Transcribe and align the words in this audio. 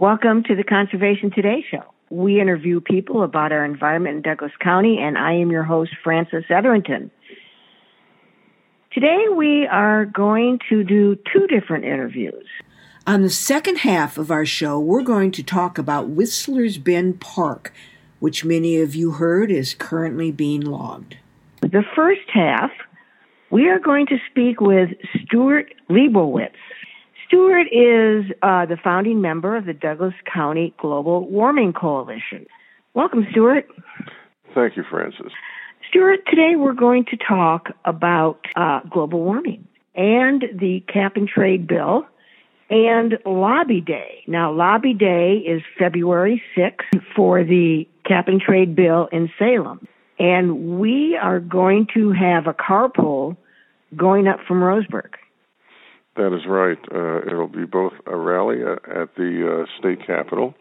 Welcome 0.00 0.44
to 0.44 0.56
the 0.56 0.64
Conservation 0.64 1.30
Today 1.30 1.62
show. 1.70 1.82
We 2.08 2.40
interview 2.40 2.80
people 2.80 3.22
about 3.22 3.52
our 3.52 3.66
environment 3.66 4.16
in 4.16 4.22
Douglas 4.22 4.52
County, 4.58 4.96
and 4.98 5.18
I 5.18 5.34
am 5.34 5.50
your 5.50 5.62
host, 5.62 5.90
Frances 6.02 6.42
Etherington. 6.48 7.10
Today 8.92 9.26
we 9.36 9.66
are 9.66 10.06
going 10.06 10.58
to 10.70 10.84
do 10.84 11.18
two 11.30 11.46
different 11.48 11.84
interviews. 11.84 12.46
On 13.06 13.20
the 13.20 13.28
second 13.28 13.80
half 13.80 14.16
of 14.16 14.30
our 14.30 14.46
show, 14.46 14.80
we're 14.80 15.02
going 15.02 15.32
to 15.32 15.42
talk 15.42 15.76
about 15.76 16.08
Whistler's 16.08 16.78
Bend 16.78 17.20
Park, 17.20 17.70
which 18.20 18.42
many 18.42 18.80
of 18.80 18.94
you 18.94 19.10
heard 19.10 19.50
is 19.50 19.74
currently 19.74 20.32
being 20.32 20.62
logged. 20.62 21.18
The 21.60 21.84
first 21.94 22.30
half, 22.32 22.70
we 23.50 23.68
are 23.68 23.78
going 23.78 24.06
to 24.06 24.16
speak 24.30 24.62
with 24.62 24.88
Stuart 25.26 25.74
Liebowitz. 25.90 26.56
Stuart 27.30 27.68
is 27.70 28.24
uh, 28.42 28.66
the 28.66 28.76
founding 28.82 29.20
member 29.20 29.56
of 29.56 29.64
the 29.64 29.72
Douglas 29.72 30.14
County 30.24 30.74
Global 30.78 31.28
Warming 31.28 31.72
Coalition. 31.72 32.44
Welcome, 32.92 33.24
Stuart. 33.30 33.68
Thank 34.52 34.76
you, 34.76 34.82
Frances. 34.90 35.30
Stuart, 35.88 36.26
today 36.26 36.56
we're 36.56 36.72
going 36.72 37.04
to 37.04 37.16
talk 37.16 37.68
about 37.84 38.40
uh, 38.56 38.80
global 38.90 39.20
warming 39.20 39.64
and 39.94 40.42
the 40.52 40.82
cap 40.92 41.14
and 41.14 41.28
trade 41.28 41.68
bill 41.68 42.04
and 42.68 43.16
Lobby 43.24 43.80
Day. 43.80 44.24
Now, 44.26 44.50
Lobby 44.50 44.94
Day 44.94 45.34
is 45.36 45.62
February 45.78 46.42
6th 46.56 47.00
for 47.14 47.44
the 47.44 47.86
cap 48.04 48.26
and 48.26 48.40
trade 48.40 48.74
bill 48.74 49.08
in 49.12 49.30
Salem. 49.38 49.86
And 50.18 50.80
we 50.80 51.16
are 51.16 51.38
going 51.38 51.86
to 51.94 52.10
have 52.10 52.48
a 52.48 52.54
carpool 52.54 53.36
going 53.96 54.26
up 54.26 54.40
from 54.48 54.60
Roseburg. 54.62 55.14
That 56.16 56.34
is 56.34 56.42
right. 56.48 56.78
Uh, 56.92 57.22
it'll 57.26 57.48
be 57.48 57.64
both 57.64 57.92
a 58.06 58.16
rally 58.16 58.62
at, 58.62 58.88
at 58.88 59.14
the 59.14 59.64
uh, 59.64 59.78
state 59.78 60.06
capitol, 60.06 60.54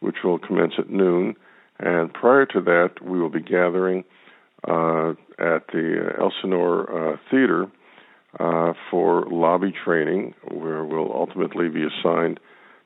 which 0.00 0.16
will 0.24 0.38
commence 0.38 0.74
at 0.78 0.90
noon, 0.90 1.36
and 1.78 2.12
prior 2.12 2.46
to 2.46 2.60
that, 2.62 3.02
we 3.02 3.20
will 3.20 3.30
be 3.30 3.42
gathering 3.42 4.04
uh, 4.66 5.10
at 5.38 5.66
the 5.72 6.14
Elsinore 6.20 7.12
uh, 7.12 7.16
Theater 7.30 7.66
uh, 8.40 8.72
for 8.90 9.26
lobby 9.30 9.72
training, 9.84 10.34
where 10.50 10.84
we'll 10.84 11.12
ultimately 11.12 11.68
be 11.68 11.84
assigned 11.84 12.40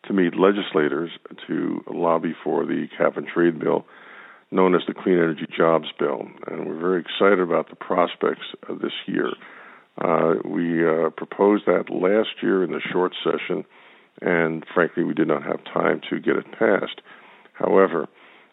to 0.07 0.13
meet 0.13 0.35
legislators 0.37 1.11
to 1.47 1.83
lobby 1.91 2.35
for 2.45 2.67
the 2.67 2.87
cap 2.99 3.17
and 3.17 3.27
trade 3.27 3.59
bill 3.59 3.87
known 4.51 4.75
as 4.75 4.83
the 4.87 4.95
Clean 4.95 5.17
Energy 5.17 5.47
Jobs 5.57 5.89
Bill. 5.99 6.29
And 6.47 6.67
we're 6.67 6.79
very 6.79 7.01
excited 7.01 7.41
about 7.41 7.71
the 7.71 7.77
prospects 7.77 8.55
of 8.69 8.81
this 8.81 8.93
year. 9.07 9.31
Uh, 10.01 10.35
we 10.45 10.87
uh, 10.87 11.11
proposed 11.11 11.67
that 11.67 11.91
last 11.91 12.43
year 12.43 12.65
in 12.65 12.73
the 12.73 12.81
short 12.93 13.13
session, 13.23 13.65
and 14.21 14.65
frankly, 14.75 15.05
we 15.05 15.15
did 15.15 15.29
not 15.29 15.43
have 15.43 15.63
time 15.65 16.01
to 16.09 16.19
get 16.19 16.37
it 16.37 16.51
passed. 16.53 17.01
However, 17.53 18.09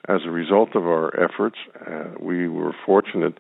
as 0.08 0.22
a 0.26 0.32
result 0.32 0.76
of 0.76 0.84
our 0.84 1.14
efforts, 1.20 1.58
uh, 1.80 2.16
we 2.20 2.48
were 2.48 2.76
fortunate 2.86 3.38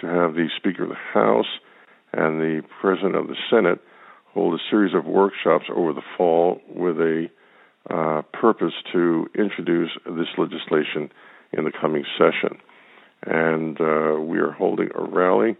to 0.00 0.06
have 0.06 0.34
the 0.34 0.48
Speaker 0.56 0.84
of 0.84 0.90
the 0.90 0.94
House 0.94 1.58
and 2.12 2.40
the 2.40 2.62
President 2.80 3.16
of 3.16 3.28
the 3.28 3.36
Senate 3.50 3.80
hold 4.32 4.54
a 4.54 4.62
series 4.70 4.94
of 4.94 5.04
workshops 5.04 5.66
over 5.74 5.92
the 5.92 6.02
fall 6.16 6.60
with 6.68 6.96
a 6.98 7.28
uh, 7.90 8.22
purpose 8.32 8.74
to 8.92 9.28
introduce 9.34 9.90
this 10.04 10.28
legislation 10.36 11.10
in 11.52 11.64
the 11.64 11.72
coming 11.80 12.04
session. 12.18 12.58
And 13.22 13.80
uh, 13.80 14.20
we 14.20 14.38
are 14.38 14.52
holding 14.52 14.90
a 14.94 15.02
rally 15.02 15.56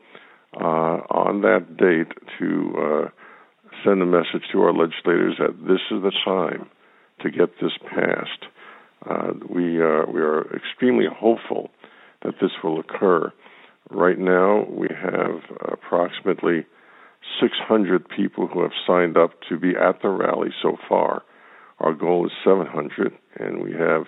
on 0.56 1.42
that 1.42 1.76
date 1.76 2.12
to 2.38 2.74
uh, 2.78 3.08
send 3.84 4.02
a 4.02 4.06
message 4.06 4.42
to 4.52 4.60
our 4.62 4.72
legislators 4.72 5.34
that 5.38 5.56
this 5.66 5.80
is 5.90 6.02
the 6.02 6.12
time 6.24 6.68
to 7.20 7.30
get 7.30 7.50
this 7.60 7.72
passed. 7.82 8.46
Uh, 9.08 9.32
we 9.48 9.80
uh, 9.80 10.04
we 10.12 10.20
are 10.20 10.44
extremely 10.54 11.06
hopeful 11.06 11.70
that 12.22 12.34
this 12.40 12.50
will 12.62 12.80
occur. 12.80 13.32
Right 13.90 14.18
now, 14.18 14.66
we 14.68 14.88
have 14.90 15.40
approximately 15.60 16.66
600 17.40 18.08
people 18.08 18.46
who 18.46 18.62
have 18.62 18.72
signed 18.86 19.16
up 19.16 19.30
to 19.48 19.58
be 19.58 19.70
at 19.76 20.02
the 20.02 20.08
rally 20.08 20.50
so 20.62 20.76
far. 20.88 21.22
Our 21.78 21.94
goal 21.94 22.26
is 22.26 22.32
700, 22.44 23.12
and 23.36 23.62
we 23.62 23.72
have 23.72 24.06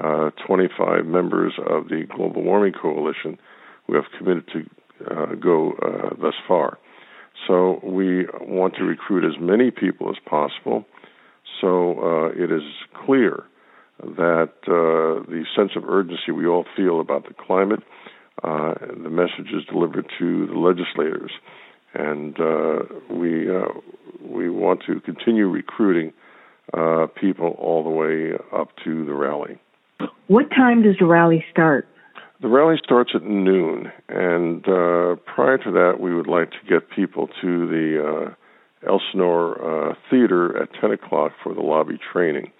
uh, 0.00 0.30
25 0.46 1.04
members 1.04 1.52
of 1.58 1.88
the 1.88 2.06
Global 2.16 2.42
Warming 2.42 2.72
Coalition 2.72 3.38
who 3.86 3.94
have 3.94 4.04
committed 4.18 4.48
to 4.52 4.64
uh, 5.10 5.34
go 5.34 5.72
uh, 5.72 6.14
thus 6.20 6.34
far. 6.46 6.78
So 7.46 7.80
we 7.82 8.26
want 8.40 8.76
to 8.76 8.84
recruit 8.84 9.24
as 9.24 9.40
many 9.40 9.70
people 9.70 10.08
as 10.08 10.16
possible. 10.24 10.84
So 11.60 11.98
uh, 11.98 12.26
it 12.28 12.50
is 12.52 12.62
clear 13.04 13.44
that 14.00 14.52
uh, 14.66 15.28
the 15.28 15.44
sense 15.56 15.72
of 15.76 15.84
urgency 15.84 16.32
we 16.32 16.46
all 16.46 16.64
feel 16.76 17.00
about 17.00 17.26
the 17.26 17.34
climate, 17.34 17.80
uh, 18.42 18.74
the 19.02 19.10
message 19.10 19.52
is 19.52 19.64
delivered 19.70 20.06
to 20.18 20.46
the 20.46 20.54
legislators, 20.54 21.30
and 21.94 22.36
we 23.10 23.48
we 24.20 24.50
want 24.50 24.82
to 24.86 25.00
continue 25.00 25.48
recruiting 25.48 26.12
people 27.14 27.56
all 27.58 27.84
the 27.84 27.90
way 27.90 28.32
up 28.52 28.70
to 28.84 29.04
the 29.04 29.14
rally. 29.14 29.58
What 30.26 30.50
time 30.50 30.82
does 30.82 30.96
the 30.98 31.06
rally 31.06 31.44
start? 31.50 31.86
The 32.40 32.48
rally 32.48 32.76
starts 32.82 33.12
at 33.14 33.22
noon, 33.22 33.92
and 34.08 34.66
uh, 34.66 35.16
prior 35.24 35.56
to 35.58 35.70
that, 35.70 36.00
we 36.00 36.14
would 36.14 36.26
like 36.26 36.50
to 36.50 36.58
get 36.68 36.90
people 36.90 37.28
to 37.40 37.66
the 37.68 38.04
uh, 38.04 38.90
Elsinore 38.90 39.92
uh, 39.92 39.94
Theater 40.10 40.60
at 40.60 40.68
10 40.80 40.90
o'clock 40.90 41.32
for 41.42 41.54
the 41.54 41.60
lobby 41.60 41.98
training. 42.12 42.50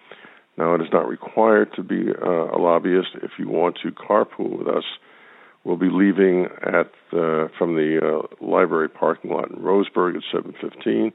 Now, 0.56 0.74
it 0.74 0.80
is 0.80 0.88
not 0.92 1.08
required 1.08 1.74
to 1.74 1.82
be 1.82 2.10
uh, 2.10 2.56
a 2.56 2.58
lobbyist. 2.58 3.08
If 3.22 3.32
you 3.38 3.48
want 3.48 3.78
to 3.82 3.90
carpool 3.90 4.58
with 4.58 4.68
us, 4.68 4.84
we'll 5.64 5.76
be 5.76 5.90
leaving 5.90 6.46
at 6.62 6.92
the, 7.10 7.50
from 7.58 7.74
the 7.74 7.98
uh, 7.98 8.44
library 8.44 8.88
parking 8.88 9.32
lot 9.32 9.50
in 9.50 9.56
Roseburg 9.56 10.16
at 10.16 10.22
7:15, 10.32 11.12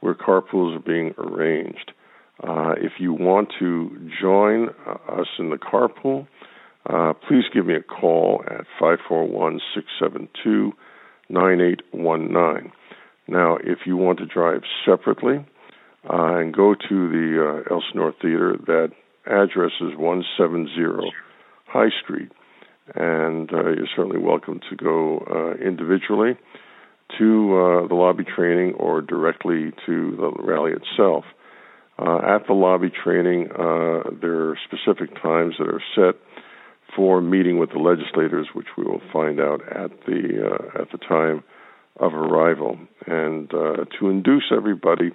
where 0.00 0.14
carpools 0.14 0.76
are 0.76 0.80
being 0.80 1.14
arranged. 1.18 1.92
Uh, 2.42 2.74
if 2.78 2.94
you 2.98 3.12
want 3.12 3.52
to 3.60 4.10
join 4.20 4.70
uh, 4.86 5.20
us 5.20 5.28
in 5.38 5.50
the 5.50 5.58
carpool, 5.58 6.26
uh, 6.88 7.12
please 7.28 7.44
give 7.52 7.66
me 7.66 7.74
a 7.74 7.82
call 7.82 8.42
at 8.46 8.66
541 8.78 9.60
672 9.74 10.72
9819. 11.28 12.72
Now, 13.28 13.56
if 13.56 13.86
you 13.86 13.96
want 13.96 14.18
to 14.18 14.26
drive 14.26 14.62
separately 14.84 15.46
uh, 16.08 16.34
and 16.36 16.52
go 16.52 16.74
to 16.74 17.08
the 17.08 17.64
uh, 17.70 17.74
Elsinore 17.74 18.12
Theater, 18.20 18.56
that 18.66 18.90
address 19.26 19.72
is 19.80 19.96
170 19.96 21.12
High 21.66 21.90
Street. 22.02 22.32
And 22.94 23.52
uh, 23.52 23.70
you're 23.70 23.86
certainly 23.94 24.18
welcome 24.18 24.60
to 24.68 24.76
go 24.76 25.24
uh, 25.30 25.64
individually 25.64 26.36
to 27.18 27.56
uh, 27.56 27.88
the 27.88 27.94
lobby 27.94 28.24
training 28.24 28.74
or 28.74 29.00
directly 29.00 29.72
to 29.86 30.16
the 30.16 30.32
rally 30.42 30.72
itself. 30.72 31.24
Uh, 31.98 32.18
at 32.18 32.46
the 32.48 32.54
lobby 32.54 32.90
training, 32.90 33.48
there 34.20 34.50
are 34.50 34.58
specific 34.66 35.14
times 35.22 35.54
that 35.58 35.68
are 35.68 35.82
set 35.94 36.20
for 36.96 37.20
meeting 37.20 37.58
with 37.58 37.70
the 37.70 37.78
legislators, 37.78 38.48
which 38.52 38.68
we 38.76 38.84
will 38.84 39.00
find 39.12 39.40
out 39.40 39.60
at 39.68 39.90
the 40.06 40.50
uh, 40.50 40.82
at 40.82 40.90
the 40.90 40.98
time 40.98 41.42
of 41.98 42.14
arrival. 42.14 42.78
And 43.06 43.52
uh, 43.52 43.84
to 43.98 44.08
induce 44.08 44.52
everybody, 44.54 45.10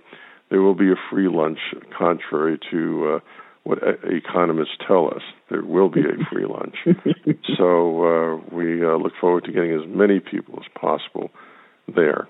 there 0.49 0.61
will 0.61 0.75
be 0.75 0.91
a 0.91 0.95
free 1.11 1.27
lunch, 1.27 1.59
contrary 1.97 2.59
to 2.71 3.15
uh, 3.15 3.19
what 3.63 3.79
economists 4.03 4.77
tell 4.87 5.07
us. 5.07 5.21
There 5.49 5.63
will 5.63 5.89
be 5.89 6.01
a 6.01 6.25
free 6.31 6.45
lunch. 6.45 6.75
so 7.57 8.03
uh, 8.03 8.55
we 8.55 8.83
uh, 8.83 8.95
look 8.95 9.13
forward 9.19 9.43
to 9.45 9.51
getting 9.51 9.73
as 9.73 9.87
many 9.87 10.19
people 10.19 10.59
as 10.59 10.71
possible 10.79 11.31
there. 11.93 12.27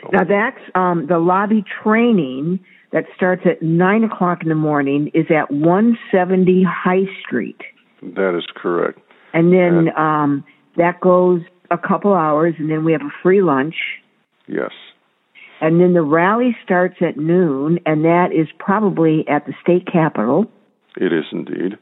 So. 0.00 0.10
Now 0.12 0.24
that's 0.24 0.60
um, 0.74 1.06
the 1.08 1.18
lobby 1.18 1.64
training 1.82 2.60
that 2.92 3.04
starts 3.14 3.42
at 3.44 3.62
nine 3.62 4.04
o'clock 4.04 4.42
in 4.42 4.48
the 4.48 4.54
morning 4.54 5.10
is 5.14 5.26
at 5.30 5.50
170 5.50 6.64
High 6.68 7.04
Street. 7.22 7.60
That 8.02 8.36
is 8.36 8.44
correct. 8.54 8.98
And 9.32 9.52
then 9.52 9.88
and, 9.88 9.96
um, 9.96 10.44
that 10.76 11.00
goes 11.00 11.42
a 11.70 11.78
couple 11.78 12.14
hours, 12.14 12.54
and 12.58 12.70
then 12.70 12.84
we 12.84 12.92
have 12.92 13.02
a 13.02 13.12
free 13.22 13.42
lunch. 13.42 13.74
Yes. 14.46 14.72
And 15.60 15.80
then 15.80 15.94
the 15.94 16.02
rally 16.02 16.56
starts 16.62 16.96
at 17.00 17.16
noon, 17.16 17.80
and 17.86 18.04
that 18.04 18.28
is 18.32 18.46
probably 18.58 19.24
at 19.28 19.46
the 19.46 19.54
state 19.62 19.86
capitol. 19.90 20.46
It 20.96 21.12
is 21.12 21.24
indeed. 21.32 21.78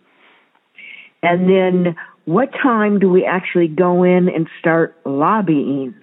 And 1.23 1.49
then 1.49 1.97
what 2.25 2.51
time 2.63 2.99
do 2.99 3.09
we 3.09 3.25
actually 3.25 3.69
go 3.69 4.03
in 4.05 4.29
and 4.29 4.49
start 4.61 4.97
lobbying? 5.05 5.95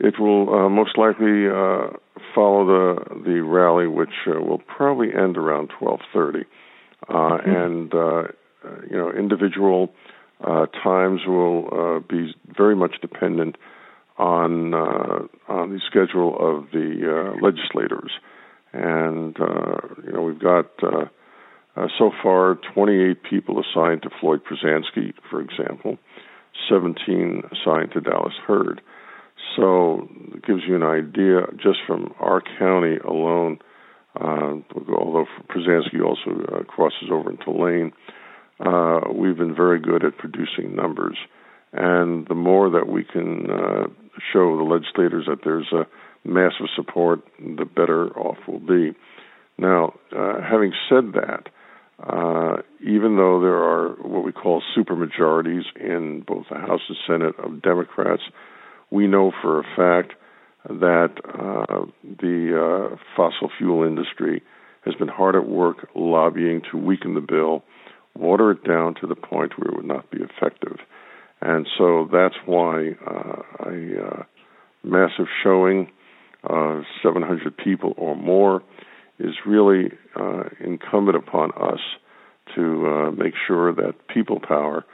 It 0.00 0.18
will 0.18 0.52
uh, 0.52 0.68
most 0.68 0.96
likely 0.96 1.46
uh, 1.46 1.96
follow 2.34 2.66
the 2.66 3.22
the 3.24 3.42
rally, 3.42 3.86
which 3.86 4.26
uh, 4.26 4.40
will 4.40 4.62
probably 4.66 5.08
end 5.14 5.36
around 5.36 5.70
twelve 5.78 6.00
thirty, 6.12 6.44
uh, 7.08 7.12
mm-hmm. 7.12 7.50
and 7.50 7.94
uh, 7.94 8.22
you 8.90 8.96
know 8.96 9.10
individual 9.10 9.90
uh, 10.42 10.66
times 10.82 11.20
will 11.26 11.68
uh, 11.72 11.98
be 12.00 12.34
very 12.56 12.76
much 12.76 12.96
dependent 13.00 13.56
on 14.18 14.74
uh, 14.74 15.26
on 15.48 15.72
the 15.72 15.80
schedule 15.86 16.36
of 16.38 16.70
the 16.72 16.88
uh, 17.04 17.44
legislators, 17.44 18.12
and 18.72 19.38
uh, 19.40 19.76
you 20.04 20.12
know 20.12 20.22
we've 20.22 20.38
got 20.38 20.66
uh, 20.82 21.06
Uh, 21.76 21.86
so 21.98 22.10
far, 22.22 22.58
28 22.74 23.22
people 23.22 23.60
assigned 23.60 24.02
to 24.02 24.10
Floyd 24.20 24.40
Prozanski, 24.44 25.14
for 25.30 25.40
example, 25.40 25.98
17 26.68 27.42
assigned 27.52 27.92
to 27.92 28.00
Dallas 28.00 28.34
Heard. 28.46 28.80
So 29.56 30.08
it 30.34 30.44
gives 30.44 30.62
you 30.66 30.76
an 30.76 30.82
idea 30.82 31.46
just 31.56 31.78
from 31.86 32.12
our 32.18 32.42
county 32.58 32.96
alone. 32.98 33.58
Uh, 34.20 34.56
although 34.88 35.26
Prozanski 35.48 36.02
also 36.04 36.42
uh, 36.52 36.64
crosses 36.64 37.08
over 37.10 37.30
into 37.30 37.50
Lane, 37.50 37.92
uh, 38.64 39.00
we've 39.12 39.36
been 39.36 39.54
very 39.54 39.80
good 39.80 40.04
at 40.04 40.18
producing 40.18 40.74
numbers. 40.74 41.16
And 41.72 42.26
the 42.26 42.34
more 42.34 42.70
that 42.70 42.88
we 42.88 43.04
can 43.04 43.50
uh, 43.50 43.86
show 44.32 44.56
the 44.56 44.64
legislators 44.64 45.26
that 45.28 45.38
there's 45.44 45.72
a 45.72 45.86
massive 46.24 46.66
support, 46.74 47.20
the 47.38 47.64
better 47.64 48.08
off 48.18 48.38
we'll 48.46 48.58
be. 48.58 48.96
Now, 49.56 49.94
uh, 50.16 50.40
having 50.42 50.72
said 50.88 51.12
that, 51.14 51.48
uh, 52.02 52.62
even 52.80 53.16
though 53.16 53.40
there 53.40 53.58
are 53.58 53.90
what 54.00 54.24
we 54.24 54.32
call 54.32 54.62
supermajorities 54.76 55.64
in 55.78 56.24
both 56.26 56.46
the 56.50 56.56
House 56.56 56.80
and 56.88 56.96
Senate 57.06 57.38
of 57.38 57.62
Democrats, 57.62 58.22
we 58.90 59.06
know 59.06 59.32
for 59.42 59.60
a 59.60 59.64
fact 59.76 60.14
that 60.68 61.12
uh, 61.24 61.86
the 62.02 62.90
uh, 62.92 62.96
fossil 63.16 63.50
fuel 63.56 63.84
industry 63.84 64.42
has 64.84 64.94
been 64.94 65.08
hard 65.08 65.36
at 65.36 65.46
work 65.46 65.88
lobbying 65.94 66.62
to 66.70 66.78
weaken 66.78 67.14
the 67.14 67.20
bill, 67.20 67.62
water 68.16 68.50
it 68.52 68.64
down 68.64 68.94
to 69.00 69.06
the 69.06 69.14
point 69.14 69.58
where 69.58 69.70
it 69.70 69.76
would 69.76 69.86
not 69.86 70.10
be 70.10 70.18
effective. 70.18 70.78
And 71.40 71.66
so 71.78 72.08
that's 72.12 72.34
why 72.44 72.90
uh, 73.06 73.42
a 73.66 74.06
uh, 74.06 74.22
massive 74.84 75.26
showing 75.42 75.90
of 76.44 76.82
700 77.02 77.56
people 77.56 77.94
or 77.96 78.14
more 78.16 78.62
is 79.18 79.34
really 79.46 79.90
uh, 80.18 80.44
incumbent 80.60 81.16
upon 81.16 81.52
us 81.52 81.80
to 82.54 82.86
uh, 82.86 83.10
make 83.12 83.34
sure 83.46 83.72
that 83.74 83.94
people 84.12 84.40
power 84.40 84.84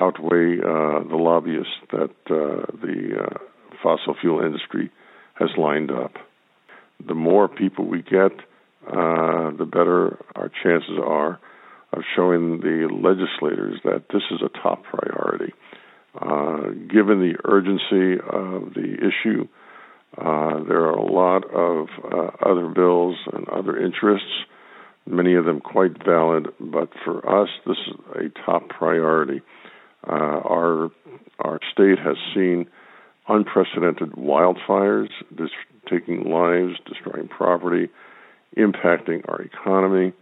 outweigh 0.00 0.58
uh, 0.58 1.02
the 1.08 1.16
lobbyists 1.16 1.72
that 1.92 2.10
uh, 2.26 2.66
the 2.80 3.28
fossil 3.82 4.14
fuel 4.20 4.44
industry 4.44 4.90
has 5.34 5.50
lined 5.58 5.90
up. 5.90 6.12
The 7.06 7.14
more 7.14 7.48
people 7.48 7.86
we 7.86 8.02
get, 8.02 8.32
the 8.86 9.68
better 9.70 10.18
our 10.34 10.50
chances 10.62 10.98
are 11.04 11.38
of 11.96 12.04
showing 12.14 12.60
the 12.60 12.88
legislators 12.92 13.80
that 13.84 14.04
this 14.12 14.22
is 14.30 14.40
a 14.42 14.48
top 14.62 14.82
priority. 14.84 15.52
Uh, 16.14 16.70
given 16.88 17.20
the 17.20 17.34
urgency 17.44 18.20
of 18.20 18.74
the 18.74 18.94
issue, 18.94 19.48
uh, 20.16 20.62
there 20.68 20.84
are 20.84 20.92
a 20.92 21.12
lot 21.12 21.44
of 21.50 21.88
uh, 22.04 22.48
other 22.48 22.68
bills 22.68 23.16
and 23.32 23.48
other 23.48 23.76
interests, 23.76 24.44
many 25.06 25.34
of 25.34 25.44
them 25.44 25.60
quite 25.60 26.04
valid, 26.04 26.46
but 26.60 26.90
for 27.04 27.42
us, 27.42 27.48
this 27.66 27.76
is 27.88 27.94
a 28.14 28.46
top 28.46 28.68
priority. 28.68 29.42
Uh, 30.06 30.12
our 30.12 30.90
our 31.40 31.58
state 31.72 31.98
has 31.98 32.16
seen 32.34 32.66
unprecedented 33.26 34.12
wildfires, 34.12 35.08
dis- 35.36 35.48
taking 35.90 36.30
lives, 36.30 36.78
destroying 36.86 37.26
property, 37.26 37.88
impacting 38.56 39.28
our 39.28 39.42
economy. 39.42 40.12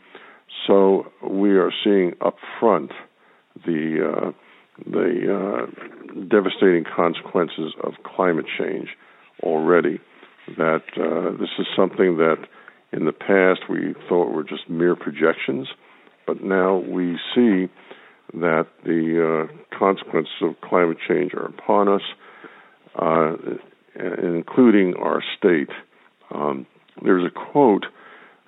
So 0.66 1.06
we 1.28 1.50
are 1.56 1.72
seeing 1.84 2.14
up 2.20 2.36
front 2.60 2.92
the 3.66 4.12
uh, 4.14 4.32
the 4.86 5.66
uh, 5.68 6.24
devastating 6.28 6.84
consequences 6.84 7.74
of 7.82 7.94
climate 8.04 8.46
change 8.58 8.88
already 9.42 10.00
that 10.56 10.82
uh, 10.96 11.36
this 11.38 11.50
is 11.58 11.66
something 11.76 12.16
that 12.16 12.36
in 12.92 13.04
the 13.04 13.12
past 13.12 13.68
we 13.68 13.94
thought 14.08 14.32
were 14.32 14.44
just 14.44 14.68
mere 14.68 14.96
projections, 14.96 15.68
but 16.26 16.42
now 16.42 16.78
we 16.78 17.18
see 17.34 17.68
that 18.34 18.66
the 18.84 19.48
uh, 19.48 19.78
consequences 19.78 20.32
of 20.42 20.60
climate 20.62 20.98
change 21.06 21.34
are 21.34 21.46
upon 21.46 21.88
us, 21.88 22.02
uh, 22.96 23.34
including 23.94 24.94
our 24.94 25.22
state. 25.38 25.68
Um, 26.34 26.66
there's 27.02 27.24
a 27.24 27.52
quote 27.52 27.86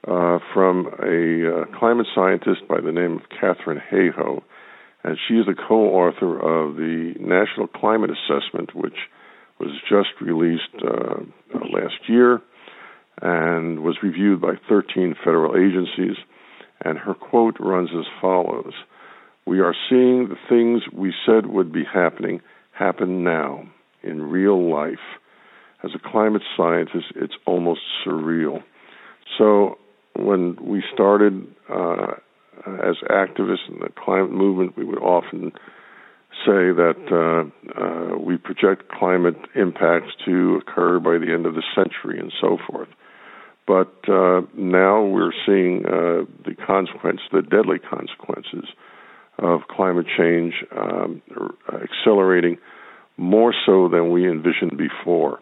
uh, 0.06 0.39
from 0.53 0.87
a 1.03 1.62
uh, 1.62 1.79
climate 1.79 2.06
scientist 2.15 2.69
by 2.69 2.81
the 2.81 2.93
name 2.93 3.17
of 3.17 3.23
Katharine 3.31 3.81
Hayhoe, 3.91 4.43
and 5.03 5.19
she 5.29 5.35
is 5.35 5.47
the 5.47 5.55
co 5.55 5.87
author 5.87 6.39
of 6.39 6.77
the 6.77 7.15
National 7.21 7.67
Climate 7.67 8.11
Assessment, 8.11 8.75
which 8.75 8.97
was 9.59 9.71
just 9.89 10.11
released 10.21 10.75
uh, 10.83 11.21
last 11.73 12.09
year 12.09 12.41
and 13.23 13.81
was 13.81 13.97
reviewed 14.03 14.41
by 14.41 14.55
13 14.69 15.15
federal 15.25 15.56
agencies. 15.56 16.17
And 16.85 16.99
her 16.99 17.15
quote 17.15 17.56
runs 17.61 17.91
as 17.97 18.05
follows 18.21 18.73
We 19.47 19.61
are 19.61 19.75
seeing 19.89 20.29
the 20.29 20.37
things 20.49 20.83
we 20.93 21.15
said 21.25 21.47
would 21.47 21.73
be 21.73 21.85
happening 21.85 22.41
happen 22.73 23.23
now 23.23 23.65
in 24.03 24.23
real 24.23 24.71
life. 24.71 24.99
As 25.83 25.93
a 25.95 26.11
climate 26.11 26.43
scientist, 26.56 27.06
it's 27.15 27.35
almost 27.47 27.81
surreal. 28.05 28.62
So, 29.39 29.79
when 30.17 30.57
we 30.61 30.83
started 30.93 31.47
uh, 31.69 32.13
as 32.67 32.97
activists 33.11 33.69
in 33.69 33.81
the 33.81 33.91
climate 33.97 34.31
movement, 34.31 34.77
we 34.77 34.85
would 34.85 34.99
often 34.99 35.53
say 36.45 36.73
that 36.73 36.97
uh, 37.11 37.81
uh, 37.81 38.19
we 38.19 38.37
project 38.37 38.89
climate 38.89 39.37
impacts 39.55 40.13
to 40.25 40.61
occur 40.61 40.99
by 40.99 41.19
the 41.19 41.33
end 41.33 41.47
of 41.47 41.55
the 41.55 41.63
century 41.75 42.19
and 42.19 42.33
so 42.41 42.59
forth. 42.69 42.89
But 43.67 43.95
uh, 44.09 44.43
now 44.55 45.05
we're 45.05 45.33
seeing 45.47 45.85
uh, 45.87 46.25
the 46.45 46.55
consequence, 46.67 47.21
the 47.33 47.43
deadly 47.43 47.79
consequences 47.79 48.69
of 49.39 49.63
climate 49.69 50.07
change 50.17 50.55
um, 50.77 51.23
accelerating 51.73 52.59
more 53.17 53.55
so 53.65 53.89
than 53.89 54.11
we 54.11 54.29
envisioned 54.29 54.77
before. 54.77 55.41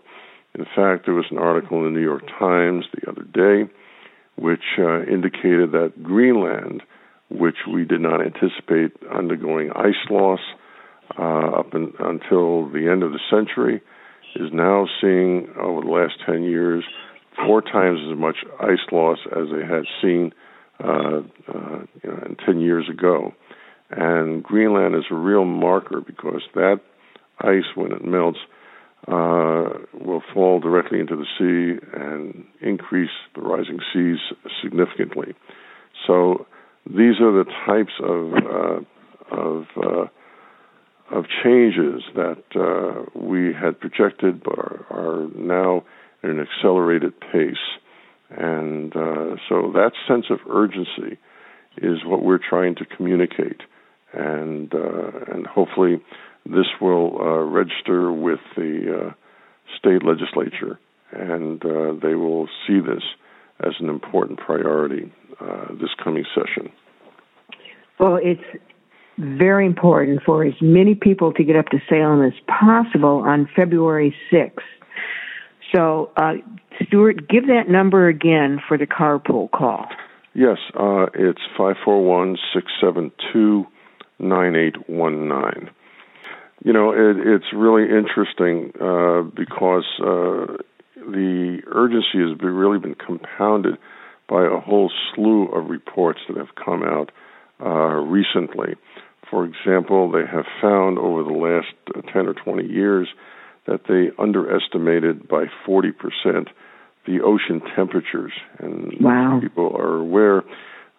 In 0.54 0.64
fact, 0.64 1.06
there 1.06 1.14
was 1.14 1.26
an 1.30 1.38
article 1.38 1.78
in 1.78 1.84
the 1.84 1.98
New 1.98 2.04
York 2.04 2.26
Times 2.38 2.84
the 2.94 3.10
other 3.10 3.24
day 3.24 3.70
which 4.36 4.78
uh, 4.78 5.02
indicated 5.02 5.72
that 5.72 6.02
Greenland, 6.02 6.82
which 7.30 7.56
we 7.72 7.84
did 7.84 8.00
not 8.00 8.20
anticipate 8.20 8.92
undergoing 9.12 9.70
ice 9.74 9.94
loss, 10.10 10.40
uh, 11.18 11.60
up 11.60 11.74
in, 11.74 11.92
until 11.98 12.68
the 12.70 12.88
end 12.90 13.02
of 13.02 13.12
the 13.12 13.20
century, 13.30 13.82
is 14.34 14.50
now 14.52 14.86
seeing 15.00 15.48
over 15.60 15.82
the 15.82 15.90
last 15.90 16.14
10 16.24 16.42
years 16.44 16.84
four 17.46 17.60
times 17.60 18.00
as 18.10 18.18
much 18.18 18.36
ice 18.60 18.84
loss 18.90 19.18
as 19.26 19.48
they 19.52 19.64
had 19.66 19.84
seen 20.00 20.32
uh, 20.82 21.20
uh, 21.48 21.78
you 22.02 22.10
know, 22.10 22.34
10 22.44 22.60
years 22.60 22.88
ago. 22.88 23.34
And 23.90 24.42
Greenland 24.42 24.94
is 24.94 25.04
a 25.10 25.14
real 25.14 25.44
marker 25.44 26.00
because 26.00 26.42
that 26.54 26.80
ice, 27.40 27.64
when 27.74 27.92
it 27.92 28.04
melts, 28.04 28.38
uh, 29.08 29.64
will 29.94 30.22
fall 30.32 30.60
directly 30.60 31.00
into 31.00 31.16
the 31.16 31.26
sea 31.38 31.84
and 31.92 32.44
increase 32.60 33.10
the 33.34 33.40
rising 33.40 33.80
seas 33.92 34.18
significantly. 34.62 35.34
So 36.06 36.46
these 36.86 37.20
are 37.20 37.32
the 37.32 37.44
types 37.66 37.92
of 38.02 38.32
uh, 38.34 39.36
of 39.36 39.66
uh, 39.76 40.06
of 41.10 41.24
changes 41.42 42.02
that 42.14 42.42
uh, 42.54 43.04
we 43.18 43.52
had 43.52 43.78
projected 43.80 44.42
but 44.42 44.58
are, 44.58 44.86
are, 44.90 45.28
now 45.34 45.84
at 46.22 46.30
an 46.30 46.40
accelerated 46.40 47.12
pace. 47.20 47.56
And 48.30 48.96
uh, 48.96 49.36
so 49.48 49.72
that 49.74 49.92
sense 50.08 50.26
of 50.30 50.38
urgency 50.48 51.18
is 51.76 51.98
what 52.04 52.22
we're 52.22 52.38
trying 52.38 52.76
to 52.76 52.86
communicate. 52.86 53.60
And, 54.14 54.72
and 54.72 55.46
hopefully 55.46 56.00
this 56.46 56.66
will 56.80 57.18
uh, 57.20 57.38
register 57.44 58.12
with 58.12 58.40
the 58.56 59.08
uh, 59.08 59.12
state 59.78 60.02
legislature 60.04 60.78
and 61.12 61.64
uh, 61.64 61.92
they 62.02 62.14
will 62.14 62.48
see 62.66 62.80
this 62.80 63.02
as 63.60 63.74
an 63.80 63.88
important 63.88 64.38
priority 64.38 65.12
this 65.80 65.90
coming 66.04 66.24
session. 66.36 66.70
Well, 67.98 68.18
it's 68.22 68.42
very 69.18 69.66
important 69.66 70.22
for 70.24 70.44
as 70.44 70.54
many 70.60 70.94
people 70.94 71.32
to 71.34 71.44
get 71.44 71.56
up 71.56 71.66
to 71.66 71.78
Salem 71.88 72.22
as 72.22 72.32
possible 72.46 73.22
on 73.26 73.48
February 73.54 74.14
6th. 74.32 74.58
So, 75.74 76.10
uh, 76.16 76.34
Stuart, 76.86 77.28
give 77.28 77.46
that 77.46 77.68
number 77.68 78.08
again 78.08 78.60
for 78.66 78.76
the 78.76 78.86
carpool 78.86 79.50
call. 79.50 79.86
Yes, 80.34 80.58
uh, 80.74 81.06
it's 81.14 81.40
541 81.56 82.38
672 82.54 83.66
9819. 84.18 85.70
You 86.64 86.72
know, 86.72 86.92
it, 86.92 87.16
it's 87.18 87.52
really 87.54 87.84
interesting 87.84 88.72
uh, 88.80 89.22
because 89.22 89.84
uh, 90.00 90.62
the 90.96 91.60
urgency 91.66 92.18
has 92.18 92.38
been, 92.38 92.54
really 92.54 92.78
been 92.78 92.94
compounded 92.94 93.78
by 94.28 94.44
a 94.44 94.60
whole 94.60 94.90
slew 95.14 95.46
of 95.48 95.68
reports 95.68 96.20
that 96.28 96.36
have 96.36 96.54
come 96.54 96.82
out 96.82 97.10
uh, 97.60 97.96
recently. 98.00 98.76
For 99.28 99.44
example, 99.44 100.10
they 100.12 100.26
have 100.30 100.46
found 100.60 100.98
over 100.98 101.24
the 101.24 101.30
last 101.30 101.74
uh, 101.96 102.12
10 102.12 102.28
or 102.28 102.34
20 102.34 102.68
years 102.68 103.08
that 103.66 103.82
they 103.88 104.10
underestimated 104.22 105.26
by 105.28 105.46
40% 105.66 105.92
the 107.06 107.20
ocean 107.24 107.60
temperatures. 107.74 108.32
And 108.58 108.92
wow. 109.00 109.40
people 109.42 109.74
are 109.76 109.96
aware 109.96 110.38
the 110.38 110.52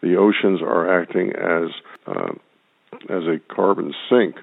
the 0.03 0.17
oceans 0.17 0.61
are 0.61 1.01
acting 1.01 1.31
as 1.31 1.71
uh, 2.05 2.33
as 3.09 3.23
a 3.23 3.39
carbon 3.53 3.93
sink, 4.09 4.35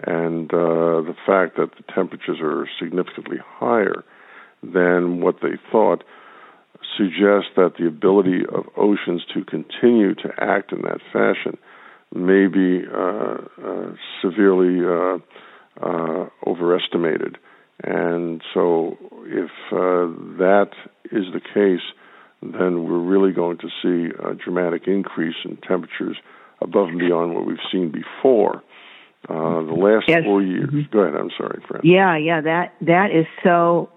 and 0.00 0.52
uh, 0.52 1.02
the 1.02 1.14
fact 1.26 1.56
that 1.56 1.70
the 1.76 1.92
temperatures 1.92 2.38
are 2.40 2.68
significantly 2.78 3.38
higher 3.42 4.04
than 4.62 5.20
what 5.20 5.36
they 5.42 5.58
thought 5.70 6.04
suggests 6.96 7.50
that 7.56 7.74
the 7.78 7.86
ability 7.86 8.42
of 8.52 8.64
oceans 8.76 9.22
to 9.34 9.44
continue 9.44 10.14
to 10.14 10.30
act 10.38 10.72
in 10.72 10.82
that 10.82 11.00
fashion 11.12 11.58
may 12.14 12.46
be 12.46 12.84
uh, 12.86 13.38
uh, 13.64 13.92
severely 14.22 14.80
uh, 14.84 15.18
uh 15.80 16.28
overestimated. 16.46 17.36
And 17.84 18.42
so, 18.54 18.96
if 19.26 19.50
uh, 19.70 20.10
that 20.38 20.70
is 21.12 21.26
the 21.32 21.40
case, 21.40 21.86
then 22.42 22.84
we're 22.84 22.98
really 22.98 23.32
going 23.32 23.58
to 23.58 23.68
see 23.82 24.12
a 24.24 24.34
dramatic 24.34 24.88
increase 24.88 25.36
in 25.44 25.56
temperatures 25.56 26.16
above 26.60 26.88
and 26.88 26.98
beyond 26.98 27.34
what 27.34 27.46
we've 27.46 27.58
seen 27.70 27.92
before. 27.92 28.62
Uh, 29.28 29.62
the 29.62 29.74
last 29.74 30.04
yes. 30.08 30.24
four 30.24 30.42
years. 30.42 30.68
Mm-hmm. 30.68 30.92
Go 30.92 31.00
ahead. 31.00 31.18
I'm 31.18 31.30
sorry, 31.36 31.60
Fran. 31.66 31.80
Yeah, 31.84 32.16
yeah. 32.16 32.40
That 32.40 32.74
that 32.82 33.10
is 33.10 33.26
so 33.42 33.90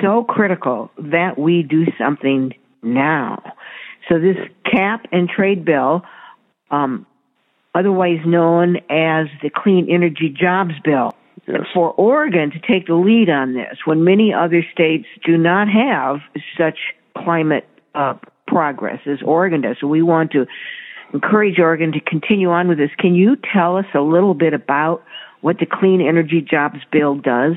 so 0.00 0.24
critical 0.24 0.90
that 0.98 1.38
we 1.38 1.62
do 1.62 1.86
something 1.98 2.54
now. 2.82 3.54
So 4.08 4.18
this 4.18 4.36
cap 4.64 5.06
and 5.12 5.28
trade 5.28 5.64
bill, 5.64 6.02
um, 6.70 7.06
otherwise 7.74 8.20
known 8.24 8.76
as 8.88 9.26
the 9.42 9.50
Clean 9.54 9.86
Energy 9.90 10.34
Jobs 10.36 10.74
Bill, 10.82 11.12
yes. 11.46 11.60
for 11.72 11.92
Oregon 11.92 12.50
to 12.50 12.58
take 12.60 12.86
the 12.86 12.94
lead 12.94 13.28
on 13.28 13.54
this, 13.54 13.78
when 13.84 14.04
many 14.04 14.32
other 14.32 14.64
states 14.72 15.06
do 15.24 15.36
not 15.36 15.68
have 15.68 16.20
such 16.58 16.78
climate 17.16 17.68
uh, 17.94 18.14
progress 18.46 19.00
as 19.06 19.18
Oregon 19.24 19.60
does. 19.60 19.76
So 19.80 19.86
we 19.86 20.02
want 20.02 20.32
to 20.32 20.46
encourage 21.12 21.58
Oregon 21.58 21.92
to 21.92 22.00
continue 22.00 22.50
on 22.50 22.68
with 22.68 22.78
this. 22.78 22.90
Can 22.98 23.14
you 23.14 23.36
tell 23.52 23.76
us 23.76 23.86
a 23.94 24.00
little 24.00 24.34
bit 24.34 24.54
about 24.54 25.02
what 25.40 25.58
the 25.58 25.66
Clean 25.66 26.00
Energy 26.00 26.40
Jobs 26.40 26.78
Bill 26.92 27.16
does? 27.16 27.56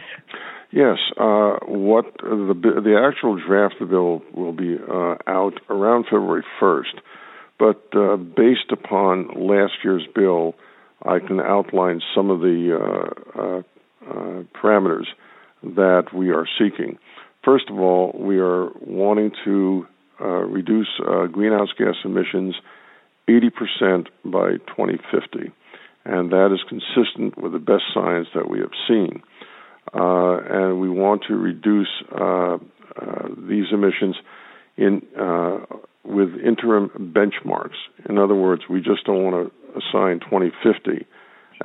Yes, 0.71 0.97
uh, 1.17 1.57
what 1.67 2.05
the 2.17 2.81
the 2.83 2.99
actual 2.99 3.39
draft 3.39 3.75
of 3.79 3.89
the 3.89 3.93
bill 3.93 4.23
will 4.33 4.53
be 4.53 4.75
uh, 4.75 5.17
out 5.27 5.59
around 5.69 6.05
February 6.05 6.43
first, 6.59 6.95
but 7.59 7.83
uh, 7.95 8.15
based 8.15 8.71
upon 8.71 9.27
last 9.35 9.73
year's 9.83 10.07
bill, 10.15 10.55
I 11.05 11.19
can 11.19 11.39
outline 11.39 12.01
some 12.15 12.31
of 12.31 12.39
the 12.39 12.75
uh, 12.75 13.39
uh, 13.39 13.61
uh, 14.09 14.43
parameters 14.59 15.05
that 15.61 16.05
we 16.11 16.31
are 16.31 16.47
seeking. 16.57 16.97
First 17.45 17.69
of 17.69 17.77
all, 17.77 18.11
we 18.17 18.39
are 18.39 18.69
wanting 18.81 19.31
to 19.45 19.85
reduce 20.19 20.89
greenhouse 21.31 21.69
gas 21.77 21.95
emissions 22.03 22.55
80% 23.27 24.07
by 24.25 24.57
2050, 24.67 25.51
and 26.05 26.31
that 26.31 26.49
is 26.53 26.59
consistent 26.67 27.37
with 27.37 27.53
the 27.53 27.59
best 27.59 27.83
science 27.93 28.27
that 28.35 28.49
we 28.49 28.59
have 28.59 28.71
seen. 28.87 29.23
Uh, 29.93 30.37
and 30.49 30.79
we 30.79 30.89
want 30.89 31.23
to 31.27 31.35
reduce 31.35 31.89
uh, 32.11 32.55
uh, 32.55 32.57
these 33.47 33.65
emissions 33.71 34.15
in 34.77 35.01
uh, 35.19 35.59
with 36.03 36.29
interim 36.45 36.89
benchmarks. 37.15 37.77
In 38.09 38.17
other 38.17 38.35
words, 38.35 38.63
we 38.69 38.81
just 38.81 39.05
don't 39.05 39.23
want 39.23 39.51
to 39.51 39.79
assign 39.79 40.19
2050 40.19 41.05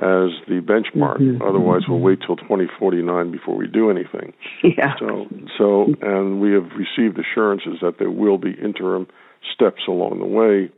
as 0.01 0.31
the 0.47 0.61
benchmark. 0.63 1.19
Mm-hmm. 1.19 1.41
Otherwise, 1.41 1.81
we'll 1.87 1.99
wait 1.99 2.19
till 2.25 2.37
2049 2.37 3.31
before 3.31 3.55
we 3.55 3.67
do 3.67 3.89
anything. 3.89 4.33
Yeah. 4.63 4.93
So, 4.99 5.27
so, 5.57 5.93
and 6.01 6.39
we 6.39 6.53
have 6.53 6.69
received 6.77 7.19
assurances 7.19 7.79
that 7.81 7.95
there 7.97 8.11
will 8.11 8.37
be 8.37 8.51
interim 8.51 9.07
steps 9.53 9.81
along 9.87 10.19
the 10.19 10.25
way. 10.25 10.69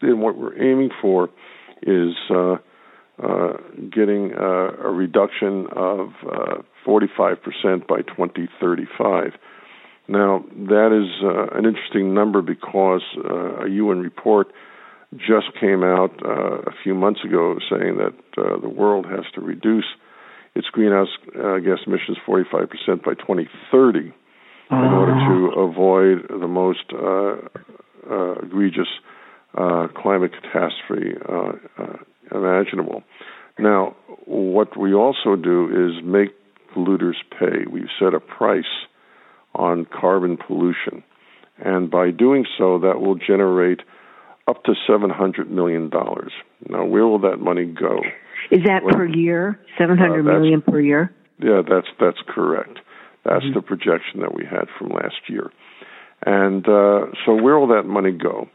And 0.00 0.20
what 0.20 0.36
we're 0.36 0.60
aiming 0.60 0.90
for 1.00 1.28
is 1.82 2.14
uh, 2.30 2.56
uh, 3.20 3.54
getting 3.90 4.32
uh, 4.32 4.70
a 4.84 4.92
reduction 4.92 5.66
of 5.74 6.10
uh, 6.24 6.62
45% 6.86 7.86
by 7.88 8.02
2035. 8.02 9.32
Now, 10.06 10.44
that 10.68 10.92
is 10.92 11.10
uh, 11.24 11.58
an 11.58 11.66
interesting 11.66 12.14
number 12.14 12.42
because 12.42 13.02
uh, 13.16 13.66
a 13.66 13.68
UN 13.68 13.98
report 13.98 14.52
just 15.16 15.46
came 15.60 15.82
out 15.82 16.12
uh, 16.24 16.60
a 16.60 16.72
few 16.84 16.94
months 16.94 17.24
ago 17.24 17.56
saying 17.68 17.98
that 17.98 18.14
the 18.62 18.68
world 18.68 19.04
has 19.06 19.24
to 19.34 19.40
reduce 19.40 19.86
its 20.54 20.68
greenhouse 20.68 21.08
gas 21.34 21.78
emissions 21.88 22.18
45% 22.26 23.02
by 23.04 23.14
2030 23.14 23.98
in 23.98 24.76
order 24.76 25.12
to 25.12 25.50
ah. 25.56 25.60
avoid 25.60 26.28
the 26.28 26.46
most 26.46 26.84
egregious 28.44 28.88
climate 29.54 30.32
catastrophe 30.32 31.16
imaginable. 32.30 33.02
Now, 33.58 33.96
what 34.26 34.76
we 34.78 34.94
also 34.94 35.34
do 35.36 35.66
is 35.66 36.04
make 36.04 36.34
polluters 36.74 37.16
pay. 37.38 37.66
We've 37.70 37.90
set 37.98 38.14
a 38.14 38.20
price 38.20 38.64
on 39.54 39.86
carbon 39.86 40.36
pollution. 40.36 41.02
And 41.58 41.90
by 41.90 42.10
doing 42.10 42.46
so, 42.56 42.78
that 42.80 43.00
will 43.00 43.16
generate 43.16 43.80
up 44.46 44.62
to 44.64 44.74
$700 44.88 45.48
million. 45.48 45.90
Now, 45.90 46.84
where 46.84 47.06
will 47.06 47.18
that 47.20 47.38
money 47.38 47.64
go? 47.64 48.00
Is 48.50 48.60
that 48.64 48.84
well, 48.84 48.94
per 48.94 49.06
year? 49.06 49.58
Seven 49.76 49.98
hundred 49.98 50.20
uh, 50.20 50.38
million 50.38 50.62
per 50.62 50.80
year? 50.80 51.14
Yeah, 51.38 51.62
that's 51.68 51.88
that's 52.00 52.18
correct. 52.26 52.78
That's 53.24 53.44
mm-hmm. 53.44 53.54
the 53.54 53.62
projection 53.62 54.20
that 54.20 54.34
we 54.34 54.44
had 54.44 54.68
from 54.78 54.88
last 54.90 55.28
year. 55.28 55.50
And 56.24 56.66
uh, 56.66 57.06
so, 57.26 57.34
where 57.34 57.58
will 57.58 57.68
that 57.68 57.84
money 57.84 58.12
go? 58.12 58.48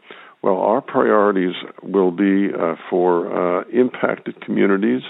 Well, 0.44 0.58
our 0.58 0.82
priorities 0.82 1.54
will 1.82 2.10
be 2.10 2.50
uh, 2.52 2.74
for 2.90 3.32
uh, 3.32 3.64
impacted 3.72 4.42
communities, 4.42 5.00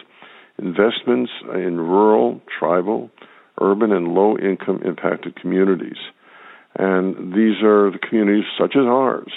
investments 0.62 1.32
in 1.52 1.80
rural, 1.80 2.40
tribal, 2.56 3.10
urban, 3.60 3.90
and 3.90 4.14
low 4.14 4.38
income 4.38 4.80
impacted 4.84 5.34
communities. 5.34 5.96
And 6.76 7.32
these 7.34 7.64
are 7.64 7.90
the 7.90 7.98
communities 7.98 8.44
such 8.56 8.76
as 8.76 8.86
ours 8.86 9.32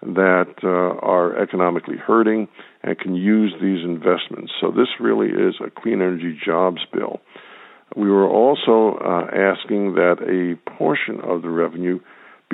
that 0.00 0.54
uh, 0.62 0.66
are 1.06 1.36
economically 1.36 1.98
hurting 1.98 2.48
and 2.82 2.98
can 2.98 3.14
use 3.14 3.52
these 3.60 3.84
investments. 3.84 4.50
So, 4.62 4.70
this 4.70 4.88
really 4.98 5.28
is 5.28 5.56
a 5.60 5.68
clean 5.68 6.00
energy 6.00 6.40
jobs 6.42 6.80
bill. 6.90 7.20
We 7.94 8.10
were 8.10 8.26
also 8.26 8.96
uh, 8.96 9.26
asking 9.26 9.96
that 9.96 10.22
a 10.22 10.56
portion 10.70 11.20
of 11.20 11.42
the 11.42 11.50
revenue 11.50 12.00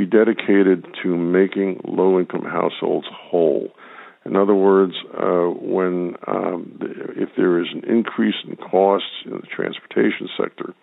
be 0.01 0.07
dedicated 0.07 0.87
to 1.03 1.15
making 1.15 1.81
low 1.85 2.19
income 2.19 2.45
households 2.45 3.07
whole. 3.13 3.69
In 4.25 4.35
other 4.35 4.55
words, 4.55 4.95
uh, 5.15 5.49
when 5.49 6.15
um, 6.27 6.79
if 7.17 7.29
there 7.37 7.61
is 7.61 7.69
an 7.75 7.85
increase 7.85 8.37
in 8.47 8.57
costs 8.57 9.09
in 9.27 9.33
the 9.33 9.47
transportation 9.55 10.29
sector 10.39 10.75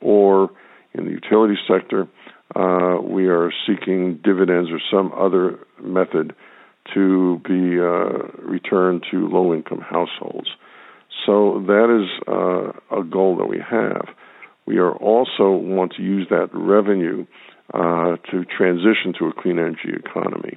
or 0.00 0.50
in 0.94 1.04
the 1.04 1.10
utility 1.10 1.56
sector, 1.68 2.08
uh, 2.54 2.96
we 3.02 3.28
are 3.28 3.52
seeking 3.66 4.20
dividends 4.24 4.70
or 4.70 4.80
some 4.90 5.12
other 5.12 5.58
method 5.82 6.34
to 6.94 7.40
be 7.44 7.78
uh, 7.78 8.40
returned 8.42 9.04
to 9.10 9.28
low 9.28 9.52
income 9.52 9.80
households. 9.80 10.48
So 11.26 11.62
that 11.66 11.88
is 11.92 12.08
uh, 12.26 13.00
a 13.00 13.04
goal 13.04 13.36
that 13.36 13.46
we 13.46 13.58
have. 13.58 14.06
We 14.66 14.78
are 14.78 14.92
also 14.92 15.50
want 15.50 15.92
to 15.96 16.02
use 16.02 16.26
that 16.30 16.48
revenue 16.52 17.26
uh, 17.74 18.16
to 18.30 18.44
transition 18.44 19.12
to 19.18 19.26
a 19.26 19.32
clean 19.32 19.58
energy 19.58 19.92
economy. 19.92 20.56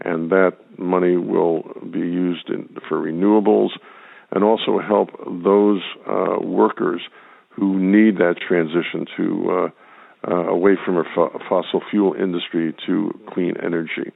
And 0.00 0.30
that 0.30 0.56
money 0.78 1.16
will 1.16 1.62
be 1.90 2.00
used 2.00 2.48
in, 2.48 2.68
for 2.88 2.98
renewables 2.98 3.70
and 4.30 4.44
also 4.44 4.78
help 4.78 5.10
those 5.26 5.82
uh, 6.08 6.36
workers 6.40 7.02
who 7.50 7.78
need 7.78 8.16
that 8.18 8.36
transition 8.46 9.06
to 9.16 9.50
uh, 9.50 9.68
uh 10.30 10.48
away 10.48 10.76
from 10.84 10.98
a 10.98 11.04
fo- 11.14 11.38
fossil 11.48 11.82
fuel 11.90 12.14
industry 12.14 12.74
to 12.86 13.10
clean 13.32 13.54
energy. 13.62 14.12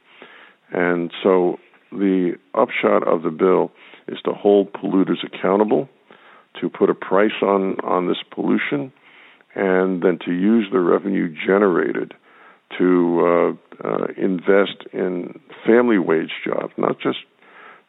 And 0.70 1.10
so 1.22 1.58
the 1.90 2.36
upshot 2.54 3.06
of 3.06 3.22
the 3.22 3.30
bill 3.30 3.72
is 4.08 4.18
to 4.24 4.32
hold 4.32 4.72
polluters 4.72 5.24
accountable, 5.24 5.88
to 6.60 6.68
put 6.68 6.90
a 6.90 6.94
price 6.94 7.42
on, 7.42 7.76
on 7.80 8.06
this 8.06 8.18
pollution, 8.34 8.92
and 9.54 10.02
then 10.02 10.18
to 10.24 10.32
use 10.32 10.66
the 10.72 10.80
revenue 10.80 11.34
generated 11.46 12.14
to 12.78 13.56
uh, 13.82 13.86
uh, 13.86 14.06
invest 14.16 14.84
in 14.92 15.40
family 15.66 15.98
wage 15.98 16.32
jobs, 16.44 16.72
not 16.76 16.98
just 17.00 17.18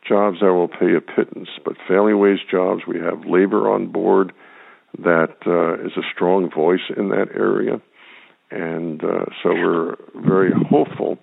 jobs 0.08 0.38
that 0.41 0.53
will 0.53 0.67
pay 0.67 0.96
a 0.96 1.01
pittance, 1.01 1.50
but 1.63 1.75
family 1.88 2.13
wage 2.13 2.46
jobs. 2.50 2.82
We 2.88 3.00
have 3.00 3.25
labor 3.25 3.70
on 3.70 3.91
board 3.91 4.34
that 5.00 5.36
uh, 5.46 5.86
is 5.86 5.91
a 5.98 6.08
strong 6.13 6.50
voice 6.50 6.91
in 6.96 7.10
that 7.10 7.29
area. 7.36 7.82
And 8.51 9.03
uh, 9.03 9.25
so 9.41 9.50
we're 9.50 9.96
very 10.15 10.51
hopeful 10.70 11.17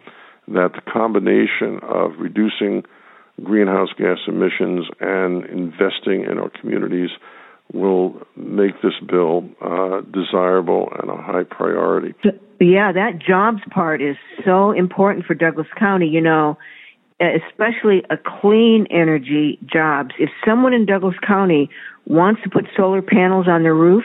that 0.49 0.73
the 0.75 0.91
combination 0.91 1.79
of 1.83 2.13
reducing 2.19 2.83
greenhouse 3.43 3.89
gas 3.97 4.19
emissions 4.27 4.87
and 5.01 5.45
investing 5.47 6.25
in 6.31 6.39
our 6.39 6.51
communities 6.61 7.11
will 7.73 8.21
make 8.37 8.81
this 8.83 8.95
bill 9.09 9.49
uh, 9.61 10.03
desirable 10.13 10.89
and 11.01 11.11
a 11.11 11.17
high 11.17 11.45
priority. 11.45 12.15
Yeah, 12.61 12.93
that 12.93 13.19
jobs 13.19 13.61
part 13.71 14.03
is 14.03 14.17
so 14.45 14.73
important 14.73 15.27
for 15.27 15.35
Douglas 15.35 15.67
County. 15.79 16.07
You 16.07 16.21
know, 16.21 16.59
especially 17.21 18.03
a 18.11 18.17
clean 18.17 18.87
energy 18.91 19.59
jobs. 19.65 20.11
If 20.19 20.31
someone 20.47 20.73
in 20.73 20.87
Douglas 20.87 21.17
County 21.27 21.71
wants 22.07 22.43
to 22.43 22.51
put 22.51 22.67
solar 22.77 23.03
panels 23.03 23.47
on 23.49 23.63
their 23.63 23.75
roof, 23.75 24.05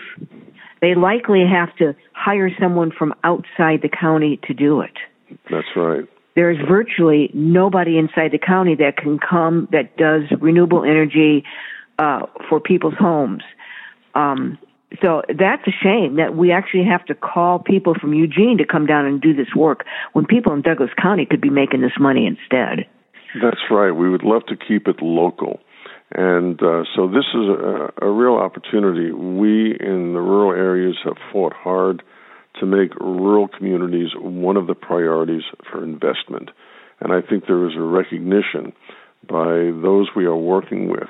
they 0.81 0.95
likely 0.95 1.43
have 1.45 1.75
to 1.77 1.95
hire 2.13 2.49
someone 2.59 2.91
from 2.91 3.13
outside 3.23 3.81
the 3.81 3.89
county 3.89 4.39
to 4.43 4.53
do 4.53 4.81
it. 4.81 4.97
That's 5.49 5.67
right. 5.75 6.05
There's 6.35 6.57
virtually 6.67 7.31
nobody 7.33 7.97
inside 7.97 8.31
the 8.31 8.37
county 8.37 8.75
that 8.75 8.97
can 8.97 9.17
come 9.17 9.67
that 9.71 9.97
does 9.97 10.21
renewable 10.39 10.83
energy 10.83 11.43
uh, 11.97 12.27
for 12.47 12.59
people's 12.59 12.93
homes. 12.99 13.41
Um, 14.17 14.57
so 15.01 15.21
that's 15.27 15.67
a 15.67 15.71
shame 15.83 16.15
that 16.15 16.35
we 16.35 16.51
actually 16.51 16.85
have 16.85 17.05
to 17.05 17.15
call 17.15 17.59
people 17.59 17.93
from 17.93 18.13
Eugene 18.13 18.57
to 18.57 18.65
come 18.65 18.85
down 18.85 19.05
and 19.05 19.21
do 19.21 19.33
this 19.33 19.53
work 19.55 19.85
when 20.13 20.25
people 20.25 20.53
in 20.53 20.61
Douglas 20.61 20.89
County 21.01 21.25
could 21.25 21.41
be 21.41 21.49
making 21.49 21.81
this 21.81 21.91
money 21.99 22.25
instead. 22.25 22.87
That's 23.41 23.61
right. 23.69 23.91
We 23.91 24.09
would 24.09 24.23
love 24.23 24.45
to 24.47 24.55
keep 24.55 24.87
it 24.87 25.01
local. 25.01 25.59
And 26.11 26.61
uh, 26.63 26.83
so 26.95 27.07
this 27.07 27.25
is 27.35 27.49
a, 27.49 27.91
a 28.01 28.09
real 28.09 28.35
opportunity. 28.35 29.11
We 29.11 29.75
in 29.77 30.13
the 30.13 30.21
rural 30.21 30.57
areas 30.57 30.95
have 31.03 31.17
fought 31.33 31.53
hard 31.53 32.01
to 32.59 32.65
make 32.65 32.95
rural 32.95 33.49
communities 33.49 34.11
one 34.15 34.55
of 34.55 34.67
the 34.67 34.73
priorities 34.73 35.43
for 35.69 35.83
investment. 35.83 36.49
And 37.01 37.11
I 37.11 37.21
think 37.21 37.45
there 37.45 37.67
is 37.67 37.75
a 37.75 37.81
recognition 37.81 38.73
by 39.27 39.71
those 39.81 40.07
we 40.15 40.25
are 40.25 40.35
working 40.35 40.89
with 40.89 41.09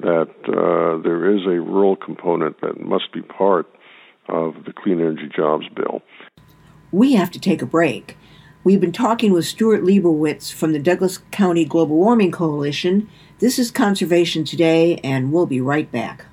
that 0.00 0.30
uh, 0.46 1.02
there 1.02 1.34
is 1.34 1.44
a 1.46 1.60
rural 1.60 1.96
component 1.96 2.60
that 2.60 2.80
must 2.80 3.12
be 3.12 3.22
part 3.22 3.66
of 4.28 4.64
the 4.64 4.72
Clean 4.72 5.00
Energy 5.00 5.28
Jobs 5.34 5.66
Bill. 5.74 6.02
We 6.92 7.14
have 7.14 7.30
to 7.32 7.40
take 7.40 7.62
a 7.62 7.66
break. 7.66 8.16
We've 8.64 8.80
been 8.80 8.92
talking 8.92 9.32
with 9.32 9.46
Stuart 9.46 9.82
Liebowitz 9.82 10.52
from 10.52 10.72
the 10.72 10.78
Douglas 10.78 11.18
County 11.30 11.64
Global 11.64 11.96
Warming 11.96 12.32
Coalition. 12.32 13.08
This 13.38 13.58
is 13.58 13.70
Conservation 13.70 14.44
Today, 14.44 14.96
and 15.04 15.32
we'll 15.32 15.46
be 15.46 15.60
right 15.60 15.90
back. 15.90 16.26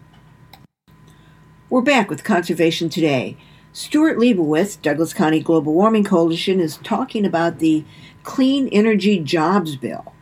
We're 1.69 1.81
back 1.81 2.09
with 2.09 2.23
Conservation 2.23 2.89
Today. 2.89 3.37
Stuart 3.73 4.17
Liebowitz, 4.17 4.81
Douglas 4.81 5.13
County 5.13 5.39
Global 5.39 5.73
Warming 5.73 6.03
Coalition, 6.03 6.59
is 6.59 6.77
talking 6.77 7.25
about 7.25 7.59
the 7.59 7.83
Clean 8.23 8.67
Energy 8.69 9.19
Jobs 9.19 9.75
Bill. 9.75 10.13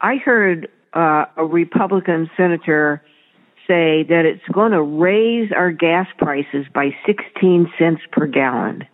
I 0.00 0.16
heard 0.16 0.68
uh, 0.94 1.24
a 1.36 1.44
Republican 1.44 2.30
senator 2.36 3.02
say 3.66 4.02
that 4.08 4.24
it's 4.24 4.42
going 4.52 4.72
to 4.72 4.82
raise 4.82 5.50
our 5.52 5.70
gas 5.70 6.06
prices 6.18 6.66
by 6.74 6.90
16 7.06 7.72
cents 7.78 8.00
per 8.10 8.26
gallon. 8.26 8.86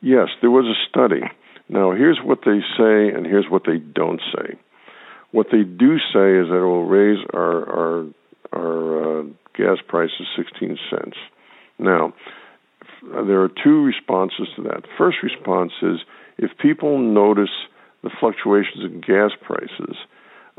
Yes, 0.00 0.28
there 0.40 0.50
was 0.50 0.66
a 0.66 0.78
study. 0.88 1.22
Now, 1.68 1.92
here's 1.92 2.18
what 2.22 2.40
they 2.44 2.60
say, 2.76 3.14
and 3.14 3.26
here's 3.26 3.46
what 3.48 3.62
they 3.66 3.78
don't 3.78 4.20
say. 4.34 4.56
What 5.32 5.48
they 5.52 5.62
do 5.62 5.98
say 5.98 6.40
is 6.40 6.48
that 6.48 6.62
it 6.62 6.66
will 6.66 6.86
raise 6.86 7.18
our 7.34 7.68
our, 7.68 8.06
our 8.52 9.20
uh, 9.20 9.22
gas 9.54 9.78
prices 9.86 10.26
16 10.36 10.78
cents. 10.90 11.16
Now, 11.78 12.14
there 13.02 13.42
are 13.42 13.50
two 13.62 13.84
responses 13.84 14.48
to 14.56 14.62
that. 14.62 14.84
First 14.96 15.18
response 15.22 15.72
is 15.82 15.98
if 16.38 16.50
people 16.58 16.98
notice 16.98 17.50
the 18.02 18.10
fluctuations 18.18 18.84
in 18.84 19.00
gas 19.00 19.32
prices, 19.42 19.96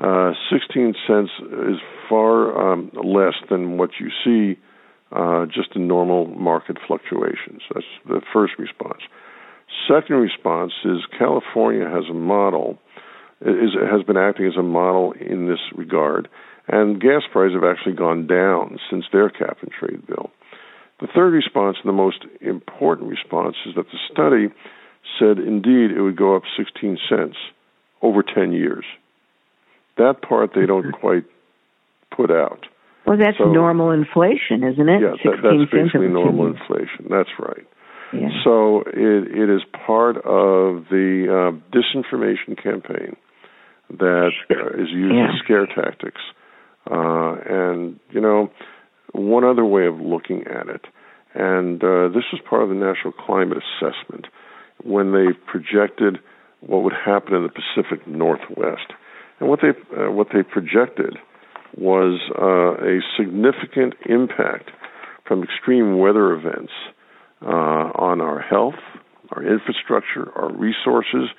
uh, 0.01 0.31
16 0.51 0.95
cents 1.05 1.31
is 1.39 1.77
far 2.07 2.71
um, 2.71 2.91
less 3.03 3.33
than 3.49 3.77
what 3.77 3.91
you 3.99 4.09
see 4.23 4.59
uh, 5.11 5.45
just 5.45 5.75
in 5.75 5.87
normal 5.87 6.27
market 6.27 6.77
fluctuations. 6.87 7.61
That's 7.73 7.85
the 8.07 8.21
first 8.31 8.53
response. 8.57 9.01
Second 9.87 10.17
response 10.17 10.73
is 10.85 10.99
California 11.17 11.85
has 11.85 12.05
a 12.09 12.13
model, 12.13 12.77
is, 13.41 13.71
has 13.91 14.03
been 14.03 14.17
acting 14.17 14.45
as 14.45 14.57
a 14.57 14.63
model 14.63 15.13
in 15.13 15.47
this 15.47 15.59
regard, 15.75 16.29
and 16.67 17.01
gas 17.01 17.23
prices 17.31 17.55
have 17.55 17.63
actually 17.63 17.95
gone 17.95 18.27
down 18.27 18.79
since 18.89 19.05
their 19.11 19.29
cap 19.29 19.57
and 19.61 19.71
trade 19.71 20.05
bill. 20.07 20.31
The 21.01 21.07
third 21.13 21.31
response, 21.31 21.77
and 21.83 21.89
the 21.89 21.93
most 21.93 22.25
important 22.41 23.09
response, 23.09 23.55
is 23.65 23.75
that 23.75 23.85
the 23.91 23.99
study 24.11 24.53
said 25.17 25.39
indeed 25.39 25.91
it 25.91 26.01
would 26.01 26.17
go 26.17 26.35
up 26.35 26.43
16 26.57 26.97
cents 27.09 27.37
over 28.01 28.23
10 28.23 28.51
years. 28.51 28.85
That 29.99 30.21
part 30.27 30.51
they 30.55 30.65
don't 30.65 30.91
quite 30.91 31.25
put 32.15 32.31
out. 32.31 32.65
Well, 33.05 33.17
that's 33.17 33.37
so, 33.37 33.51
normal 33.51 33.91
inflation, 33.91 34.63
isn't 34.63 34.89
it? 34.89 35.01
Yeah, 35.01 35.15
that, 35.23 35.37
that's 35.43 35.71
basically 35.71 36.07
normal 36.07 36.47
inflation. 36.47 37.07
That's 37.09 37.29
right. 37.37 37.65
Yeah. 38.13 38.29
So 38.43 38.81
it, 38.81 39.27
it 39.31 39.49
is 39.49 39.61
part 39.85 40.17
of 40.17 40.85
the 40.89 41.27
uh, 41.29 41.75
disinformation 41.75 42.61
campaign 42.61 43.15
that 43.89 44.31
uh, 44.49 44.81
is 44.81 44.89
using 44.89 45.17
yeah. 45.17 45.31
scare 45.43 45.67
tactics. 45.67 46.21
Uh, 46.89 47.35
and, 47.45 47.99
you 48.11 48.21
know, 48.21 48.49
one 49.11 49.43
other 49.43 49.65
way 49.65 49.85
of 49.85 49.99
looking 49.99 50.43
at 50.47 50.67
it, 50.69 50.85
and 51.35 51.83
uh, 51.83 52.07
this 52.09 52.25
was 52.31 52.41
part 52.49 52.63
of 52.63 52.69
the 52.69 52.75
National 52.75 53.11
Climate 53.13 53.57
Assessment 53.57 54.27
when 54.83 55.11
they 55.11 55.33
projected 55.45 56.19
what 56.61 56.83
would 56.83 56.93
happen 56.93 57.35
in 57.35 57.43
the 57.43 57.49
Pacific 57.49 58.07
Northwest. 58.07 58.93
And 59.39 59.49
what 59.49 59.59
they 59.61 59.69
uh, 59.69 60.11
what 60.11 60.27
they 60.33 60.43
projected 60.43 61.17
was 61.77 62.19
uh, 62.37 62.83
a 62.83 62.99
significant 63.17 63.93
impact 64.05 64.71
from 65.25 65.43
extreme 65.43 65.97
weather 65.99 66.33
events 66.33 66.71
uh, 67.41 67.47
on 67.47 68.21
our 68.21 68.39
health, 68.39 68.79
our 69.31 69.43
infrastructure, 69.43 70.31
our 70.35 70.51
resources, 70.51 71.29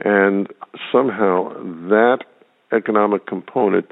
and 0.00 0.48
somehow 0.92 1.52
that 1.88 2.18
economic 2.72 3.26
component 3.26 3.86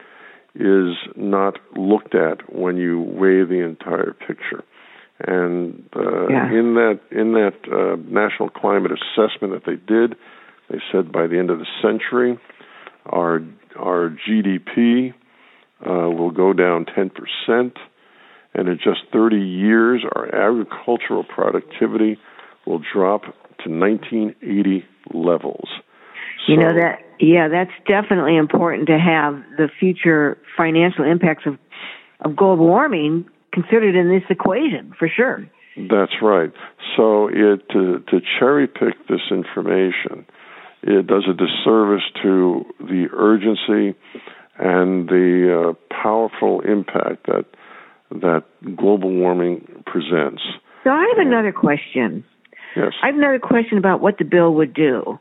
is 0.54 0.94
not 1.16 1.58
looked 1.76 2.14
at 2.14 2.52
when 2.52 2.76
you 2.76 3.00
weigh 3.00 3.44
the 3.44 3.62
entire 3.64 4.12
picture. 4.12 4.64
And 5.26 5.84
uh, 5.94 6.28
yeah. 6.28 6.50
in 6.50 6.74
that 6.74 7.00
in 7.10 7.32
that 7.32 7.54
uh, 7.70 7.96
national 8.10 8.48
climate 8.48 8.90
assessment 8.92 9.52
that 9.52 9.64
they 9.66 9.76
did, 9.76 10.16
they 10.70 10.78
said 10.90 11.12
by 11.12 11.26
the 11.26 11.38
end 11.38 11.50
of 11.50 11.58
the 11.58 11.66
century, 11.82 12.38
our 13.10 13.42
our 13.78 14.16
GDP 14.28 15.12
uh, 15.86 16.10
will 16.10 16.30
go 16.30 16.52
down 16.52 16.86
10 16.86 17.10
percent, 17.10 17.76
and 18.54 18.68
in 18.68 18.78
just 18.82 19.00
30 19.12 19.36
years, 19.36 20.02
our 20.14 20.26
agricultural 20.34 21.24
productivity 21.24 22.18
will 22.66 22.80
drop 22.92 23.22
to 23.64 23.70
1980 23.70 24.84
levels. 25.12 25.68
You 26.48 26.56
know 26.56 26.74
that, 26.74 27.00
yeah, 27.20 27.48
that's 27.48 27.70
definitely 27.86 28.36
important 28.36 28.88
to 28.88 28.98
have 28.98 29.34
the 29.56 29.68
future 29.78 30.38
financial 30.56 31.04
impacts 31.04 31.44
of 31.46 31.58
of 32.22 32.36
global 32.36 32.66
warming 32.66 33.26
considered 33.52 33.94
in 33.94 34.08
this 34.08 34.22
equation 34.30 34.94
for 34.98 35.08
sure. 35.08 35.48
That's 35.76 36.12
right. 36.20 36.52
So 36.96 37.28
it 37.28 37.68
to, 37.70 38.00
to 38.10 38.20
cherry 38.38 38.66
pick 38.66 39.06
this 39.08 39.20
information 39.30 40.26
it 40.82 41.06
does 41.06 41.24
a 41.28 41.34
disservice 41.34 42.02
to 42.22 42.64
the 42.78 43.08
urgency 43.12 43.96
and 44.58 45.08
the 45.08 45.70
uh, 45.70 45.94
powerful 46.02 46.60
impact 46.60 47.26
that 47.26 47.46
that 48.10 48.44
global 48.76 49.10
warming 49.10 49.84
presents. 49.86 50.42
So 50.82 50.90
I 50.90 51.12
have 51.14 51.26
another 51.26 51.52
question. 51.52 52.24
Yes. 52.74 52.92
I 53.02 53.06
have 53.06 53.14
another 53.14 53.38
question 53.38 53.78
about 53.78 54.00
what 54.00 54.18
the 54.18 54.24
bill 54.24 54.54
would 54.54 54.74
do. 54.74 55.18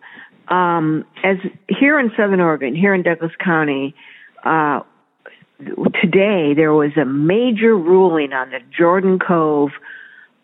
Um, 0.47 1.05
as 1.23 1.37
here 1.67 1.99
in 1.99 2.11
Southern 2.17 2.39
Oregon, 2.39 2.75
here 2.75 2.95
in 2.95 3.03
Douglas 3.03 3.31
County, 3.43 3.93
uh, 4.43 4.79
today 6.01 6.53
there 6.55 6.73
was 6.73 6.91
a 6.99 7.05
major 7.05 7.77
ruling 7.77 8.33
on 8.33 8.49
the 8.49 8.59
Jordan 8.75 9.19
Cove 9.19 9.69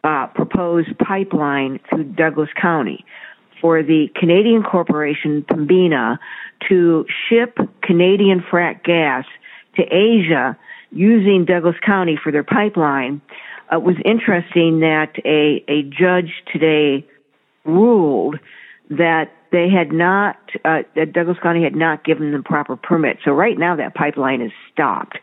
uh, 0.03 0.27
proposed 0.27 0.95
pipeline 0.99 1.79
through 1.89 2.03
Douglas 2.03 2.49
County 2.61 3.03
for 3.61 3.83
the 3.83 4.07
Canadian 4.15 4.63
corporation 4.63 5.43
Pembina 5.43 6.19
to 6.67 7.05
ship 7.29 7.57
Canadian 7.81 8.41
frack 8.41 8.83
gas 8.83 9.25
to 9.75 9.83
Asia 9.83 10.57
using 10.91 11.45
Douglas 11.45 11.75
County 11.85 12.17
for 12.21 12.31
their 12.31 12.43
pipeline. 12.43 13.21
Uh, 13.71 13.77
it 13.77 13.83
was 13.83 13.95
interesting 14.05 14.79
that 14.79 15.13
a, 15.25 15.63
a 15.67 15.83
judge 15.83 16.31
today 16.51 17.05
ruled 17.65 18.39
that 18.89 19.31
they 19.51 19.69
had 19.69 19.91
not, 19.91 20.37
uh, 20.63 20.83
that 20.95 21.13
Douglas 21.13 21.37
County 21.41 21.63
had 21.63 21.75
not 21.75 22.03
given 22.03 22.31
them 22.31 22.43
proper 22.43 22.75
permit. 22.75 23.17
So 23.23 23.31
right 23.31 23.57
now 23.57 23.75
that 23.75 23.95
pipeline 23.95 24.41
is 24.41 24.51
stopped 24.71 25.17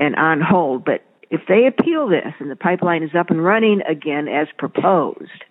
and 0.00 0.16
on 0.16 0.40
hold. 0.40 0.84
But 0.84 1.02
if 1.30 1.42
they 1.48 1.66
appeal 1.66 2.08
this 2.08 2.32
and 2.38 2.50
the 2.50 2.56
pipeline 2.56 3.02
is 3.02 3.14
up 3.14 3.30
and 3.30 3.44
running 3.44 3.82
again 3.82 4.28
as 4.28 4.48
proposed, 4.58 5.44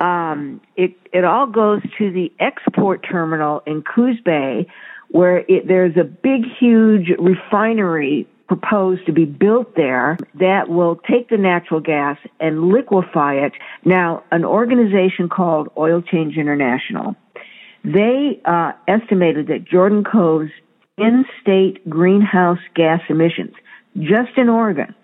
um, 0.00 0.60
it 0.76 0.94
it 1.12 1.24
all 1.24 1.46
goes 1.46 1.82
to 1.98 2.10
the 2.10 2.32
export 2.40 3.06
terminal 3.08 3.62
in 3.66 3.82
Coos 3.82 4.20
Bay, 4.24 4.66
where 5.10 5.38
it, 5.48 5.68
there's 5.68 5.96
a 5.96 6.04
big, 6.04 6.44
huge 6.58 7.08
refinery 7.18 8.26
proposed 8.48 9.06
to 9.06 9.12
be 9.12 9.24
built 9.24 9.76
there 9.76 10.18
that 10.34 10.68
will 10.68 10.96
take 10.96 11.28
the 11.30 11.38
natural 11.38 11.80
gas 11.80 12.18
and 12.38 12.64
liquefy 12.64 13.34
it. 13.34 13.52
Now, 13.84 14.24
an 14.30 14.44
organization 14.44 15.28
called 15.28 15.68
Oil 15.76 16.02
Change 16.02 16.36
International 16.36 17.16
they 17.84 18.40
uh, 18.44 18.72
estimated 18.86 19.48
that 19.48 19.64
Jordan 19.64 20.04
Cove's 20.04 20.50
in-state 20.98 21.88
greenhouse 21.88 22.60
gas 22.74 23.00
emissions, 23.08 23.54
just 23.98 24.36
in 24.36 24.48
Oregon, 24.48 24.94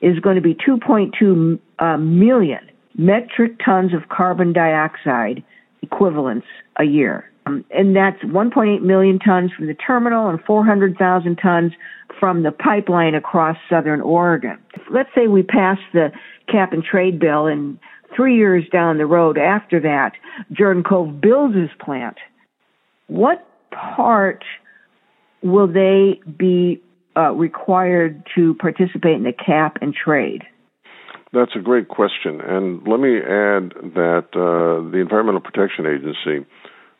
is 0.00 0.18
going 0.20 0.36
to 0.36 0.42
be 0.42 0.54
2.2 0.54 1.58
uh, 1.78 1.96
million 1.96 2.67
metric 2.98 3.52
tons 3.64 3.94
of 3.94 4.08
carbon 4.10 4.52
dioxide 4.52 5.42
equivalents 5.80 6.46
a 6.78 6.84
year. 6.84 7.30
Um, 7.46 7.64
and 7.70 7.96
that's 7.96 8.22
1.8 8.24 8.82
million 8.82 9.18
tons 9.18 9.52
from 9.56 9.68
the 9.68 9.74
terminal 9.74 10.28
and 10.28 10.38
400,000 10.44 11.36
tons 11.36 11.72
from 12.20 12.42
the 12.42 12.52
pipeline 12.52 13.14
across 13.14 13.56
southern 13.70 14.02
Oregon. 14.02 14.58
Let's 14.90 15.08
say 15.14 15.28
we 15.28 15.42
pass 15.42 15.78
the 15.94 16.10
cap 16.50 16.72
and 16.72 16.82
trade 16.82 17.18
bill 17.18 17.46
and 17.46 17.78
three 18.14 18.36
years 18.36 18.64
down 18.70 18.98
the 18.98 19.06
road 19.06 19.38
after 19.38 19.80
that, 19.80 20.12
Jordan 20.52 20.82
Cove 20.82 21.20
builds 21.20 21.54
his 21.54 21.70
plant. 21.78 22.16
What 23.06 23.46
part 23.70 24.44
will 25.42 25.68
they 25.68 26.20
be 26.36 26.82
uh, 27.16 27.32
required 27.32 28.22
to 28.34 28.54
participate 28.54 29.14
in 29.14 29.22
the 29.22 29.32
cap 29.32 29.78
and 29.80 29.94
trade? 29.94 30.42
That's 31.32 31.52
a 31.54 31.60
great 31.60 31.88
question. 31.88 32.40
And 32.40 32.86
let 32.86 33.00
me 33.00 33.18
add 33.18 33.92
that 33.94 34.28
uh, 34.32 34.90
the 34.90 34.98
Environmental 34.98 35.40
Protection 35.40 35.86
Agency, 35.86 36.46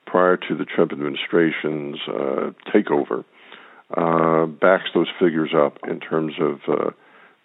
prior 0.06 0.36
to 0.36 0.54
the 0.56 0.64
Trump 0.64 0.92
administration's 0.92 1.96
uh, 2.06 2.50
takeover, 2.74 3.24
uh, 3.96 4.46
backs 4.46 4.90
those 4.94 5.08
figures 5.18 5.50
up 5.56 5.78
in 5.88 5.98
terms 6.00 6.34
of 6.40 6.60
uh, 6.68 6.90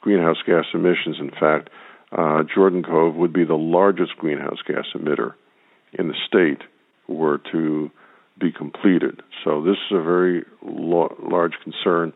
greenhouse 0.02 0.38
gas 0.46 0.66
emissions. 0.74 1.18
In 1.20 1.32
fact, 1.32 1.70
uh, 2.12 2.44
Jordan 2.54 2.84
Cove 2.84 3.16
would 3.16 3.32
be 3.32 3.46
the 3.46 3.56
largest 3.56 4.18
greenhouse 4.18 4.60
gas 4.68 4.86
emitter 4.94 5.34
in 5.94 6.10
the 6.10 6.16
state 6.28 6.62
were 7.08 7.40
to 7.52 7.90
be 8.40 8.52
completed. 8.52 9.22
So 9.44 9.64
this 9.64 9.78
is 9.90 9.98
a 9.98 10.02
very 10.02 10.44
lo- 10.62 11.16
large 11.22 11.54
concern 11.64 12.12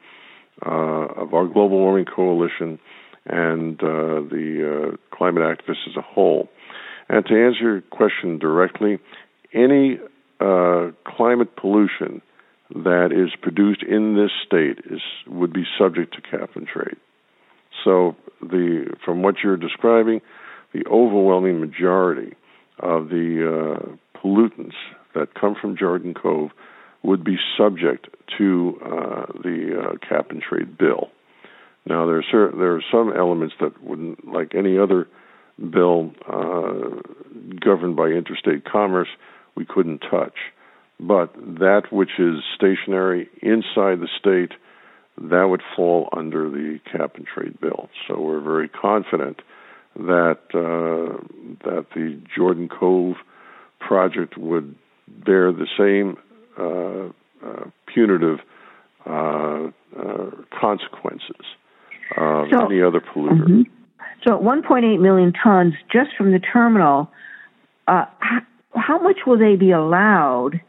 uh, 0.65 0.69
of 0.69 1.33
our 1.33 1.45
global 1.45 1.77
warming 1.77 2.05
coalition 2.05 2.79
and 3.27 3.81
uh, 3.81 4.21
the 4.29 4.93
uh, 4.93 5.15
climate 5.15 5.43
activists 5.43 5.87
as 5.87 5.95
a 5.97 6.01
whole. 6.01 6.49
And 7.09 7.25
to 7.25 7.33
answer 7.33 7.61
your 7.61 7.81
question 7.81 8.37
directly, 8.37 8.99
any 9.53 9.99
uh, 10.39 10.91
climate 11.05 11.55
pollution 11.55 12.21
that 12.73 13.09
is 13.11 13.33
produced 13.41 13.83
in 13.83 14.15
this 14.15 14.31
state 14.45 14.79
is 14.91 15.01
would 15.27 15.53
be 15.53 15.63
subject 15.77 16.15
to 16.15 16.21
cap 16.21 16.51
and 16.55 16.67
trade. 16.67 16.97
So 17.83 18.15
the 18.41 18.93
from 19.03 19.21
what 19.21 19.35
you're 19.43 19.57
describing, 19.57 20.21
the 20.73 20.85
overwhelming 20.87 21.59
majority 21.59 22.35
of 22.79 23.09
the 23.09 23.77
uh, 23.79 24.17
pollutants 24.17 24.75
that 25.15 25.33
come 25.33 25.55
from 25.59 25.77
Jordan 25.77 26.13
Cove 26.13 26.51
would 27.03 27.23
be 27.23 27.37
subject 27.57 28.07
to 28.37 28.79
uh, 28.83 29.25
the 29.43 29.79
uh, 29.81 30.07
cap 30.07 30.31
and 30.31 30.41
trade 30.41 30.77
bill. 30.77 31.09
Now 31.87 32.05
there 32.05 32.17
are 32.17 32.51
there 32.51 32.75
are 32.75 32.83
some 32.91 33.13
elements 33.15 33.55
that 33.61 33.81
wouldn't, 33.81 34.27
like 34.27 34.53
any 34.55 34.77
other 34.77 35.07
bill 35.57 36.11
uh, 36.27 37.01
governed 37.59 37.95
by 37.95 38.07
interstate 38.07 38.65
commerce, 38.65 39.07
we 39.55 39.65
couldn't 39.65 39.99
touch. 39.99 40.35
But 40.99 41.33
that 41.35 41.83
which 41.91 42.19
is 42.19 42.43
stationary 42.55 43.29
inside 43.41 43.99
the 43.99 44.09
state 44.19 44.51
that 45.19 45.45
would 45.45 45.61
fall 45.75 46.09
under 46.15 46.49
the 46.49 46.79
cap 46.91 47.15
and 47.15 47.25
trade 47.25 47.59
bill. 47.59 47.89
So 48.07 48.19
we're 48.19 48.41
very 48.41 48.69
confident 48.69 49.41
that 49.95 50.39
uh, 50.53 51.23
that 51.63 51.85
the 51.95 52.21
Jordan 52.35 52.67
Cove 52.67 53.15
project 53.79 54.37
would 54.37 54.75
bear 55.07 55.51
the 55.51 55.67
same 55.77 56.17
uh, 56.59 57.11
uh, 57.47 57.69
punitive 57.85 58.39
uh, 59.05 59.71
uh, 62.15 62.45
so, 62.51 62.65
any 62.65 62.81
other 62.81 63.01
polluter. 63.01 63.43
Mm-hmm. 63.43 63.61
So, 64.25 64.35
at 64.35 64.41
1.8 64.41 64.99
million 64.99 65.33
tons 65.33 65.73
just 65.91 66.11
from 66.17 66.31
the 66.31 66.39
terminal, 66.39 67.09
uh, 67.87 68.05
how, 68.19 68.39
how 68.75 68.99
much 68.99 69.17
will 69.25 69.37
they 69.37 69.55
be 69.55 69.71
allowed? 69.71 70.61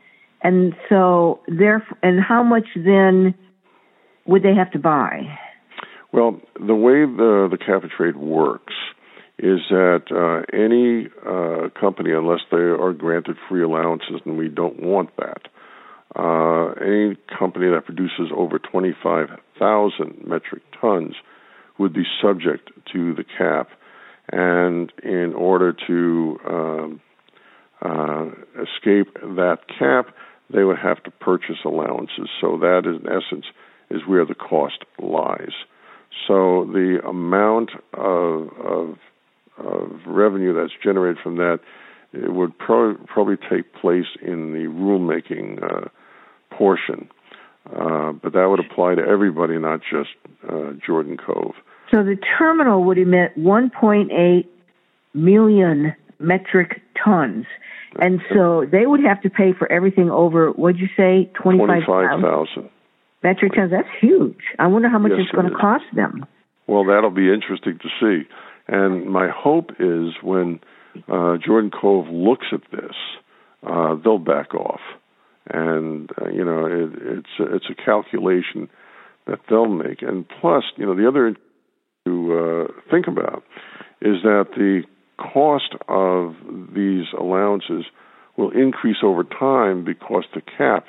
And 0.42 0.74
so, 0.88 1.40
there, 1.48 1.86
and 2.02 2.20
how 2.20 2.42
much 2.42 2.66
then? 2.74 3.34
would 4.28 4.42
they 4.42 4.54
have 4.54 4.70
to 4.72 4.78
buy? 4.78 5.38
Well, 6.12 6.40
the 6.54 6.74
way 6.74 7.04
the 7.04 7.48
the 7.50 7.58
cap 7.58 7.82
and 7.82 7.90
trade 7.90 8.16
works 8.16 8.74
is 9.38 9.60
that 9.70 10.04
uh, 10.10 10.44
any 10.54 11.08
uh, 11.26 11.70
company, 11.80 12.12
unless 12.12 12.40
they 12.50 12.56
are 12.56 12.92
granted 12.92 13.36
free 13.48 13.62
allowances, 13.62 14.20
and 14.24 14.36
we 14.36 14.48
don't 14.48 14.82
want 14.82 15.10
that, 15.16 15.48
uh, 16.16 16.72
any 16.80 17.16
company 17.38 17.68
that 17.70 17.84
produces 17.84 18.32
over 18.34 18.58
25,000 18.58 20.26
metric 20.26 20.62
tons 20.80 21.14
would 21.78 21.92
be 21.92 22.04
subject 22.22 22.70
to 22.92 23.14
the 23.14 23.24
cap. 23.24 23.70
And 24.30 24.92
in 25.02 25.32
order 25.34 25.74
to 25.86 26.38
um, 26.46 27.00
uh, 27.80 28.26
escape 28.62 29.14
that 29.14 29.58
cap, 29.78 30.14
they 30.52 30.64
would 30.64 30.78
have 30.78 31.02
to 31.04 31.10
purchase 31.10 31.58
allowances. 31.64 32.28
So 32.40 32.58
that 32.58 32.82
in 32.84 33.06
essence, 33.06 33.46
is 33.90 34.02
where 34.06 34.26
the 34.26 34.34
cost 34.34 34.84
lies. 34.98 35.54
So 36.26 36.68
the 36.72 37.00
amount 37.06 37.70
of, 37.94 38.48
of, 38.58 38.96
of 39.56 40.00
revenue 40.06 40.54
that's 40.54 40.72
generated 40.82 41.18
from 41.22 41.36
that 41.36 41.60
it 42.12 42.32
would 42.32 42.56
pro- 42.58 42.96
probably 43.06 43.36
take 43.36 43.74
place 43.74 44.06
in 44.22 44.52
the 44.52 44.66
rulemaking 44.68 45.62
uh, 45.62 45.88
portion. 46.50 47.10
Uh, 47.66 48.12
but 48.12 48.32
that 48.32 48.46
would 48.46 48.60
apply 48.60 48.94
to 48.94 49.02
everybody, 49.02 49.58
not 49.58 49.80
just 49.80 50.10
uh, 50.48 50.72
Jordan 50.84 51.18
Cove. 51.18 51.54
So 51.90 52.02
the 52.02 52.16
terminal 52.38 52.84
would 52.84 52.98
emit 52.98 53.36
1.8 53.38 54.46
million 55.14 55.94
metric 56.18 56.82
tons. 57.02 57.46
And 57.98 58.20
so 58.32 58.66
they 58.70 58.86
would 58.86 59.00
have 59.00 59.22
to 59.22 59.30
pay 59.30 59.52
for 59.58 59.70
everything 59.72 60.10
over, 60.10 60.50
what'd 60.50 60.80
you 60.80 60.88
say, 60.96 61.30
25,000? 61.42 61.86
25,000 61.86 62.70
metric 63.22 63.52
tons. 63.54 63.70
That's 63.70 63.88
huge. 64.00 64.38
I 64.58 64.66
wonder 64.66 64.88
how 64.88 64.98
much 64.98 65.12
yes, 65.12 65.22
it's 65.22 65.32
going 65.32 65.50
to 65.50 65.56
cost 65.56 65.84
them. 65.94 66.26
Well, 66.66 66.84
that'll 66.84 67.10
be 67.10 67.32
interesting 67.32 67.78
to 67.78 67.88
see. 68.00 68.28
And 68.68 69.06
my 69.06 69.28
hope 69.34 69.70
is 69.80 70.12
when 70.22 70.60
uh, 71.08 71.38
Jordan 71.44 71.70
Cove 71.70 72.08
looks 72.08 72.46
at 72.52 72.60
this, 72.70 72.94
uh, 73.66 73.96
they'll 74.04 74.18
back 74.18 74.54
off. 74.54 74.80
And 75.46 76.10
uh, 76.20 76.28
you 76.28 76.44
know, 76.44 76.66
it, 76.66 76.90
it's 76.94 77.40
a, 77.40 77.54
it's 77.56 77.66
a 77.70 77.74
calculation 77.74 78.68
that 79.26 79.40
they'll 79.48 79.66
make. 79.66 80.02
And 80.02 80.26
plus, 80.28 80.64
you 80.76 80.84
know, 80.84 80.94
the 80.94 81.08
other 81.08 81.34
to 82.08 82.68
uh, 82.68 82.90
think 82.90 83.06
about 83.06 83.42
is 84.00 84.22
that 84.22 84.46
the 84.56 84.82
cost 85.18 85.74
of 85.88 86.34
these 86.74 87.06
allowances 87.18 87.84
will 88.36 88.50
increase 88.50 88.98
over 89.02 89.24
time 89.24 89.84
because 89.84 90.24
the 90.34 90.40
cap 90.40 90.88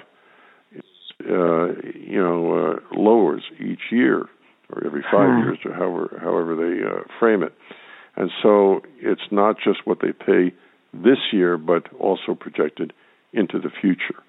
uh, 1.26 1.74
you 1.96 2.18
know, 2.18 2.54
uh, 2.54 2.96
lowers 2.98 3.44
each 3.60 3.92
year 3.92 4.26
or 4.70 4.86
every 4.86 5.02
five 5.12 5.30
hmm. 5.30 5.40
years 5.40 5.58
or 5.66 5.74
however 5.74 6.20
however 6.22 6.56
they 6.56 6.84
uh, 6.86 7.04
frame 7.20 7.44
it. 7.44 7.54
And 8.16 8.30
so 8.42 8.82
it's 8.98 9.30
not 9.32 9.58
just 9.62 9.86
what 9.86 10.00
they 10.02 10.14
pay 10.14 10.54
this 10.94 11.18
year, 11.34 11.58
but 11.58 11.92
also 12.00 12.36
projected 12.40 12.94
into 13.34 13.60
the 13.60 13.70
future. 13.70 14.24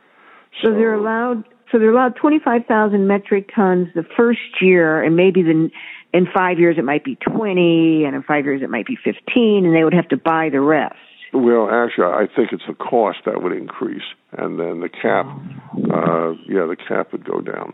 So, 0.62 0.68
so 0.68 0.74
they're 0.74 0.94
allowed. 0.94 1.44
So 1.70 1.78
they're 1.78 1.92
allowed 1.92 2.16
25,000 2.16 3.06
metric 3.06 3.50
tons 3.54 3.86
the 3.94 4.04
first 4.16 4.60
year, 4.60 5.00
and 5.00 5.14
maybe 5.14 5.42
then 5.42 5.70
in 6.12 6.26
five 6.32 6.58
years 6.58 6.76
it 6.78 6.84
might 6.84 7.04
be 7.04 7.16
20, 7.16 8.04
and 8.04 8.14
in 8.14 8.22
five 8.22 8.44
years 8.44 8.62
it 8.62 8.70
might 8.70 8.86
be 8.86 8.96
15, 8.96 9.64
and 9.64 9.74
they 9.74 9.84
would 9.84 9.94
have 9.94 10.08
to 10.08 10.16
buy 10.16 10.48
the 10.50 10.60
rest. 10.60 10.96
Well, 11.32 11.68
actually, 11.70 12.06
I 12.06 12.26
think 12.34 12.52
it's 12.52 12.64
the 12.66 12.74
cost 12.74 13.18
that 13.24 13.42
would 13.42 13.52
increase, 13.52 14.02
and 14.32 14.58
then 14.58 14.80
the 14.80 14.88
cap, 14.88 15.26
uh, 15.26 16.32
yeah, 16.48 16.66
the 16.66 16.76
cap 16.76 17.12
would 17.12 17.24
go 17.24 17.40
down. 17.40 17.72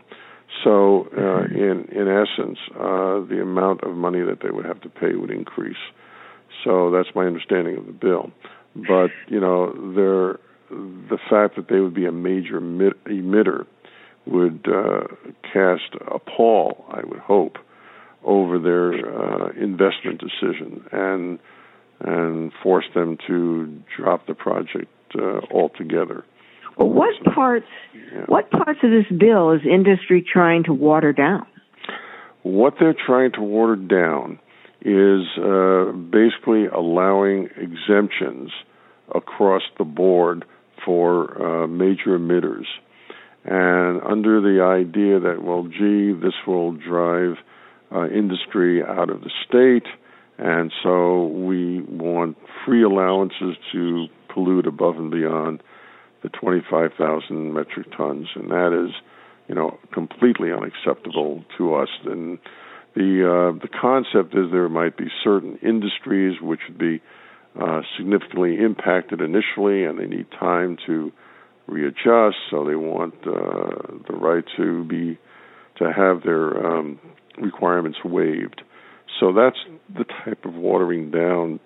So, 0.63 1.07
uh, 1.17 1.45
in 1.45 1.87
in 1.91 2.07
essence, 2.07 2.59
uh, 2.75 3.21
the 3.27 3.39
amount 3.41 3.83
of 3.83 3.95
money 3.95 4.21
that 4.21 4.41
they 4.41 4.51
would 4.51 4.65
have 4.65 4.81
to 4.81 4.89
pay 4.89 5.15
would 5.15 5.31
increase. 5.31 5.77
So 6.63 6.91
that's 6.91 7.09
my 7.15 7.25
understanding 7.25 7.77
of 7.77 7.85
the 7.85 7.91
bill. 7.91 8.31
But 8.75 9.09
you 9.27 9.39
know, 9.39 9.73
there, 9.95 10.39
the 10.69 11.17
fact 11.29 11.55
that 11.55 11.67
they 11.69 11.79
would 11.79 11.93
be 11.93 12.05
a 12.05 12.11
major 12.11 12.59
emitter 12.61 13.65
would 14.25 14.67
uh, 14.67 15.07
cast 15.41 15.95
a 16.05 16.19
pall, 16.19 16.85
I 16.89 17.03
would 17.05 17.19
hope, 17.19 17.57
over 18.23 18.59
their 18.59 18.93
uh, 18.93 19.49
investment 19.51 20.21
decision 20.21 20.83
and 20.91 21.39
and 21.99 22.51
force 22.61 22.85
them 22.93 23.17
to 23.25 23.81
drop 23.97 24.27
the 24.27 24.35
project 24.35 24.91
uh, 25.15 25.39
altogether. 25.51 26.23
Well, 26.77 26.89
what 26.89 27.15
so, 27.23 27.31
parts 27.33 27.65
yeah. 27.93 28.25
what 28.27 28.51
parts 28.51 28.79
of 28.83 28.91
this 28.91 29.17
bill 29.17 29.51
is 29.51 29.61
industry 29.65 30.23
trying 30.31 30.63
to 30.65 30.73
water 30.73 31.11
down? 31.13 31.45
What 32.43 32.75
they're 32.79 32.95
trying 33.05 33.31
to 33.33 33.41
water 33.41 33.75
down 33.75 34.39
is 34.81 35.25
uh, 35.37 35.91
basically 35.91 36.67
allowing 36.67 37.49
exemptions 37.57 38.51
across 39.13 39.63
the 39.77 39.83
board 39.83 40.45
for 40.85 41.63
uh, 41.63 41.67
major 41.67 42.17
emitters. 42.17 42.65
And 43.43 44.01
under 44.03 44.41
the 44.41 44.61
idea 44.61 45.19
that, 45.19 45.41
well, 45.41 45.63
gee, 45.63 46.13
this 46.13 46.33
will 46.45 46.73
drive 46.73 47.37
industry 47.91 48.83
out 48.83 49.09
of 49.09 49.21
the 49.21 49.31
state, 49.47 49.87
and 50.37 50.71
so 50.83 51.25
we 51.25 51.81
want 51.81 52.37
free 52.65 52.83
allowances 52.83 53.55
to 53.71 54.07
pollute 54.33 54.67
above 54.67 54.97
and 54.97 55.09
beyond 55.09 55.63
the 56.23 56.29
25,000 56.29 57.53
metric 57.53 57.87
tons, 57.95 58.27
and 58.35 58.51
that 58.51 58.73
is, 58.73 58.93
you 59.47 59.55
know, 59.55 59.77
completely 59.93 60.51
unacceptable 60.51 61.43
to 61.57 61.75
us. 61.75 61.89
And 62.05 62.39
the 62.95 63.23
uh, 63.23 63.59
the 63.59 63.69
concept 63.69 64.35
is 64.35 64.51
there 64.51 64.69
might 64.69 64.97
be 64.97 65.07
certain 65.23 65.57
industries 65.61 66.41
which 66.41 66.61
would 66.67 66.77
be 66.77 67.01
uh, 67.59 67.81
significantly 67.97 68.57
impacted 68.57 69.21
initially, 69.21 69.83
and 69.83 69.99
they 69.99 70.05
need 70.05 70.27
time 70.31 70.77
to 70.85 71.11
readjust. 71.67 72.37
So 72.49 72.65
they 72.65 72.75
want 72.75 73.15
uh, 73.25 73.97
the 74.07 74.15
right 74.15 74.43
to 74.57 74.83
be 74.83 75.19
to 75.77 75.93
have 75.93 76.23
their 76.23 76.65
um, 76.65 76.99
requirements 77.37 77.99
waived. 78.03 78.61
So 79.19 79.33
that's 79.33 79.57
the 79.95 80.05
type 80.25 80.45
of 80.45 80.53
watering 80.55 81.11
down 81.11 81.59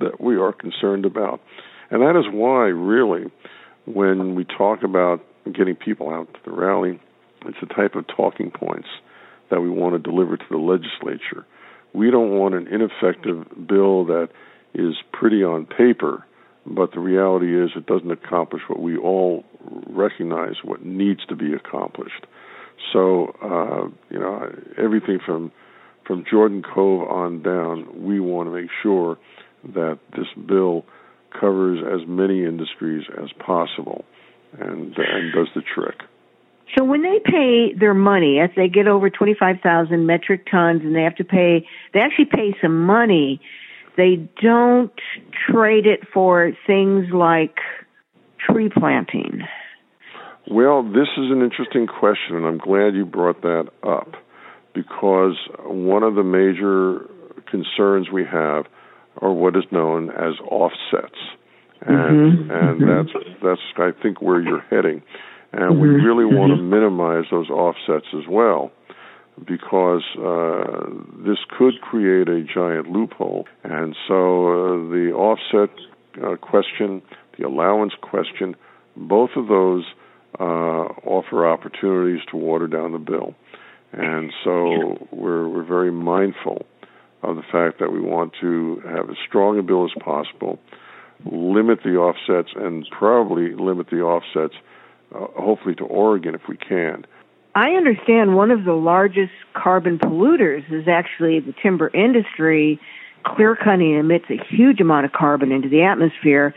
that 0.00 0.20
we 0.20 0.36
are 0.36 0.52
concerned 0.52 1.04
about, 1.04 1.40
and 1.90 2.02
that 2.02 2.18
is 2.18 2.24
why, 2.32 2.66
really, 2.66 3.30
when 3.84 4.34
we 4.34 4.44
talk 4.44 4.82
about 4.82 5.20
getting 5.52 5.74
people 5.74 6.10
out 6.10 6.32
to 6.32 6.40
the 6.44 6.50
rally, 6.50 7.00
it's 7.44 7.58
the 7.60 7.66
type 7.66 7.94
of 7.94 8.06
talking 8.06 8.50
points 8.50 8.88
that 9.50 9.60
we 9.60 9.68
want 9.68 9.94
to 9.94 9.98
deliver 9.98 10.36
to 10.36 10.44
the 10.50 10.56
legislature. 10.56 11.44
We 11.92 12.10
don't 12.10 12.30
want 12.38 12.54
an 12.54 12.68
ineffective 12.68 13.46
bill 13.66 14.06
that 14.06 14.28
is 14.72 14.94
pretty 15.12 15.44
on 15.44 15.66
paper, 15.66 16.24
but 16.64 16.92
the 16.92 17.00
reality 17.00 17.60
is 17.60 17.70
it 17.76 17.86
doesn't 17.86 18.10
accomplish 18.10 18.62
what 18.68 18.80
we 18.80 18.96
all 18.96 19.44
recognize 19.88 20.54
what 20.64 20.84
needs 20.84 21.26
to 21.26 21.36
be 21.36 21.52
accomplished. 21.52 22.26
So, 22.92 23.34
uh, 23.42 23.88
you 24.10 24.18
know, 24.18 24.52
everything 24.76 25.18
from 25.24 25.52
from 26.06 26.24
Jordan 26.28 26.62
Cove 26.62 27.08
on 27.08 27.42
down, 27.42 28.02
we 28.02 28.18
want 28.18 28.48
to 28.48 28.52
make 28.52 28.70
sure 28.82 29.18
that 29.74 29.98
this 30.16 30.26
bill 30.46 30.84
covers 31.38 31.78
as 31.80 32.06
many 32.08 32.44
industries 32.44 33.04
as 33.22 33.30
possible 33.38 34.04
and 34.58 34.96
and 34.96 35.32
does 35.32 35.48
the 35.54 35.62
trick. 35.62 36.02
So 36.76 36.84
when 36.84 37.02
they 37.02 37.20
pay 37.24 37.74
their 37.74 37.94
money, 37.94 38.38
as 38.40 38.50
they 38.56 38.68
get 38.68 38.88
over 38.88 39.10
25,000 39.10 40.06
metric 40.06 40.46
tons 40.50 40.80
and 40.82 40.94
they 40.96 41.02
have 41.02 41.16
to 41.16 41.24
pay, 41.24 41.66
they 41.92 42.00
actually 42.00 42.26
pay 42.26 42.54
some 42.62 42.86
money. 42.86 43.40
They 43.96 44.16
don't 44.40 44.92
trade 45.50 45.86
it 45.86 46.00
for 46.12 46.52
things 46.66 47.12
like 47.12 47.58
tree 48.38 48.70
planting. 48.70 49.42
Well, 50.50 50.82
this 50.82 51.08
is 51.16 51.30
an 51.30 51.42
interesting 51.42 51.86
question, 51.86 52.36
and 52.36 52.46
I'm 52.46 52.58
glad 52.58 52.94
you 52.94 53.06
brought 53.06 53.42
that 53.42 53.68
up 53.82 54.14
because 54.74 55.36
one 55.64 56.02
of 56.02 56.14
the 56.14 56.24
major 56.24 57.08
concerns 57.50 58.10
we 58.10 58.24
have 58.24 58.66
are 59.20 59.32
what 59.32 59.56
is 59.56 59.64
known 59.70 60.10
as 60.10 60.34
offsets, 60.50 61.18
and 61.80 62.48
mm-hmm. 62.48 62.50
and 62.50 62.80
mm-hmm. 62.80 62.88
that's 62.88 63.26
that's 63.42 63.60
I 63.76 64.02
think 64.02 64.20
where 64.20 64.40
you're 64.40 64.64
heading 64.70 65.02
and 65.52 65.80
we 65.80 65.88
Mm-hmm. 65.88 66.06
really 66.06 66.24
want 66.24 66.56
to 66.56 66.62
minimize 66.62 67.24
those 67.30 67.50
offsets 67.50 68.06
as 68.14 68.26
well 68.28 68.72
because 69.44 70.02
uh, 70.18 70.88
this 71.24 71.38
could 71.56 71.80
create 71.80 72.28
a 72.28 72.42
giant 72.42 72.88
loophole. 72.88 73.46
And 73.62 73.94
so 74.08 74.48
uh, 74.48 74.76
the 74.90 75.12
offset 75.14 75.70
uh, 76.22 76.36
question, 76.36 77.02
the 77.38 77.46
allowance 77.46 77.92
question, 78.00 78.56
both 78.96 79.30
of 79.36 79.48
those 79.48 79.84
uh, 80.38 80.42
offer 80.42 81.46
opportunities 81.46 82.24
to 82.30 82.36
water 82.36 82.66
down 82.66 82.92
the 82.92 82.98
bill. 82.98 83.34
And 83.92 84.32
so 84.44 85.06
we're, 85.10 85.46
we're 85.48 85.64
very 85.64 85.92
mindful 85.92 86.64
of 87.22 87.36
the 87.36 87.42
fact 87.42 87.78
that 87.78 87.92
we 87.92 88.00
want 88.00 88.32
to 88.40 88.82
have 88.86 89.10
as 89.10 89.16
strong 89.28 89.58
a 89.58 89.62
bill 89.62 89.84
as 89.84 90.02
possible, 90.02 90.58
limit 91.24 91.80
the 91.84 91.96
offsets, 91.96 92.52
and 92.56 92.86
probably 92.90 93.54
limit 93.54 93.88
the 93.90 94.00
offsets 94.00 94.54
uh, 95.14 95.26
hopefully 95.36 95.74
to 95.76 95.84
Oregon 95.84 96.34
if 96.34 96.42
we 96.48 96.56
can. 96.56 97.04
I 97.54 97.72
understand 97.72 98.34
one 98.34 98.50
of 98.50 98.64
the 98.64 98.72
largest 98.72 99.32
carbon 99.54 99.98
polluters 99.98 100.64
is 100.72 100.88
actually 100.88 101.38
the 101.40 101.54
timber 101.62 101.88
industry. 101.88 102.80
Clear 103.24 103.54
cutting 103.54 103.94
emits 103.98 104.24
a 104.30 104.42
huge 104.42 104.80
amount 104.80 105.04
of 105.04 105.12
carbon 105.12 105.52
into 105.52 105.68
the 105.68 105.82
atmosphere, 105.82 106.54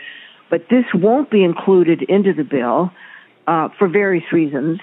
but 0.49 0.61
this 0.69 0.85
won't 0.93 1.29
be 1.29 1.43
included 1.43 2.01
into 2.03 2.33
the 2.33 2.43
bill 2.43 2.91
uh, 3.47 3.69
for 3.77 3.87
various 3.87 4.25
reasons. 4.31 4.79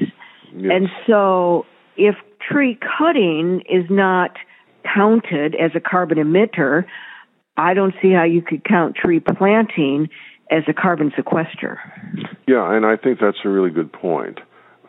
Yes. 0.55 0.73
And 0.75 0.89
so, 1.07 1.67
if 1.97 2.15
tree 2.51 2.79
cutting 2.99 3.63
is 3.69 3.85
not 3.91 4.37
counted 4.95 5.55
as 5.55 5.73
a 5.75 5.81
carbon 5.81 6.19
emitter, 6.19 6.85
I 7.57 7.75
don't 7.75 7.95
see 8.03 8.13
how 8.13 8.25
you 8.25 8.43
could 8.43 8.65
count 8.65 8.97
tree 8.97 9.21
planting 9.21 10.09
as 10.51 10.65
a 10.69 10.73
carbon 10.73 11.13
sequester. 11.17 11.81
Yeah, 12.47 12.75
and 12.75 12.85
I 12.85 12.97
think 12.97 13.19
that's 13.21 13.39
a 13.45 13.49
really 13.49 13.71
good 13.71 13.93
point. 13.93 14.41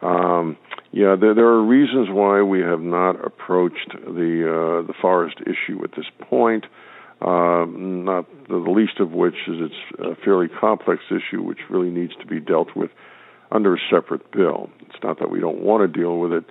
Um, 0.01 0.57
yeah, 0.91 1.15
there, 1.19 1.33
there 1.33 1.45
are 1.45 1.63
reasons 1.63 2.09
why 2.09 2.41
we 2.41 2.59
have 2.59 2.81
not 2.81 3.25
approached 3.25 3.93
the 3.93 4.81
uh, 4.83 4.88
the 4.88 4.93
forest 5.01 5.38
issue 5.41 5.83
at 5.83 5.91
this 5.95 6.05
point. 6.19 6.65
Um, 7.21 8.03
not 8.03 8.27
the, 8.49 8.59
the 8.59 8.71
least 8.71 8.99
of 8.99 9.12
which 9.12 9.36
is 9.47 9.55
it's 9.62 9.99
a 9.99 10.15
fairly 10.23 10.49
complex 10.49 11.03
issue 11.09 11.41
which 11.41 11.59
really 11.69 11.89
needs 11.89 12.13
to 12.19 12.27
be 12.27 12.41
dealt 12.41 12.75
with 12.75 12.91
under 13.54 13.76
a 13.76 13.80
separate 13.89 14.32
bill. 14.32 14.70
It's 14.82 15.02
not 15.04 15.20
that 15.20 15.30
we 15.30 15.39
don't 15.39 15.62
want 15.62 15.82
to 15.82 16.00
deal 16.00 16.20
with 16.20 16.32
it, 16.34 16.46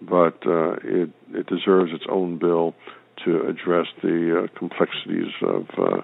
but 0.00 0.38
uh, 0.46 0.76
it 0.82 1.10
it 1.32 1.46
deserves 1.46 1.92
its 1.92 2.04
own 2.10 2.38
bill 2.38 2.74
to 3.24 3.40
address 3.46 3.86
the 4.02 4.44
uh, 4.44 4.58
complexities 4.58 5.32
of 5.42 5.66
uh, 5.78 6.00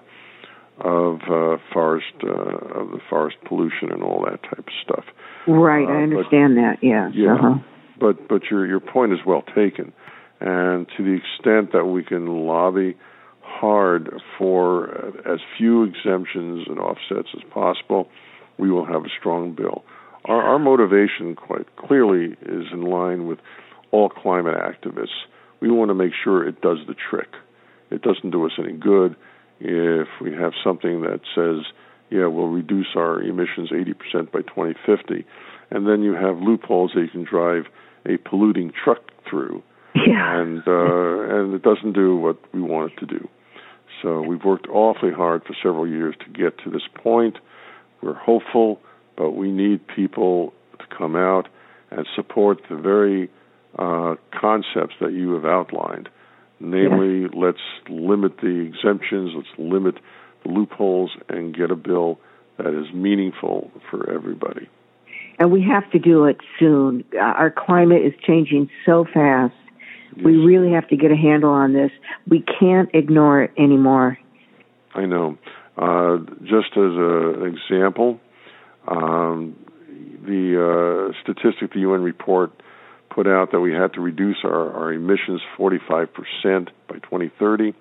of 0.79 1.21
uh, 1.23 1.57
forest 1.73 2.13
uh, 2.23 2.79
of 2.79 2.91
the 2.91 2.99
forest 3.09 3.37
pollution 3.47 3.91
and 3.91 4.03
all 4.03 4.25
that 4.25 4.41
type 4.43 4.59
of 4.59 4.73
stuff. 4.83 5.05
Right, 5.47 5.83
I 5.83 5.87
but- 5.87 6.03
understand 6.03 6.57
that. 6.57 6.77
Yes. 6.81 7.11
Yeah. 7.15 7.35
Uh-huh. 7.35 7.55
But 7.99 8.27
but 8.27 8.43
your 8.49 8.65
your 8.65 8.79
point 8.79 9.13
is 9.13 9.19
well 9.25 9.43
taken, 9.55 9.93
and 10.39 10.87
to 10.97 11.03
the 11.03 11.13
extent 11.17 11.71
that 11.73 11.85
we 11.85 12.03
can 12.03 12.25
lobby 12.27 12.95
hard 13.41 14.09
for 14.37 14.89
as 15.31 15.39
few 15.57 15.83
exemptions 15.83 16.65
and 16.67 16.79
offsets 16.79 17.29
as 17.35 17.43
possible, 17.51 18.09
we 18.57 18.71
will 18.71 18.85
have 18.85 19.05
a 19.05 19.09
strong 19.19 19.53
bill. 19.53 19.83
Our, 20.25 20.41
our 20.41 20.59
motivation, 20.59 21.35
quite 21.35 21.75
clearly, 21.75 22.35
is 22.41 22.65
in 22.71 22.81
line 22.83 23.27
with 23.27 23.39
all 23.91 24.09
climate 24.09 24.55
activists. 24.55 25.25
We 25.59 25.69
want 25.71 25.89
to 25.89 25.95
make 25.95 26.13
sure 26.23 26.47
it 26.47 26.61
does 26.61 26.79
the 26.87 26.95
trick. 26.95 27.29
It 27.91 28.01
doesn't 28.01 28.31
do 28.31 28.45
us 28.45 28.53
any 28.57 28.73
good 28.73 29.15
if 29.59 30.07
we 30.21 30.31
have 30.33 30.53
something 30.63 31.01
that 31.01 31.21
says, 31.35 31.65
yeah, 32.09 32.27
we'll 32.27 32.47
reduce 32.47 32.87
our 32.95 33.21
emissions 33.21 33.69
80% 33.71 34.31
by 34.31 34.41
2050, 34.41 35.25
and 35.71 35.87
then 35.87 36.01
you 36.03 36.13
have 36.13 36.37
loopholes 36.37 36.91
that 36.95 37.01
you 37.01 37.07
can 37.09 37.23
drive 37.23 37.65
a 38.05 38.17
polluting 38.17 38.71
truck 38.83 39.01
through, 39.29 39.63
Yeah. 39.95 40.41
and 40.41 40.61
uh, 40.67 41.35
and 41.37 41.53
it 41.53 41.61
doesn't 41.63 41.93
do 41.93 42.17
what 42.17 42.37
we 42.53 42.61
want 42.61 42.91
it 42.93 42.99
to 42.99 43.05
do. 43.05 43.27
So 44.01 44.21
we've 44.21 44.43
worked 44.43 44.67
awfully 44.67 45.13
hard 45.13 45.43
for 45.45 45.55
several 45.63 45.87
years 45.87 46.15
to 46.19 46.29
get 46.29 46.57
to 46.65 46.69
this 46.69 46.81
point. 46.93 47.37
We're 48.01 48.13
hopeful, 48.15 48.81
but 49.15 49.31
we 49.31 49.51
need 49.51 49.85
people 49.87 50.53
to 50.79 50.85
come 50.95 51.15
out 51.15 51.47
and 51.91 52.07
support 52.15 52.59
the 52.69 52.75
very 52.75 53.29
uh, 53.77 54.15
concepts 54.31 54.95
that 55.01 55.13
you 55.13 55.33
have 55.33 55.45
outlined. 55.45 56.09
Namely, 56.59 57.27
let's 57.35 57.57
limit 57.89 58.37
the 58.37 58.59
exemptions, 58.61 59.31
let's 59.35 59.47
limit 59.57 59.95
the 60.43 60.49
loopholes, 60.51 61.11
and 61.27 61.55
get 61.55 61.71
a 61.71 61.75
bill 61.75 62.19
that 62.57 62.67
is 62.67 62.93
meaningful 62.93 63.69
for 63.89 64.09
everybody. 64.09 64.69
and 65.39 65.51
we 65.51 65.61
have 65.63 65.89
to 65.91 65.99
do 65.99 66.25
it 66.25 66.37
soon. 66.59 67.03
Uh, 67.13 67.19
Our 67.19 67.51
climate 67.51 68.03
is 68.05 68.13
changing 68.25 68.69
so 68.85 69.05
fast. 69.11 69.53
We 70.23 70.35
really 70.37 70.71
have 70.71 70.87
to 70.89 70.95
get 70.95 71.11
a 71.11 71.15
handle 71.15 71.49
on 71.49 71.73
this. 71.73 71.91
We 72.29 72.43
can't 72.59 72.89
ignore 72.93 73.41
it 73.43 73.51
anymore. 73.57 74.17
I 74.93 75.05
know. 75.07 75.37
Uh, 75.75 76.17
just 76.43 76.71
as 76.77 76.93
a, 76.95 77.41
an 77.41 77.55
example, 77.57 78.19
um, 78.87 79.55
the 80.25 81.11
uh, 81.11 81.13
statistic 81.21 81.73
the 81.73 81.81
UN 81.81 82.01
report 82.01 82.51
put 83.09 83.27
out 83.27 83.51
that 83.51 83.59
we 83.59 83.73
had 83.73 83.93
to 83.93 84.01
reduce 84.01 84.37
our, 84.43 84.71
our 84.73 84.93
emissions 84.93 85.41
45% 85.57 86.07
by 86.87 86.95
2030. 86.95 87.73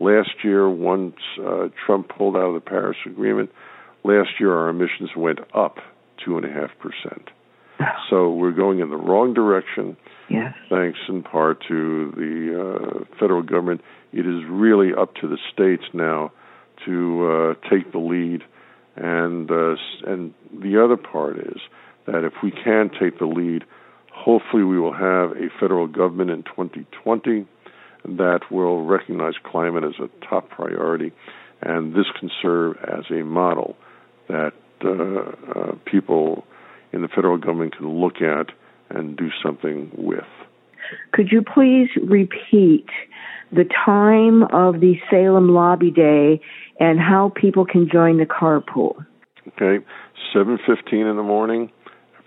Last 0.00 0.30
year, 0.42 0.68
once 0.68 1.16
uh, 1.38 1.68
Trump 1.86 2.08
pulled 2.08 2.36
out 2.36 2.46
of 2.46 2.54
the 2.54 2.60
Paris 2.60 2.96
Agreement, 3.06 3.50
last 4.02 4.30
year 4.40 4.52
our 4.56 4.68
emissions 4.68 5.10
went 5.16 5.38
up 5.54 5.78
2.5%. 6.26 7.28
So 8.10 8.30
we're 8.30 8.52
going 8.52 8.78
in 8.80 8.90
the 8.90 8.96
wrong 8.96 9.34
direction 9.34 9.96
Yes. 10.28 10.54
thanks 10.70 10.98
in 11.08 11.22
part 11.22 11.62
to 11.68 12.12
the 12.16 13.00
uh, 13.02 13.04
federal 13.18 13.42
government. 13.42 13.82
It 14.12 14.26
is 14.26 14.42
really 14.48 14.92
up 14.94 15.14
to 15.16 15.28
the 15.28 15.38
states 15.52 15.84
now 15.92 16.32
to 16.86 17.56
uh, 17.60 17.68
take 17.68 17.92
the 17.92 17.98
lead 17.98 18.42
And 18.96 19.50
uh, 19.50 19.76
and 20.06 20.34
the 20.52 20.82
other 20.82 20.96
part 20.96 21.38
is 21.38 21.60
that 22.06 22.24
if 22.24 22.34
we 22.42 22.50
can 22.50 22.90
take 22.90 23.18
the 23.18 23.26
lead, 23.26 23.64
hopefully 24.12 24.64
we 24.64 24.78
will 24.78 24.92
have 24.92 25.32
a 25.32 25.48
federal 25.58 25.86
government 25.86 26.30
in 26.30 26.42
2020 26.42 27.46
that 28.04 28.40
will 28.50 28.84
recognize 28.84 29.34
climate 29.44 29.84
as 29.84 29.94
a 29.98 30.08
top 30.26 30.50
priority, 30.50 31.12
and 31.60 31.94
this 31.94 32.06
can 32.18 32.30
serve 32.42 32.76
as 32.82 33.04
a 33.10 33.22
model 33.22 33.76
that 34.28 34.52
uh, 34.84 34.90
uh, 34.90 35.72
people 35.84 36.44
in 36.92 37.02
the 37.02 37.08
federal 37.08 37.38
government 37.38 37.76
can 37.76 37.88
look 37.88 38.20
at 38.20 38.50
and 38.90 39.16
do 39.16 39.30
something 39.42 39.90
with. 39.96 40.24
Could 41.12 41.30
you 41.30 41.42
please 41.42 41.90
repeat 42.02 42.86
the 43.50 43.64
time 43.84 44.44
of 44.44 44.80
the 44.80 44.98
Salem 45.10 45.50
Lobby 45.50 45.90
Day 45.90 46.40
and 46.80 46.98
how 46.98 47.32
people 47.34 47.66
can 47.66 47.86
join 47.90 48.16
the 48.18 48.26
carpool? 48.26 49.04
Okay, 49.48 49.84
7:15 50.34 51.10
in 51.10 51.16
the 51.16 51.22
morning 51.22 51.70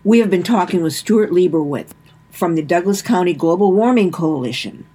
We 0.04 0.20
have 0.20 0.30
been 0.30 0.44
talking 0.44 0.82
with 0.82 0.94
Stuart 0.94 1.32
Liebowitz 1.32 1.92
from 2.30 2.56
the 2.56 2.62
Douglas 2.62 3.02
County 3.02 3.34
Global 3.34 3.72
Warming 3.72 4.12
Coalition. 4.12 4.86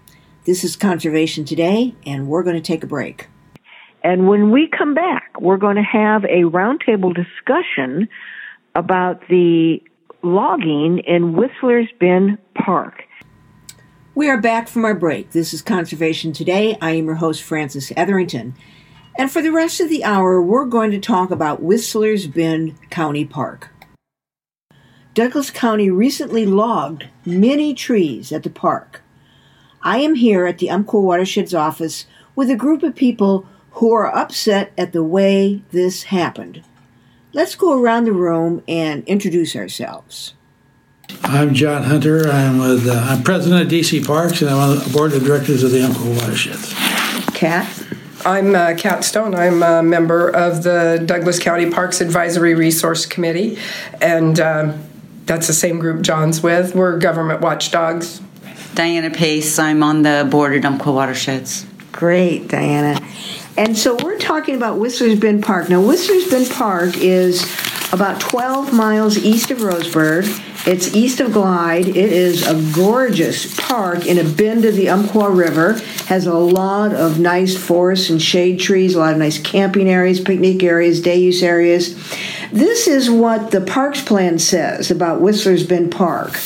This 0.44 0.64
is 0.64 0.76
Conservation 0.76 1.44
Today, 1.44 1.94
and 2.06 2.28
we're 2.28 2.42
going 2.42 2.56
to 2.56 2.62
take 2.62 2.82
a 2.82 2.86
break. 2.86 3.28
And 4.02 4.28
when 4.28 4.50
we 4.50 4.68
come 4.68 4.94
back, 4.94 5.40
we're 5.40 5.58
going 5.58 5.76
to 5.76 5.82
have 5.82 6.24
a 6.24 6.44
roundtable 6.44 7.14
discussion 7.14 8.08
about 8.74 9.20
the 9.28 9.82
logging 10.22 11.00
in 11.06 11.34
Whistler's 11.34 11.88
Bend 11.98 12.38
Park. 12.54 13.02
We 14.12 14.28
are 14.28 14.40
back 14.40 14.66
from 14.66 14.84
our 14.84 14.94
break. 14.94 15.30
This 15.30 15.54
is 15.54 15.62
Conservation 15.62 16.32
Today. 16.32 16.76
I 16.80 16.90
am 16.90 17.06
your 17.06 17.14
host, 17.14 17.44
Frances 17.44 17.92
Etherington. 17.96 18.56
And 19.16 19.30
for 19.30 19.40
the 19.40 19.52
rest 19.52 19.78
of 19.78 19.88
the 19.88 20.02
hour, 20.02 20.42
we're 20.42 20.64
going 20.64 20.90
to 20.90 20.98
talk 20.98 21.30
about 21.30 21.62
Whistler's 21.62 22.26
Bend 22.26 22.74
County 22.90 23.24
Park. 23.24 23.70
Douglas 25.14 25.50
County 25.50 25.90
recently 25.90 26.44
logged 26.44 27.06
many 27.24 27.72
trees 27.72 28.32
at 28.32 28.42
the 28.42 28.50
park. 28.50 29.00
I 29.82 29.98
am 29.98 30.16
here 30.16 30.44
at 30.44 30.58
the 30.58 30.70
Umpqua 30.70 31.00
Watersheds 31.00 31.54
office 31.54 32.06
with 32.34 32.50
a 32.50 32.56
group 32.56 32.82
of 32.82 32.96
people 32.96 33.46
who 33.74 33.92
are 33.92 34.12
upset 34.12 34.72
at 34.76 34.92
the 34.92 35.04
way 35.04 35.62
this 35.70 36.02
happened. 36.02 36.64
Let's 37.32 37.54
go 37.54 37.80
around 37.80 38.06
the 38.06 38.12
room 38.12 38.64
and 38.66 39.04
introduce 39.04 39.54
ourselves. 39.54 40.34
I'm 41.22 41.54
John 41.54 41.84
Hunter. 41.84 42.28
I'm 42.28 42.58
with 42.58 42.88
uh, 42.88 42.92
I'm 42.92 43.22
president 43.22 43.62
of 43.62 43.68
DC 43.68 44.06
Parks, 44.06 44.42
and 44.42 44.50
I'm 44.50 44.58
on 44.58 44.78
the 44.78 44.90
board 44.92 45.12
of 45.12 45.24
directors 45.24 45.62
of 45.62 45.70
the 45.70 45.82
Umpqua 45.82 46.10
Watersheds. 46.10 46.74
Kat. 47.34 47.86
I'm 48.24 48.54
uh, 48.54 48.74
Kat 48.76 49.04
Stone. 49.04 49.34
I'm 49.34 49.62
a 49.62 49.82
member 49.82 50.28
of 50.28 50.62
the 50.62 51.02
Douglas 51.04 51.38
County 51.38 51.70
Parks 51.70 52.00
Advisory 52.00 52.54
Resource 52.54 53.06
Committee, 53.06 53.58
and 54.00 54.38
uh, 54.38 54.76
that's 55.26 55.46
the 55.46 55.52
same 55.52 55.78
group 55.78 56.02
John's 56.02 56.42
with. 56.42 56.74
We're 56.74 56.98
government 56.98 57.40
watchdogs. 57.40 58.20
Diana 58.74 59.10
Pace. 59.10 59.58
I'm 59.58 59.82
on 59.82 60.02
the 60.02 60.26
board 60.30 60.54
of 60.54 60.64
Umpqua 60.64 60.92
Watersheds. 60.92 61.66
Great, 61.92 62.48
Diana. 62.48 63.00
And 63.56 63.76
so 63.76 63.96
we're 64.02 64.18
talking 64.18 64.54
about 64.54 64.78
Whistler's 64.78 65.18
Bend 65.18 65.42
Park. 65.42 65.68
Now, 65.68 65.80
Whistler's 65.80 66.28
Bend 66.30 66.50
Park 66.50 66.96
is 66.96 67.42
about 67.92 68.20
12 68.20 68.72
miles 68.72 69.18
east 69.18 69.50
of 69.50 69.58
Roseburg. 69.58 70.24
It's 70.66 70.94
east 70.94 71.20
of 71.20 71.32
Glide. 71.32 71.88
It 71.88 71.96
is 71.96 72.46
a 72.46 72.54
gorgeous 72.74 73.58
park 73.58 74.06
in 74.06 74.18
a 74.18 74.24
bend 74.24 74.66
of 74.66 74.74
the 74.76 74.90
Umpqua 74.90 75.30
River. 75.30 75.80
Has 76.06 76.26
a 76.26 76.34
lot 76.34 76.92
of 76.92 77.18
nice 77.18 77.56
forests 77.56 78.10
and 78.10 78.20
shade 78.20 78.60
trees, 78.60 78.94
a 78.94 78.98
lot 78.98 79.14
of 79.14 79.18
nice 79.18 79.38
camping 79.38 79.88
areas, 79.88 80.20
picnic 80.20 80.62
areas, 80.62 81.00
day 81.00 81.18
use 81.18 81.42
areas. 81.42 81.94
This 82.52 82.86
is 82.86 83.10
what 83.10 83.52
the 83.52 83.62
Parks 83.62 84.02
Plan 84.02 84.38
says 84.38 84.90
about 84.90 85.22
Whistler's 85.22 85.66
Bend 85.66 85.92
Park. 85.92 86.38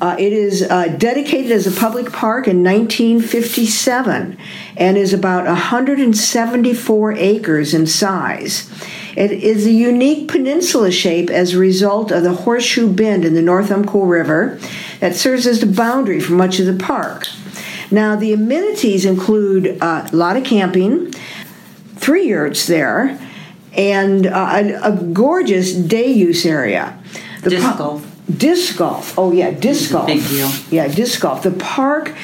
Uh, 0.00 0.16
it 0.18 0.32
is 0.32 0.62
uh, 0.62 0.88
dedicated 0.88 1.52
as 1.52 1.66
a 1.66 1.78
public 1.78 2.12
park 2.12 2.48
in 2.48 2.64
1957 2.64 4.38
and 4.76 4.96
is 4.96 5.12
about 5.12 5.44
174 5.46 7.12
acres 7.12 7.74
in 7.74 7.86
size. 7.86 8.70
It 9.16 9.32
is 9.32 9.66
a 9.66 9.72
unique 9.72 10.28
peninsula 10.28 10.92
shape 10.92 11.30
as 11.30 11.54
a 11.54 11.58
result 11.58 12.12
of 12.12 12.22
the 12.22 12.34
Horseshoe 12.34 12.92
Bend 12.92 13.24
in 13.24 13.32
the 13.32 13.40
North 13.40 13.70
Umpqua 13.70 14.04
River 14.04 14.58
that 15.00 15.16
serves 15.16 15.46
as 15.46 15.60
the 15.60 15.66
boundary 15.66 16.20
for 16.20 16.34
much 16.34 16.60
of 16.60 16.66
the 16.66 16.84
park. 16.84 17.26
Now, 17.90 18.14
the 18.14 18.34
amenities 18.34 19.06
include 19.06 19.78
uh, 19.80 20.08
a 20.12 20.14
lot 20.14 20.36
of 20.36 20.44
camping, 20.44 21.12
three 21.94 22.28
yurts 22.28 22.66
there, 22.66 23.18
and 23.72 24.26
uh, 24.26 24.50
a, 24.54 24.92
a, 24.92 25.02
gorgeous 25.12 25.72
day 25.72 26.06
use 26.06 26.44
area. 26.44 26.98
The 27.42 27.50
disc 27.50 27.78
golf. 27.78 28.16
Disc 28.38 28.76
golf. 28.76 29.18
Oh 29.18 29.32
yeah, 29.32 29.50
disc 29.50 29.92
golf. 29.92 30.06
Big 30.06 30.26
deal. 30.28 30.50
Yeah, 30.70 30.88
disc 30.88 31.20
golf. 31.20 31.42
The 31.42 31.52
park 31.52 32.14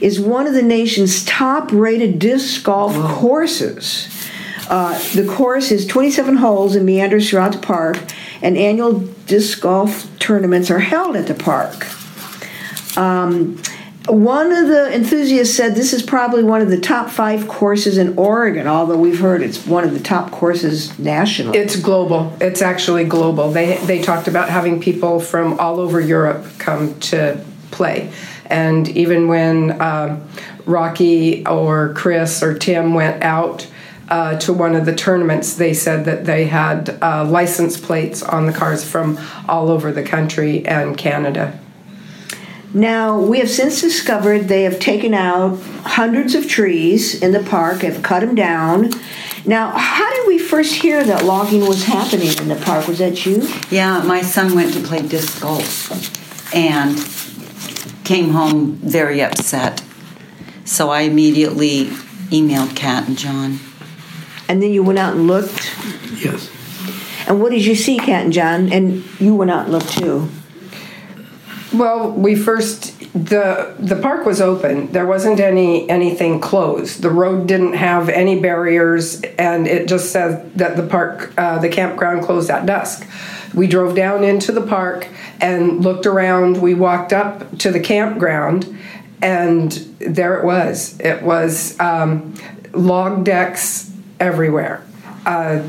is 0.00 0.18
one 0.18 0.46
of 0.46 0.54
the 0.54 0.62
nation's 0.62 1.24
top-rated 1.24 2.18
disc 2.18 2.64
golf 2.64 2.96
Whoa. 2.96 3.14
courses. 3.16 4.19
Uh, 4.70 4.96
the 5.14 5.26
course 5.26 5.72
is 5.72 5.84
27 5.84 6.36
holes 6.36 6.76
and 6.76 6.86
meanders 6.86 7.28
throughout 7.28 7.50
the 7.50 7.58
park, 7.58 7.98
and 8.40 8.56
annual 8.56 9.00
disc 9.26 9.60
golf 9.60 10.08
tournaments 10.20 10.70
are 10.70 10.78
held 10.78 11.16
at 11.16 11.26
the 11.26 11.34
park. 11.34 11.88
Um, 12.96 13.60
one 14.06 14.52
of 14.52 14.68
the 14.68 14.94
enthusiasts 14.94 15.56
said 15.56 15.74
this 15.74 15.92
is 15.92 16.04
probably 16.04 16.44
one 16.44 16.60
of 16.60 16.70
the 16.70 16.80
top 16.80 17.10
five 17.10 17.48
courses 17.48 17.98
in 17.98 18.16
Oregon, 18.16 18.68
although 18.68 18.96
we've 18.96 19.18
heard 19.18 19.42
it's 19.42 19.66
one 19.66 19.82
of 19.82 19.92
the 19.92 20.00
top 20.00 20.30
courses 20.30 20.96
nationally. 21.00 21.58
It's 21.58 21.74
global. 21.74 22.32
It's 22.40 22.62
actually 22.62 23.04
global. 23.04 23.50
They, 23.50 23.76
they 23.78 24.00
talked 24.00 24.28
about 24.28 24.50
having 24.50 24.80
people 24.80 25.18
from 25.18 25.58
all 25.58 25.80
over 25.80 26.00
Europe 26.00 26.46
come 26.58 26.98
to 27.00 27.44
play. 27.72 28.12
And 28.46 28.88
even 28.88 29.26
when 29.26 29.72
uh, 29.80 30.24
Rocky 30.64 31.44
or 31.44 31.92
Chris 31.94 32.40
or 32.42 32.56
Tim 32.56 32.94
went 32.94 33.24
out 33.24 33.66
uh, 34.10 34.36
to 34.40 34.52
one 34.52 34.74
of 34.74 34.84
the 34.84 34.94
tournaments, 34.94 35.54
they 35.54 35.72
said 35.72 36.04
that 36.04 36.24
they 36.24 36.46
had 36.46 36.98
uh, 37.00 37.24
license 37.24 37.80
plates 37.80 38.22
on 38.22 38.46
the 38.46 38.52
cars 38.52 38.84
from 38.84 39.18
all 39.48 39.70
over 39.70 39.92
the 39.92 40.02
country 40.02 40.66
and 40.66 40.98
Canada. 40.98 41.58
Now, 42.72 43.18
we 43.18 43.38
have 43.40 43.50
since 43.50 43.80
discovered 43.80 44.48
they 44.48 44.62
have 44.62 44.78
taken 44.78 45.12
out 45.12 45.58
hundreds 45.82 46.34
of 46.34 46.48
trees 46.48 47.20
in 47.20 47.32
the 47.32 47.42
park, 47.42 47.82
have 47.82 48.02
cut 48.02 48.20
them 48.20 48.34
down. 48.34 48.90
Now, 49.44 49.70
how 49.76 50.08
did 50.14 50.28
we 50.28 50.38
first 50.38 50.74
hear 50.74 51.02
that 51.02 51.24
logging 51.24 51.66
was 51.66 51.84
happening 51.84 52.36
in 52.38 52.48
the 52.48 52.62
park? 52.64 52.86
Was 52.86 52.98
that 52.98 53.26
you? 53.26 53.48
Yeah, 53.70 54.02
my 54.02 54.22
son 54.22 54.54
went 54.54 54.74
to 54.74 54.80
play 54.80 55.02
disc 55.02 55.40
golf 55.40 56.54
and 56.54 56.96
came 58.04 58.30
home 58.30 58.74
very 58.74 59.22
upset. 59.22 59.82
So 60.64 60.90
I 60.90 61.02
immediately 61.02 61.86
emailed 62.30 62.76
Kat 62.76 63.08
and 63.08 63.18
John. 63.18 63.58
And 64.50 64.60
then 64.60 64.72
you 64.72 64.82
went 64.82 64.98
out 64.98 65.14
and 65.14 65.28
looked? 65.28 65.72
Yes. 66.20 66.50
And 67.28 67.40
what 67.40 67.52
did 67.52 67.64
you 67.64 67.76
see, 67.76 67.98
Kat 67.98 68.24
and 68.24 68.32
John? 68.32 68.72
And 68.72 69.04
you 69.20 69.36
went 69.36 69.52
out 69.52 69.66
and 69.66 69.72
looked 69.72 69.90
too. 69.90 70.28
Well, 71.72 72.10
we 72.10 72.34
first 72.34 72.98
the 73.12 73.76
the 73.78 73.94
park 73.94 74.26
was 74.26 74.40
open. 74.40 74.90
There 74.90 75.06
wasn't 75.06 75.38
any 75.38 75.88
anything 75.88 76.40
closed. 76.40 77.00
The 77.00 77.10
road 77.10 77.46
didn't 77.46 77.74
have 77.74 78.08
any 78.08 78.40
barriers, 78.40 79.22
and 79.38 79.68
it 79.68 79.86
just 79.86 80.10
said 80.10 80.52
that 80.54 80.76
the 80.76 80.84
park, 80.84 81.32
uh, 81.38 81.60
the 81.60 81.68
campground, 81.68 82.24
closed 82.24 82.50
at 82.50 82.66
dusk. 82.66 83.06
We 83.54 83.68
drove 83.68 83.94
down 83.94 84.24
into 84.24 84.50
the 84.50 84.62
park 84.62 85.06
and 85.40 85.80
looked 85.80 86.06
around. 86.06 86.60
We 86.60 86.74
walked 86.74 87.12
up 87.12 87.56
to 87.58 87.70
the 87.70 87.80
campground, 87.80 88.76
and 89.22 89.70
there 90.00 90.40
it 90.40 90.44
was. 90.44 90.98
It 90.98 91.22
was 91.22 91.78
um, 91.78 92.34
log 92.72 93.24
decks 93.24 93.89
everywhere. 94.20 94.82
Uh, 95.26 95.62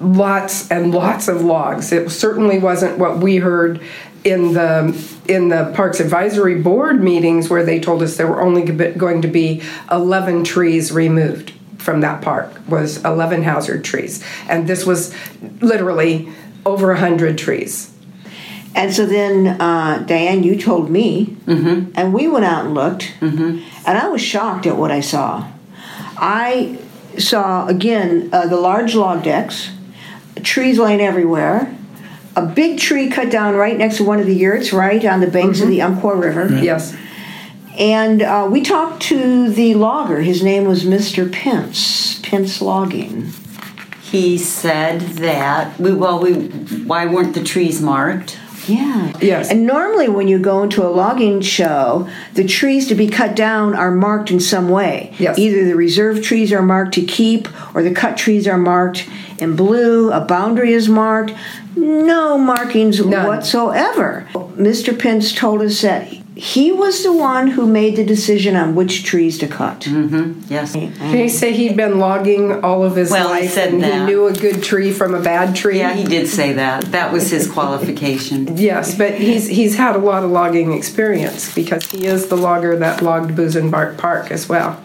lots 0.00 0.70
and 0.70 0.92
lots 0.92 1.28
of 1.28 1.42
logs. 1.42 1.92
It 1.92 2.10
certainly 2.10 2.58
wasn't 2.58 2.98
what 2.98 3.18
we 3.18 3.36
heard 3.36 3.80
in 4.24 4.52
the 4.52 4.94
in 5.28 5.48
the 5.48 5.72
Parks 5.74 6.00
Advisory 6.00 6.56
Board 6.60 7.02
meetings 7.02 7.48
where 7.48 7.64
they 7.64 7.78
told 7.78 8.02
us 8.02 8.16
there 8.16 8.26
were 8.26 8.42
only 8.42 8.62
going 8.62 9.22
to 9.22 9.28
be 9.28 9.62
11 9.92 10.44
trees 10.44 10.90
removed 10.90 11.52
from 11.78 12.00
that 12.00 12.20
park 12.22 12.52
was 12.68 13.02
11 13.04 13.44
hazard 13.44 13.84
trees 13.84 14.22
and 14.48 14.66
this 14.66 14.84
was 14.84 15.14
literally 15.60 16.28
over 16.66 16.88
100 16.88 17.38
trees 17.38 17.92
And 18.74 18.92
so 18.92 19.06
then, 19.06 19.60
uh, 19.60 20.04
Diane, 20.06 20.42
you 20.42 20.56
told 20.60 20.90
me, 20.90 21.36
Mm-hmm. 21.46 21.92
and 21.94 22.12
we 22.12 22.26
went 22.28 22.44
out 22.44 22.64
and 22.66 22.74
looked, 22.74 23.12
and 23.20 23.62
I 23.86 24.08
was 24.08 24.20
shocked 24.20 24.66
at 24.66 24.76
what 24.76 24.90
I 24.90 25.00
saw. 25.00 25.46
I 26.16 26.78
saw 27.18 27.66
again 27.66 28.30
uh, 28.32 28.46
the 28.46 28.56
large 28.56 28.94
log 28.94 29.22
decks, 29.24 29.70
trees 30.42 30.78
laying 30.78 31.00
everywhere, 31.00 31.74
a 32.36 32.46
big 32.46 32.78
tree 32.78 33.10
cut 33.10 33.30
down 33.30 33.54
right 33.54 33.76
next 33.76 33.96
to 33.98 34.04
one 34.04 34.20
of 34.20 34.26
the 34.26 34.34
yurts, 34.34 34.72
right 34.72 35.04
on 35.04 35.20
the 35.20 35.26
banks 35.26 35.60
of 35.60 35.68
the 35.68 35.82
Umpqua 35.82 36.14
River. 36.16 36.48
Yes. 36.56 36.96
And 37.76 38.22
uh, 38.22 38.48
we 38.50 38.62
talked 38.62 39.02
to 39.02 39.50
the 39.50 39.74
logger. 39.74 40.20
His 40.20 40.42
name 40.42 40.64
was 40.64 40.84
Mr. 40.84 41.32
Pence, 41.32 42.20
Pence 42.20 42.60
Logging. 42.60 43.32
He 44.02 44.38
said 44.38 45.00
that 45.00 45.78
we 45.78 45.92
well 45.92 46.18
we 46.18 46.32
why 46.32 47.06
weren't 47.06 47.34
the 47.34 47.44
trees 47.44 47.82
marked? 47.82 48.38
Yeah. 48.68 49.12
Yes. 49.20 49.50
And 49.50 49.66
normally, 49.66 50.08
when 50.08 50.28
you 50.28 50.38
go 50.38 50.62
into 50.62 50.86
a 50.86 50.88
logging 50.88 51.40
show, 51.40 52.08
the 52.34 52.46
trees 52.46 52.88
to 52.88 52.94
be 52.94 53.08
cut 53.08 53.34
down 53.34 53.74
are 53.74 53.90
marked 53.90 54.30
in 54.30 54.40
some 54.40 54.68
way. 54.68 55.14
Yes. 55.18 55.38
Either 55.38 55.64
the 55.64 55.76
reserve 55.76 56.22
trees 56.22 56.52
are 56.52 56.62
marked 56.62 56.94
to 56.94 57.02
keep, 57.02 57.48
or 57.74 57.82
the 57.82 57.94
cut 57.94 58.16
trees 58.16 58.46
are 58.46 58.58
marked 58.58 59.08
in 59.38 59.56
blue, 59.56 60.10
a 60.12 60.20
boundary 60.20 60.72
is 60.72 60.88
marked. 60.88 61.32
No 61.76 62.36
markings 62.36 63.04
None. 63.04 63.26
whatsoever. 63.26 64.28
Mr. 64.34 64.98
Pence 64.98 65.32
told 65.32 65.62
us 65.62 65.80
that 65.82 66.12
he 66.38 66.70
was 66.70 67.02
the 67.02 67.12
one 67.12 67.48
who 67.48 67.66
made 67.66 67.96
the 67.96 68.04
decision 68.04 68.54
on 68.54 68.76
which 68.76 69.02
trees 69.04 69.38
to 69.38 69.48
cut. 69.48 69.80
Mm-hmm. 69.80 70.42
Yes. 70.52 70.72
Did 70.72 70.92
he 70.96 71.28
say 71.28 71.52
he'd 71.52 71.76
been 71.76 71.98
logging 71.98 72.62
all 72.64 72.84
of 72.84 72.94
his 72.94 73.10
Well, 73.10 73.34
he 73.34 73.40
life 73.42 73.50
said 73.50 73.72
and 73.72 73.82
that. 73.82 73.92
he 73.92 74.06
knew 74.06 74.26
a 74.28 74.32
good 74.32 74.62
tree 74.62 74.92
from 74.92 75.14
a 75.14 75.20
bad 75.20 75.56
tree? 75.56 75.78
Yeah, 75.78 75.94
he 75.94 76.04
did 76.04 76.28
say 76.28 76.52
that. 76.52 76.84
That 76.92 77.12
was 77.12 77.30
his 77.30 77.50
qualification. 77.50 78.56
Yes, 78.56 78.96
but 78.96 79.14
he's 79.14 79.46
he's 79.48 79.76
had 79.76 79.96
a 79.96 79.98
lot 79.98 80.22
of 80.22 80.30
logging 80.30 80.72
experience 80.72 81.52
because 81.54 81.84
he 81.90 82.06
is 82.06 82.28
the 82.28 82.36
logger 82.36 82.76
that 82.76 83.02
logged 83.02 83.32
Busenbark 83.32 83.98
Park 83.98 84.30
as 84.30 84.48
well. 84.48 84.80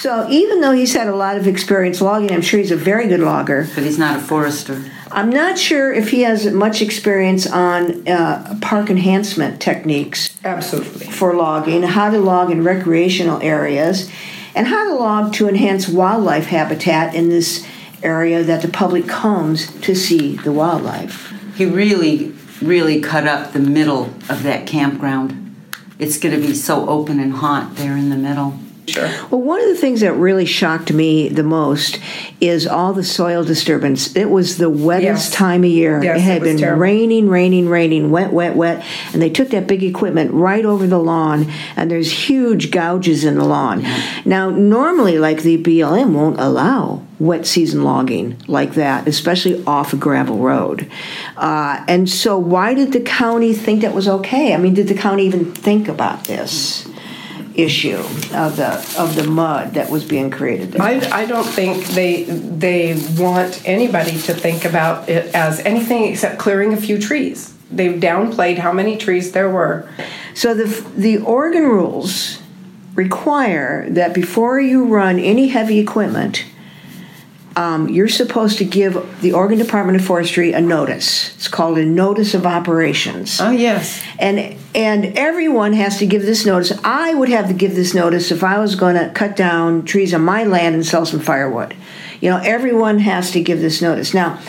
So 0.00 0.28
even 0.30 0.60
though 0.60 0.72
he's 0.72 0.94
had 0.94 1.08
a 1.08 1.14
lot 1.14 1.36
of 1.36 1.48
experience 1.48 2.00
logging, 2.00 2.30
I'm 2.30 2.40
sure 2.40 2.60
he's 2.60 2.70
a 2.70 2.76
very 2.76 3.08
good 3.08 3.20
logger. 3.20 3.68
But 3.74 3.82
he's 3.82 3.98
not 3.98 4.16
a 4.16 4.20
forester. 4.20 4.84
I'm 5.10 5.30
not 5.30 5.58
sure 5.58 5.92
if 5.92 6.10
he 6.10 6.22
has 6.22 6.46
much 6.52 6.80
experience 6.82 7.46
on 7.46 8.06
uh, 8.06 8.58
park 8.60 8.90
enhancement 8.90 9.60
techniques 9.60 10.38
Absolutely. 10.44 11.06
for 11.06 11.34
logging, 11.34 11.82
how 11.82 12.10
to 12.10 12.18
log 12.18 12.50
in 12.50 12.62
recreational 12.62 13.42
areas, 13.42 14.10
and 14.54 14.68
how 14.68 14.88
to 14.88 14.94
log 14.94 15.32
to 15.34 15.48
enhance 15.48 15.88
wildlife 15.88 16.46
habitat 16.46 17.14
in 17.14 17.28
this 17.28 17.66
area 18.02 18.44
that 18.44 18.62
the 18.62 18.68
public 18.68 19.08
comes 19.08 19.72
to 19.80 19.96
see 19.96 20.36
the 20.36 20.52
wildlife. 20.52 21.32
He 21.56 21.66
really, 21.66 22.34
really 22.62 23.00
cut 23.00 23.26
up 23.26 23.52
the 23.52 23.58
middle 23.58 24.04
of 24.28 24.44
that 24.44 24.66
campground. 24.66 25.56
It's 25.98 26.18
going 26.18 26.40
to 26.40 26.46
be 26.46 26.54
so 26.54 26.88
open 26.88 27.18
and 27.18 27.32
hot 27.32 27.74
there 27.74 27.96
in 27.96 28.10
the 28.10 28.16
middle. 28.16 28.60
Sure. 28.88 29.08
Well, 29.30 29.40
one 29.40 29.60
of 29.60 29.68
the 29.68 29.76
things 29.76 30.00
that 30.00 30.12
really 30.14 30.44
shocked 30.46 30.92
me 30.92 31.28
the 31.28 31.42
most 31.42 31.98
is 32.40 32.66
all 32.66 32.92
the 32.92 33.04
soil 33.04 33.44
disturbance. 33.44 34.14
It 34.16 34.30
was 34.30 34.56
the 34.58 34.70
wettest 34.70 35.02
Yes. 35.02 35.30
time 35.30 35.64
of 35.64 35.70
year. 35.70 36.02
Yes, 36.02 36.18
it 36.18 36.20
had 36.22 36.36
it 36.38 36.44
been 36.44 36.56
terrible. 36.58 36.80
raining, 36.82 37.28
raining, 37.28 37.68
raining, 37.68 38.10
wet, 38.10 38.32
wet, 38.32 38.56
wet, 38.56 38.82
and 39.12 39.20
they 39.20 39.30
took 39.30 39.50
that 39.50 39.66
big 39.66 39.82
equipment 39.82 40.32
right 40.32 40.64
over 40.64 40.86
the 40.86 40.98
lawn, 40.98 41.46
and 41.76 41.90
there's 41.90 42.10
huge 42.28 42.70
gouges 42.70 43.24
in 43.24 43.36
the 43.36 43.44
lawn. 43.44 43.84
Now, 44.24 44.50
normally, 44.50 45.18
like 45.18 45.42
the 45.42 45.58
BLM 45.58 46.12
won't 46.14 46.38
allow 46.40 47.02
wet 47.18 47.44
season 47.46 47.82
logging 47.82 48.36
like 48.46 48.74
that, 48.74 49.08
especially 49.08 49.62
off 49.66 49.92
a 49.92 49.96
gravel 49.96 50.38
road. 50.38 50.86
Uh, 51.36 51.82
and 51.88 52.08
so, 52.08 52.38
why 52.38 52.74
did 52.74 52.92
the 52.92 53.00
county 53.00 53.52
think 53.52 53.82
that 53.82 53.92
was 53.94 54.08
okay? 54.08 54.54
I 54.54 54.56
mean, 54.56 54.74
did 54.74 54.88
the 54.88 54.94
county 54.94 55.24
even 55.26 55.52
think 55.52 55.88
about 55.88 56.24
this? 56.24 56.86
Issue 57.58 57.98
of 58.32 58.56
the 58.56 58.94
of 58.96 59.16
the 59.16 59.24
mud 59.24 59.74
that 59.74 59.90
was 59.90 60.04
being 60.04 60.30
created 60.30 60.72
there. 60.72 60.82
I, 60.82 61.22
I 61.22 61.26
don't 61.26 61.44
think 61.44 61.84
they 61.88 62.22
they 62.24 62.94
want 63.18 63.60
anybody 63.68 64.12
to 64.12 64.32
think 64.32 64.64
about 64.64 65.08
it 65.08 65.34
as 65.34 65.58
anything 65.60 66.04
except 66.04 66.38
clearing 66.38 66.72
a 66.72 66.76
few 66.76 66.98
trees. 66.98 67.52
They've 67.70 68.00
downplayed 68.00 68.58
how 68.58 68.72
many 68.72 68.96
trees 68.96 69.32
there 69.32 69.50
were. 69.50 69.90
So 70.34 70.54
the 70.54 70.66
the 70.96 71.18
Oregon 71.18 71.64
rules 71.64 72.38
require 72.94 73.88
that 73.90 74.14
before 74.14 74.60
you 74.60 74.84
run 74.84 75.18
any 75.18 75.48
heavy 75.48 75.78
equipment, 75.80 76.44
um, 77.58 77.88
you're 77.88 78.06
supposed 78.06 78.58
to 78.58 78.64
give 78.64 79.20
the 79.20 79.32
Oregon 79.32 79.58
Department 79.58 79.98
of 79.98 80.06
Forestry 80.06 80.52
a 80.52 80.60
notice. 80.60 81.34
It's 81.34 81.48
called 81.48 81.76
a 81.76 81.84
notice 81.84 82.32
of 82.32 82.46
operations. 82.46 83.40
Oh 83.40 83.50
yes. 83.50 84.00
and 84.20 84.56
and 84.76 85.18
everyone 85.18 85.72
has 85.72 85.98
to 85.98 86.06
give 86.06 86.22
this 86.22 86.46
notice. 86.46 86.72
I 86.84 87.14
would 87.14 87.28
have 87.30 87.48
to 87.48 87.54
give 87.54 87.74
this 87.74 87.94
notice 87.94 88.30
if 88.30 88.44
I 88.44 88.60
was 88.60 88.76
going 88.76 88.94
to 88.94 89.10
cut 89.12 89.34
down 89.34 89.84
trees 89.84 90.14
on 90.14 90.22
my 90.22 90.44
land 90.44 90.76
and 90.76 90.86
sell 90.86 91.04
some 91.04 91.18
firewood. 91.18 91.74
You 92.20 92.30
know, 92.30 92.36
everyone 92.36 93.00
has 93.00 93.32
to 93.32 93.42
give 93.42 93.60
this 93.60 93.82
notice. 93.82 94.14
Now, 94.14 94.40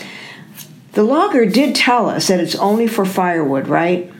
the 0.92 1.02
logger 1.02 1.46
did 1.46 1.74
tell 1.74 2.08
us 2.08 2.28
that 2.28 2.38
it's 2.38 2.54
only 2.54 2.86
for 2.86 3.04
firewood, 3.04 3.66
right? 3.66 4.12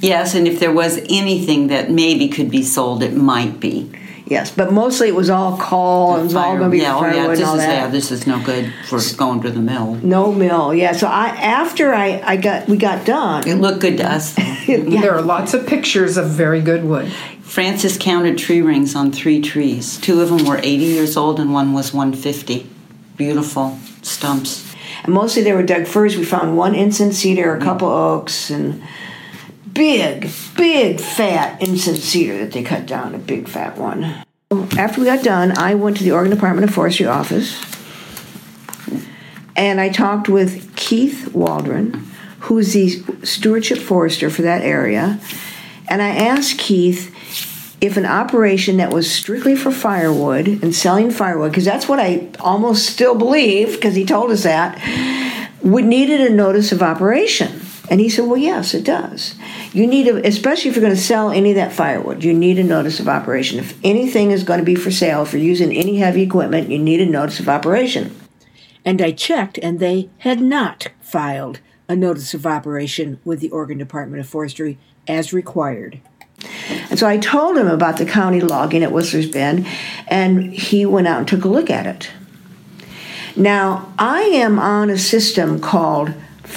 Yes, 0.00 0.34
and 0.34 0.46
if 0.46 0.60
there 0.60 0.72
was 0.72 0.98
anything 1.08 1.68
that 1.68 1.90
maybe 1.90 2.28
could 2.28 2.50
be 2.50 2.62
sold, 2.62 3.02
it 3.02 3.14
might 3.14 3.58
be. 3.58 3.90
Yes, 4.32 4.50
but 4.50 4.72
mostly 4.72 5.08
it 5.08 5.14
was 5.14 5.28
all 5.28 5.58
coal. 5.58 6.16
It 6.16 6.22
was 6.22 6.34
all 6.34 6.56
going 6.56 6.70
to 6.70 6.70
be 6.70 6.78
yeah, 6.78 6.96
oh, 6.96 7.00
firewood 7.00 7.16
yeah, 7.16 7.28
this 7.28 7.38
and 7.40 7.48
all 7.48 7.54
is 7.56 7.60
that. 7.60 7.74
yeah, 7.74 7.88
this 7.88 8.10
is 8.10 8.26
no 8.26 8.42
good 8.42 8.72
for 8.86 8.98
going 9.18 9.42
to 9.42 9.50
the 9.50 9.60
mill. 9.60 9.96
no 9.96 10.32
mill. 10.32 10.72
Yeah. 10.72 10.92
So 10.92 11.06
I 11.06 11.28
after 11.28 11.92
I 11.92 12.22
I 12.24 12.36
got 12.38 12.66
we 12.66 12.78
got 12.78 13.04
done. 13.04 13.46
It 13.46 13.56
looked 13.56 13.80
good 13.80 13.98
to 13.98 14.10
us. 14.10 14.34
though. 14.34 14.42
There 14.66 15.14
are 15.14 15.20
lots 15.20 15.52
of 15.52 15.66
pictures 15.66 16.16
of 16.16 16.30
very 16.30 16.62
good 16.62 16.84
wood. 16.84 17.12
Frances 17.42 17.98
counted 17.98 18.38
tree 18.38 18.62
rings 18.62 18.94
on 18.94 19.12
three 19.12 19.42
trees. 19.42 19.98
Two 19.98 20.22
of 20.22 20.30
them 20.30 20.46
were 20.46 20.56
80 20.56 20.66
years 20.84 21.16
old, 21.18 21.38
and 21.38 21.52
one 21.52 21.74
was 21.74 21.92
150. 21.92 22.66
Beautiful 23.18 23.78
stumps. 24.00 24.74
And 25.04 25.12
mostly 25.12 25.42
they 25.42 25.52
were 25.52 25.62
Doug 25.62 25.86
firs. 25.86 26.16
We 26.16 26.24
found 26.24 26.56
one 26.56 26.74
incense 26.74 27.18
cedar, 27.18 27.54
a 27.54 27.60
couple 27.60 27.88
oaks, 27.88 28.50
and 28.50 28.82
big, 29.72 30.30
big 30.56 31.00
fat 31.00 31.60
incense 31.62 32.02
cedar 32.04 32.38
that 32.38 32.52
they 32.52 32.62
cut 32.62 32.86
down, 32.86 33.14
a 33.14 33.18
big 33.18 33.48
fat 33.48 33.76
one. 33.76 34.24
After 34.76 35.00
we 35.00 35.06
got 35.06 35.24
done, 35.24 35.56
I 35.56 35.74
went 35.74 35.96
to 35.98 36.04
the 36.04 36.12
Oregon 36.12 36.34
Department 36.34 36.68
of 36.68 36.74
Forestry 36.74 37.06
office 37.06 37.60
and 39.56 39.80
I 39.80 39.88
talked 39.88 40.28
with 40.28 40.74
Keith 40.76 41.32
Waldron, 41.34 42.06
who's 42.40 42.72
the 42.72 43.02
stewardship 43.24 43.78
forester 43.78 44.30
for 44.30 44.42
that 44.42 44.62
area. 44.62 45.20
And 45.88 46.00
I 46.00 46.08
asked 46.08 46.58
Keith 46.58 47.10
if 47.80 47.96
an 47.96 48.06
operation 48.06 48.76
that 48.78 48.92
was 48.92 49.10
strictly 49.10 49.56
for 49.56 49.70
firewood 49.70 50.46
and 50.46 50.74
selling 50.74 51.10
firewood, 51.10 51.50
because 51.50 51.64
that's 51.64 51.88
what 51.88 51.98
I 51.98 52.30
almost 52.38 52.86
still 52.86 53.14
believe, 53.14 53.72
because 53.72 53.94
he 53.94 54.04
told 54.04 54.30
us 54.30 54.44
that, 54.44 54.80
would 55.62 55.84
needed 55.84 56.20
a 56.20 56.30
notice 56.30 56.72
of 56.72 56.82
operation. 56.82 57.60
And 57.90 58.00
he 58.00 58.08
said, 58.08 58.26
"Well, 58.26 58.38
yes, 58.38 58.72
it 58.74 58.84
does. 58.84 59.34
You 59.72 59.86
need, 59.86 60.06
a, 60.06 60.26
especially 60.26 60.68
if 60.70 60.76
you're 60.76 60.84
going 60.84 60.94
to 60.94 61.00
sell 61.00 61.30
any 61.30 61.50
of 61.50 61.56
that 61.56 61.72
firewood, 61.72 62.22
you 62.22 62.34
need 62.34 62.58
a 62.58 62.64
notice 62.64 63.00
of 63.00 63.08
operation. 63.08 63.58
If 63.58 63.78
anything 63.82 64.30
is 64.30 64.44
going 64.44 64.58
to 64.58 64.66
be 64.66 64.74
for 64.74 64.90
sale, 64.90 65.22
if 65.22 65.32
you're 65.32 65.40
using 65.40 65.72
any 65.72 65.96
heavy 65.96 66.22
equipment, 66.22 66.68
you 66.68 66.78
need 66.78 67.00
a 67.00 67.06
notice 67.06 67.40
of 67.40 67.48
operation." 67.48 68.14
And 68.84 69.00
I 69.00 69.12
checked, 69.12 69.58
and 69.58 69.78
they 69.78 70.10
had 70.18 70.40
not 70.40 70.88
filed 71.00 71.60
a 71.88 71.96
notice 71.96 72.34
of 72.34 72.46
operation 72.46 73.18
with 73.24 73.40
the 73.40 73.50
Oregon 73.50 73.78
Department 73.78 74.20
of 74.20 74.28
Forestry 74.28 74.78
as 75.08 75.32
required. 75.32 76.00
And 76.90 76.98
so 76.98 77.06
I 77.06 77.16
told 77.16 77.56
him 77.56 77.68
about 77.68 77.96
the 77.96 78.04
county 78.04 78.40
logging 78.40 78.82
at 78.82 78.92
Whistler's 78.92 79.28
Bend, 79.28 79.66
and 80.08 80.52
he 80.52 80.84
went 80.84 81.06
out 81.06 81.18
and 81.20 81.28
took 81.28 81.44
a 81.44 81.48
look 81.48 81.70
at 81.70 81.86
it. 81.86 82.10
Now, 83.36 83.92
I 83.98 84.22
am 84.22 84.58
on 84.58 84.90
a 84.90 84.98
system 84.98 85.60
called 85.60 86.12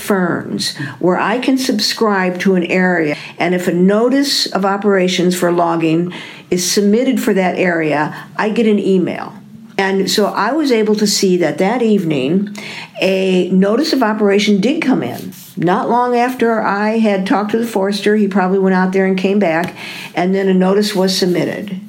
Ferns, 0.05 0.77
where 0.99 1.17
I 1.17 1.39
can 1.39 1.57
subscribe 1.57 2.39
to 2.41 2.55
an 2.55 2.63
area, 2.63 3.15
and 3.37 3.55
if 3.55 3.67
a 3.67 3.73
notice 3.73 4.45
of 4.47 4.65
operations 4.65 5.35
for 5.35 5.51
logging 5.51 6.13
is 6.49 6.69
submitted 6.69 7.21
for 7.21 7.33
that 7.33 7.57
area, 7.57 8.27
I 8.37 8.49
get 8.49 8.67
an 8.67 8.79
email. 8.79 9.33
And 9.77 10.09
so 10.09 10.27
I 10.27 10.53
was 10.53 10.71
able 10.71 10.95
to 10.95 11.07
see 11.07 11.35
that 11.37 11.57
that 11.57 11.81
evening 11.81 12.55
a 13.01 13.49
notice 13.49 13.91
of 13.91 14.01
operation 14.03 14.61
did 14.61 14.81
come 14.81 15.03
in. 15.03 15.33
Not 15.57 15.89
long 15.89 16.15
after 16.15 16.61
I 16.61 16.99
had 16.99 17.27
talked 17.27 17.51
to 17.51 17.57
the 17.57 17.67
forester, 17.67 18.15
he 18.15 18.27
probably 18.27 18.59
went 18.59 18.75
out 18.75 18.93
there 18.93 19.05
and 19.05 19.17
came 19.17 19.39
back, 19.39 19.75
and 20.13 20.33
then 20.33 20.47
a 20.47 20.53
notice 20.53 20.95
was 20.95 21.17
submitted. 21.17 21.79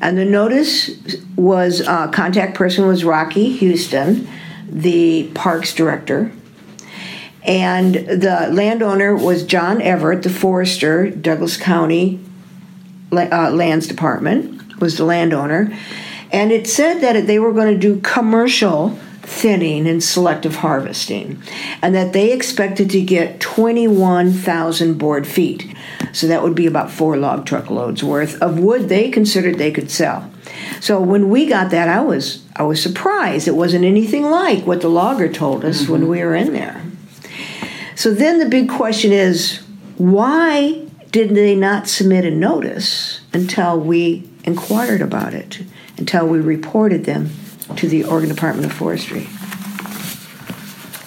And 0.00 0.18
the 0.18 0.24
notice 0.24 0.90
was 1.36 1.80
uh, 1.80 2.08
contact 2.08 2.54
person 2.54 2.86
was 2.86 3.04
Rocky 3.04 3.52
Houston, 3.52 4.28
the 4.68 5.30
parks 5.34 5.74
director, 5.74 6.32
and 7.44 7.94
the 7.94 8.48
landowner 8.52 9.16
was 9.16 9.44
John 9.44 9.82
Everett, 9.82 10.22
the 10.22 10.30
forester, 10.30 11.10
Douglas 11.10 11.56
County 11.56 12.20
uh, 13.12 13.50
Lands 13.50 13.86
Department 13.86 14.80
was 14.80 14.96
the 14.96 15.04
landowner, 15.04 15.76
and 16.32 16.50
it 16.50 16.66
said 16.66 17.00
that 17.00 17.26
they 17.26 17.38
were 17.38 17.52
going 17.52 17.72
to 17.72 17.78
do 17.78 18.00
commercial 18.00 18.98
thinning 19.22 19.86
and 19.86 20.02
selective 20.02 20.56
harvesting, 20.56 21.42
and 21.80 21.94
that 21.94 22.12
they 22.12 22.32
expected 22.32 22.90
to 22.90 23.00
get 23.00 23.40
21,000 23.40 24.98
board 24.98 25.26
feet. 25.26 25.74
So 26.12 26.26
that 26.26 26.42
would 26.42 26.54
be 26.54 26.66
about 26.66 26.90
four 26.90 27.16
log 27.16 27.46
truck 27.46 27.70
loads 27.70 28.02
worth 28.02 28.40
of 28.42 28.58
wood 28.58 28.88
they 28.88 29.10
considered 29.10 29.58
they 29.58 29.70
could 29.70 29.90
sell. 29.90 30.30
So 30.80 31.00
when 31.00 31.28
we 31.28 31.46
got 31.46 31.70
that, 31.70 31.88
I 31.88 32.00
was 32.00 32.44
I 32.56 32.64
was 32.64 32.82
surprised. 32.82 33.48
It 33.48 33.54
wasn't 33.54 33.84
anything 33.84 34.24
like 34.24 34.66
what 34.66 34.80
the 34.80 34.90
logger 34.90 35.32
told 35.32 35.64
us 35.64 35.82
mm-hmm. 35.82 35.92
when 35.92 36.08
we 36.08 36.22
were 36.22 36.34
in 36.34 36.52
there. 36.52 36.82
So 37.94 38.12
then 38.12 38.38
the 38.38 38.48
big 38.48 38.68
question 38.68 39.12
is, 39.12 39.58
why 39.98 40.86
did 41.10 41.30
they 41.30 41.54
not 41.54 41.88
submit 41.88 42.24
a 42.24 42.30
notice 42.30 43.20
until 43.32 43.78
we 43.78 44.28
inquired 44.44 45.00
about 45.00 45.34
it, 45.34 45.62
until 45.98 46.26
we 46.26 46.40
reported 46.40 47.04
them 47.04 47.30
to 47.76 47.88
the 47.88 48.04
Oregon 48.04 48.28
Department 48.28 48.66
of 48.66 48.72
Forestry? 48.72 49.28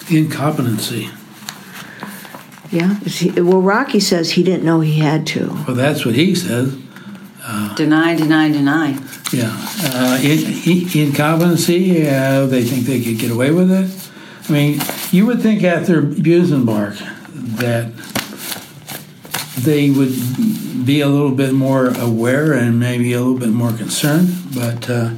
Incompetency. 0.08 1.10
Yeah. 2.70 2.94
He, 3.00 3.30
well, 3.40 3.60
Rocky 3.60 4.00
says 4.00 4.32
he 4.32 4.42
didn't 4.42 4.64
know 4.64 4.80
he 4.80 4.98
had 4.98 5.26
to. 5.28 5.48
Well, 5.66 5.76
that's 5.76 6.04
what 6.04 6.14
he 6.14 6.34
says. 6.34 6.76
Uh, 7.42 7.74
deny, 7.74 8.16
deny, 8.16 8.50
deny. 8.50 8.98
Yeah. 9.32 9.52
Uh, 9.82 10.18
in, 10.22 10.88
incompetency, 10.94 12.08
uh, 12.08 12.46
they 12.46 12.64
think 12.64 12.86
they 12.86 13.00
could 13.02 13.18
get 13.18 13.30
away 13.30 13.50
with 13.50 13.70
it. 13.70 14.05
I 14.48 14.52
mean, 14.52 14.80
you 15.10 15.26
would 15.26 15.42
think 15.42 15.64
after 15.64 16.02
Busenbark 16.02 16.98
that 17.58 17.92
they 19.64 19.90
would 19.90 20.14
be 20.86 21.00
a 21.00 21.08
little 21.08 21.32
bit 21.32 21.52
more 21.52 21.88
aware 21.98 22.52
and 22.52 22.78
maybe 22.78 23.12
a 23.12 23.20
little 23.20 23.38
bit 23.38 23.48
more 23.48 23.72
concerned, 23.72 24.32
but. 24.54 24.88
Uh, 24.88 25.10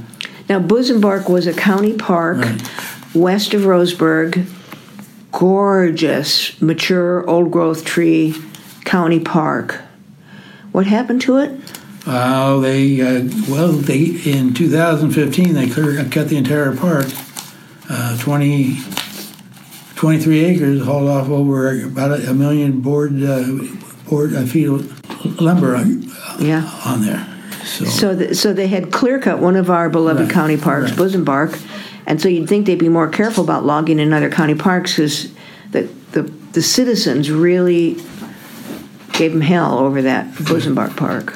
now, 0.49 0.61
Busenbark 0.61 1.29
was 1.29 1.47
a 1.47 1.53
county 1.53 1.93
park 1.93 2.39
right. 2.39 3.15
west 3.15 3.53
of 3.53 3.63
Roseburg, 3.63 4.47
gorgeous, 5.31 6.61
mature, 6.63 7.29
old 7.29 7.51
growth 7.51 7.85
tree 7.85 8.35
county 8.87 9.21
park. 9.21 9.83
What 10.73 10.87
happened 10.87 11.21
to 11.23 11.37
it? 11.37 11.61
Uh, 12.07 12.59
they 12.61 13.03
uh, 13.03 13.29
well, 13.51 13.73
they 13.73 14.05
in 14.25 14.55
2015 14.55 15.53
they 15.53 15.69
cut 15.69 16.29
the 16.31 16.37
entire 16.39 16.75
park, 16.75 17.07
uh, 17.91 18.17
20, 18.17 18.79
23 19.99 20.45
acres, 20.45 20.85
hauled 20.85 21.09
off 21.09 21.29
over 21.29 21.83
about 21.83 22.21
a, 22.21 22.33
million 22.33 22.81
board 22.81 23.21
uh, 23.21 23.45
board 24.09 24.33
uh, 24.33 24.47
feet 24.47 24.69
of 24.69 25.41
lumber 25.41 25.75
on, 25.75 26.05
yeah. 26.39 26.71
on 26.85 27.05
there. 27.05 27.27
So, 27.65 27.85
so, 27.85 28.15
the, 28.15 28.33
so 28.33 28.53
they 28.53 28.69
had 28.69 28.93
clear 28.93 29.19
cut 29.19 29.41
one 29.41 29.57
of 29.57 29.71
our 29.71 29.91
beloved 29.91 30.21
right, 30.21 30.31
county 30.31 30.57
parks, 30.57 30.93
right. 30.93 31.01
Busenbark, 31.01 31.61
and 32.07 32.23
so 32.23 32.29
you'd 32.29 32.49
think 32.49 32.67
they'd 32.67 32.79
be 32.79 32.89
more 32.89 33.09
careful 33.09 33.43
about 33.43 33.65
logging 33.65 33.99
in 33.99 34.13
other 34.13 34.31
county 34.31 34.55
parks 34.55 34.93
because 34.93 35.33
the, 35.73 35.83
the 36.13 36.23
the 36.53 36.63
citizens 36.63 37.29
really 37.33 37.95
gave 39.15 39.33
them 39.33 39.41
hell 39.41 39.81
over 39.81 40.01
that 40.03 40.33
Busenbark 40.35 40.97
Park. 40.97 41.33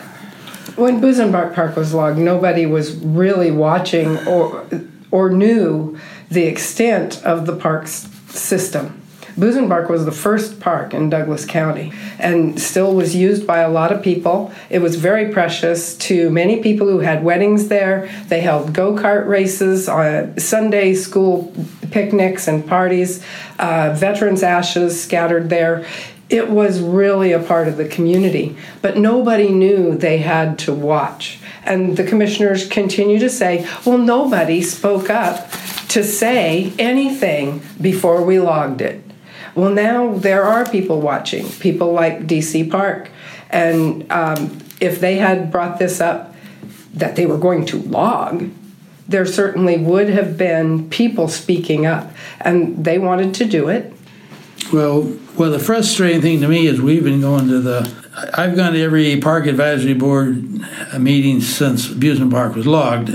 When 0.77 1.01
Busenbark 1.01 1.53
Park 1.53 1.75
was 1.75 1.93
logged, 1.93 2.19
nobody 2.19 2.67
was 2.67 2.95
really 2.95 3.51
watching 3.51 4.25
or 4.29 4.65
or 5.11 5.31
knew 5.31 5.99
the 6.31 6.45
extent 6.45 7.21
of 7.25 7.47
the 7.47 7.57
park's 7.57 8.12
system. 8.37 9.03
Busenbark 9.37 9.89
was 9.89 10.05
the 10.05 10.13
first 10.13 10.61
park 10.61 10.93
in 10.93 11.09
Douglas 11.09 11.47
County 11.47 11.93
and 12.19 12.61
still 12.61 12.95
was 12.95 13.17
used 13.17 13.47
by 13.47 13.61
a 13.61 13.71
lot 13.71 13.91
of 13.91 14.03
people. 14.03 14.53
It 14.69 14.81
was 14.81 14.97
very 14.97 15.33
precious 15.33 15.97
to 15.99 16.29
many 16.31 16.63
people 16.63 16.87
who 16.87 16.99
had 16.99 17.25
weddings 17.25 17.69
there. 17.69 18.11
They 18.29 18.41
held 18.41 18.75
go 18.75 18.95
kart 18.95 19.27
races, 19.27 19.89
on 19.89 20.39
Sunday 20.39 20.95
school 20.95 21.53
picnics 21.91 22.47
and 22.47 22.67
parties, 22.67 23.25
uh, 23.59 23.95
veterans' 23.97 24.43
ashes 24.43 25.03
scattered 25.03 25.49
there. 25.49 25.87
It 26.29 26.51
was 26.51 26.81
really 26.81 27.33
a 27.33 27.39
part 27.39 27.69
of 27.69 27.77
the 27.77 27.87
community, 27.87 28.57
but 28.81 28.97
nobody 28.97 29.51
knew 29.51 29.97
they 29.97 30.19
had 30.19 30.59
to 30.61 30.75
watch. 30.75 31.39
And 31.65 31.97
the 31.97 32.05
commissioners 32.05 32.67
continue 32.67 33.19
to 33.19 33.31
say, 33.31 33.69
well, 33.85 33.99
nobody 33.99 34.63
spoke 34.63 35.11
up 35.11 35.51
to 35.93 36.03
say 36.03 36.73
anything 36.79 37.63
before 37.79 38.25
we 38.25 38.41
logged 38.41 38.81
it. 38.81 39.05
Well, 39.55 39.71
now 39.71 40.15
there 40.15 40.43
are 40.43 40.65
people 40.65 41.03
watching, 41.03 41.47
people 41.51 41.93
like 41.93 42.27
DC 42.27 42.71
Park. 42.71 43.11
And 43.51 44.11
um, 44.11 44.59
if 44.81 45.01
they 45.01 45.17
had 45.17 45.53
brought 45.53 45.79
this 45.79 46.01
up 46.01 46.35
that 46.95 47.17
they 47.17 47.27
were 47.27 47.37
going 47.37 47.67
to 47.67 47.77
log, 47.77 48.49
there 49.07 49.27
certainly 49.27 49.77
would 49.77 50.09
have 50.09 50.39
been 50.39 50.89
people 50.89 51.29
speaking 51.29 51.85
up. 51.85 52.11
And 52.41 52.83
they 52.83 52.99
wanted 52.99 53.35
to 53.35 53.45
do 53.45 53.69
it. 53.69 53.93
Well, 54.73 55.15
well, 55.37 55.51
the 55.51 55.59
frustrating 55.59 56.23
thing 56.23 56.41
to 56.41 56.49
me 56.49 56.67
is 56.67 56.81
we've 56.81 57.05
been 57.05 57.21
going 57.21 57.49
to 57.49 57.61
the. 57.61 58.03
I've 58.33 58.57
gone 58.57 58.73
to 58.73 58.83
every 58.83 59.21
park 59.21 59.45
advisory 59.45 59.95
board 59.95 60.63
meeting 60.99 61.43
since 61.43 61.89
Busenbark 61.89 62.55
was 62.55 62.67
logged. 62.67 63.11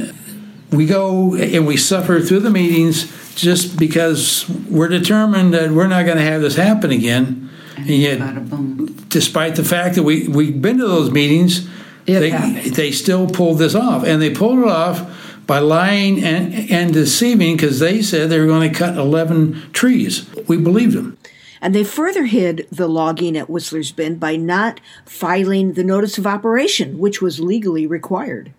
We 0.72 0.86
go 0.86 1.36
and 1.36 1.66
we 1.66 1.78
suffer 1.78 2.20
through 2.20 2.42
the 2.42 2.50
meetings 2.50 3.36
just 3.36 3.78
because 3.78 4.50
we're 4.70 4.88
determined 4.88 5.54
that 5.54 5.72
we're 5.72 5.88
not 5.88 6.06
going 6.06 6.18
to 6.18 6.24
have 6.24 6.42
this 6.42 6.56
happen 6.56 6.92
again. 6.92 7.50
And 7.78 7.90
yet, 7.90 9.10
despite 9.10 9.56
the 9.56 9.64
fact 9.64 9.96
that 9.96 10.04
we, 10.04 10.28
we've 10.28 10.62
been 10.62 10.80
to 10.80 10.88
those 10.88 11.12
meetings, 11.12 11.70
they, 12.06 12.32
they 12.70 12.92
still 12.92 13.28
pulled 13.28 13.60
this 13.60 13.76
off. 13.76 14.04
And 14.04 14.22
they 14.22 14.34
pulled 14.34 14.60
it 14.60 14.68
off 14.68 15.44
by 15.46 15.60
lying 15.60 16.24
and, 16.24 16.70
and 16.72 16.94
deceiving 16.94 17.56
because 17.56 17.80
they 17.80 18.02
said 18.02 18.30
they 18.30 18.40
were 18.40 18.48
going 18.48 18.72
to 18.72 18.78
cut 18.78 18.98
11 18.98 19.72
trees. 19.72 20.30
We 20.48 20.58
believed 20.58 20.94
them. 20.94 21.18
And 21.62 21.74
they 21.74 21.84
further 21.84 22.26
hid 22.26 22.68
the 22.72 22.88
logging 22.88 23.38
at 23.38 23.50
Whistler's 23.50 23.92
Bend 23.92 24.20
by 24.20 24.36
not 24.36 24.80
filing 25.06 25.74
the 25.74 25.84
notice 25.84 26.18
of 26.18 26.28
operation, 26.28 27.00
which 27.00 27.22
was 27.22 27.40
legally 27.40 27.88
required. 27.88 28.52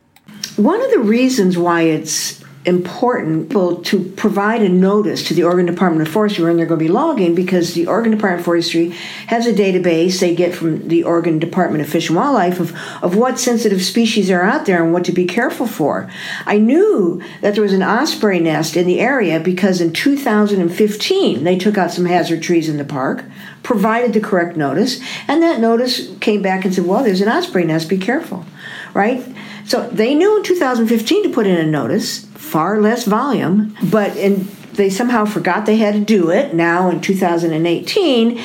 One 0.59 0.83
of 0.83 0.91
the 0.91 0.99
reasons 0.99 1.57
why 1.57 1.83
it's 1.83 2.43
important 2.65 3.53
to 3.87 4.13
provide 4.17 4.61
a 4.61 4.69
notice 4.69 5.29
to 5.29 5.33
the 5.33 5.45
Oregon 5.45 5.67
Department 5.67 6.07
of 6.07 6.13
Forestry 6.13 6.45
when 6.45 6.57
they're 6.57 6.67
going 6.67 6.81
to 6.81 6.85
be 6.85 6.91
logging 6.91 7.37
because 7.37 7.75
the 7.75 7.87
Oregon 7.87 8.11
Department 8.11 8.41
of 8.41 8.45
Forestry 8.45 8.89
has 9.29 9.47
a 9.47 9.53
database 9.53 10.19
they 10.19 10.35
get 10.35 10.53
from 10.53 10.89
the 10.89 11.05
Oregon 11.05 11.39
Department 11.39 11.83
of 11.83 11.89
Fish 11.89 12.09
and 12.09 12.17
Wildlife 12.17 12.59
of, 12.59 12.77
of 13.05 13.15
what 13.15 13.39
sensitive 13.39 13.85
species 13.85 14.33
are 14.33 14.43
out 14.43 14.67
there 14.67 14.83
and 14.83 14.93
what 14.93 15.05
to 15.05 15.13
be 15.13 15.27
careful 15.27 15.69
for. 15.69 16.11
I 16.45 16.59
knew 16.59 17.23
that 17.41 17.55
there 17.55 17.63
was 17.63 17.73
an 17.73 17.85
osprey 17.85 18.41
nest 18.41 18.77
in 18.77 18.89
the 18.89 18.99
area 18.99 19.39
because 19.39 19.81
in 19.81 19.93
2015 19.93 21.45
they 21.45 21.57
took 21.57 21.79
out 21.79 21.93
some 21.93 22.07
hazard 22.07 22.43
trees 22.43 22.69
in 22.69 22.79
the 22.79 22.85
park, 22.85 23.25
provided 23.63 24.13
the 24.13 24.21
correct 24.21 24.57
notice, 24.57 25.01
and 25.29 25.41
that 25.41 25.61
notice 25.61 26.13
came 26.19 26.43
back 26.43 26.65
and 26.65 26.75
said, 26.75 26.85
well, 26.85 27.05
there's 27.05 27.21
an 27.21 27.29
osprey 27.29 27.65
nest, 27.65 27.89
be 27.89 27.97
careful, 27.97 28.45
right? 28.93 29.25
So 29.69 29.87
they 29.91 30.15
knew 30.15 30.39
in 30.39 30.43
2015 30.45 31.25
to 31.25 31.29
put 31.29 31.47
in 31.47 31.59
a 31.59 31.67
notice 31.67 32.25
far 32.25 32.81
less 32.81 33.05
volume, 33.05 33.77
but 33.91 34.17
in, 34.17 34.49
they 34.73 34.89
somehow 34.89 35.27
forgot 35.27 35.67
they 35.67 35.77
had 35.77 35.93
to 35.93 36.01
do 36.01 36.31
it 36.31 36.55
now 36.55 36.89
in 36.89 37.03
2018. 37.03 38.41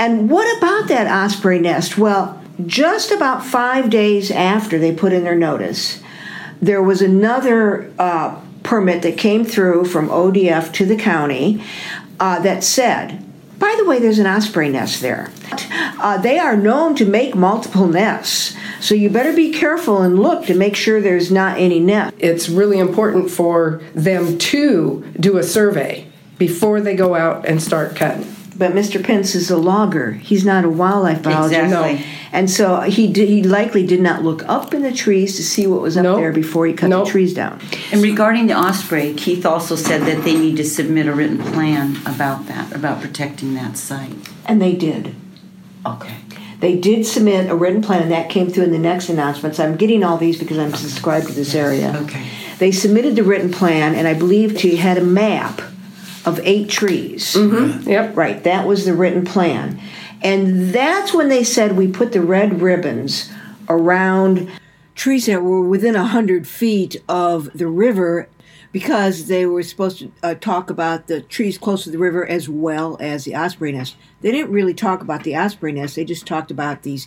And 0.00 0.28
what 0.28 0.58
about 0.58 0.88
that 0.88 1.06
osprey 1.06 1.60
nest? 1.60 1.96
Well, 1.96 2.42
just 2.66 3.12
about 3.12 3.44
five 3.44 3.88
days 3.88 4.32
after 4.32 4.76
they 4.76 4.92
put 4.92 5.12
in 5.12 5.22
their 5.22 5.36
notice, 5.36 6.02
there 6.60 6.82
was 6.82 7.00
another 7.00 7.92
uh, 7.96 8.40
permit 8.64 9.02
that 9.02 9.16
came 9.16 9.44
through 9.44 9.84
from 9.84 10.08
ODF 10.08 10.72
to 10.72 10.84
the 10.84 10.96
county 10.96 11.62
uh, 12.18 12.40
that 12.40 12.64
said, 12.64 13.24
by 13.58 13.74
the 13.78 13.84
way, 13.84 13.98
there's 13.98 14.18
an 14.18 14.26
osprey 14.26 14.68
nest 14.68 15.00
there. 15.00 15.30
Uh, 15.98 16.18
they 16.18 16.38
are 16.38 16.56
known 16.56 16.94
to 16.96 17.04
make 17.04 17.34
multiple 17.34 17.86
nests. 17.86 18.56
So 18.80 18.94
you 18.94 19.08
better 19.08 19.32
be 19.32 19.52
careful 19.52 20.02
and 20.02 20.18
look 20.18 20.46
to 20.46 20.54
make 20.54 20.76
sure 20.76 21.00
there's 21.00 21.30
not 21.30 21.58
any 21.58 21.80
nest. 21.80 22.14
It's 22.18 22.48
really 22.48 22.78
important 22.78 23.30
for 23.30 23.80
them 23.94 24.38
to 24.38 25.04
do 25.18 25.38
a 25.38 25.42
survey 25.42 26.06
before 26.38 26.80
they 26.80 26.96
go 26.96 27.14
out 27.14 27.46
and 27.46 27.62
start 27.62 27.96
cutting. 27.96 28.33
But 28.56 28.72
Mr. 28.72 29.02
Pence 29.02 29.34
is 29.34 29.50
a 29.50 29.56
logger. 29.56 30.12
He's 30.12 30.44
not 30.44 30.64
a 30.64 30.68
wildlife 30.68 31.22
biologist. 31.22 31.60
Exactly. 31.60 31.98
No. 31.98 32.10
And 32.32 32.50
so 32.50 32.80
he 32.80 33.12
did, 33.12 33.28
he 33.28 33.42
likely 33.42 33.86
did 33.86 34.00
not 34.00 34.22
look 34.22 34.48
up 34.48 34.74
in 34.74 34.82
the 34.82 34.92
trees 34.92 35.36
to 35.36 35.42
see 35.42 35.66
what 35.66 35.80
was 35.80 35.96
up 35.96 36.02
nope. 36.02 36.18
there 36.18 36.32
before 36.32 36.66
he 36.66 36.72
cut 36.72 36.90
nope. 36.90 37.06
the 37.06 37.10
trees 37.12 37.34
down. 37.34 37.60
And 37.92 38.02
regarding 38.02 38.48
the 38.48 38.54
osprey, 38.54 39.14
Keith 39.14 39.46
also 39.46 39.76
said 39.76 40.02
that 40.02 40.24
they 40.24 40.36
need 40.36 40.56
to 40.56 40.64
submit 40.64 41.06
a 41.06 41.14
written 41.14 41.38
plan 41.38 41.96
about 42.06 42.46
that, 42.46 42.72
about 42.74 43.00
protecting 43.00 43.54
that 43.54 43.76
site. 43.76 44.12
And 44.46 44.60
they 44.60 44.74
did. 44.74 45.14
Okay. 45.86 46.16
They 46.60 46.76
did 46.76 47.04
submit 47.04 47.50
a 47.50 47.54
written 47.54 47.82
plan, 47.82 48.02
and 48.02 48.10
that 48.10 48.30
came 48.30 48.48
through 48.48 48.64
in 48.64 48.72
the 48.72 48.78
next 48.78 49.08
announcements. 49.08 49.60
I'm 49.60 49.76
getting 49.76 50.02
all 50.02 50.16
these 50.16 50.38
because 50.38 50.58
I'm 50.58 50.74
subscribed 50.74 51.26
to 51.26 51.32
this 51.32 51.54
area. 51.54 51.94
Okay. 52.04 52.26
They 52.58 52.72
submitted 52.72 53.16
the 53.16 53.22
written 53.22 53.52
plan, 53.52 53.94
and 53.94 54.08
I 54.08 54.14
believe 54.14 54.60
he 54.60 54.76
had 54.76 54.96
a 54.96 55.04
map 55.04 55.60
of 56.24 56.40
eight 56.44 56.68
trees. 56.68 57.34
Mm-hmm. 57.34 57.88
Yep. 57.88 58.16
Right. 58.16 58.42
That 58.44 58.66
was 58.66 58.84
the 58.84 58.94
written 58.94 59.24
plan, 59.24 59.80
and 60.22 60.70
that's 60.70 61.12
when 61.12 61.28
they 61.28 61.44
said 61.44 61.76
we 61.76 61.88
put 61.88 62.12
the 62.12 62.22
red 62.22 62.60
ribbons 62.60 63.30
around 63.68 64.50
trees 64.94 65.26
that 65.26 65.42
were 65.42 65.66
within 65.66 65.96
a 65.96 66.04
hundred 66.04 66.46
feet 66.46 66.96
of 67.08 67.50
the 67.54 67.66
river 67.66 68.28
because 68.74 69.28
they 69.28 69.46
were 69.46 69.62
supposed 69.62 70.00
to 70.00 70.12
uh, 70.24 70.34
talk 70.34 70.68
about 70.68 71.06
the 71.06 71.20
trees 71.20 71.56
close 71.56 71.84
to 71.84 71.90
the 71.90 71.98
river 71.98 72.26
as 72.26 72.48
well 72.48 72.96
as 73.00 73.24
the 73.24 73.36
osprey 73.36 73.70
nest. 73.70 73.96
They 74.20 74.32
didn't 74.32 74.50
really 74.50 74.74
talk 74.74 75.00
about 75.00 75.22
the 75.22 75.36
osprey 75.36 75.70
nest. 75.72 75.94
They 75.94 76.04
just 76.04 76.26
talked 76.26 76.50
about 76.50 76.82
these 76.82 77.06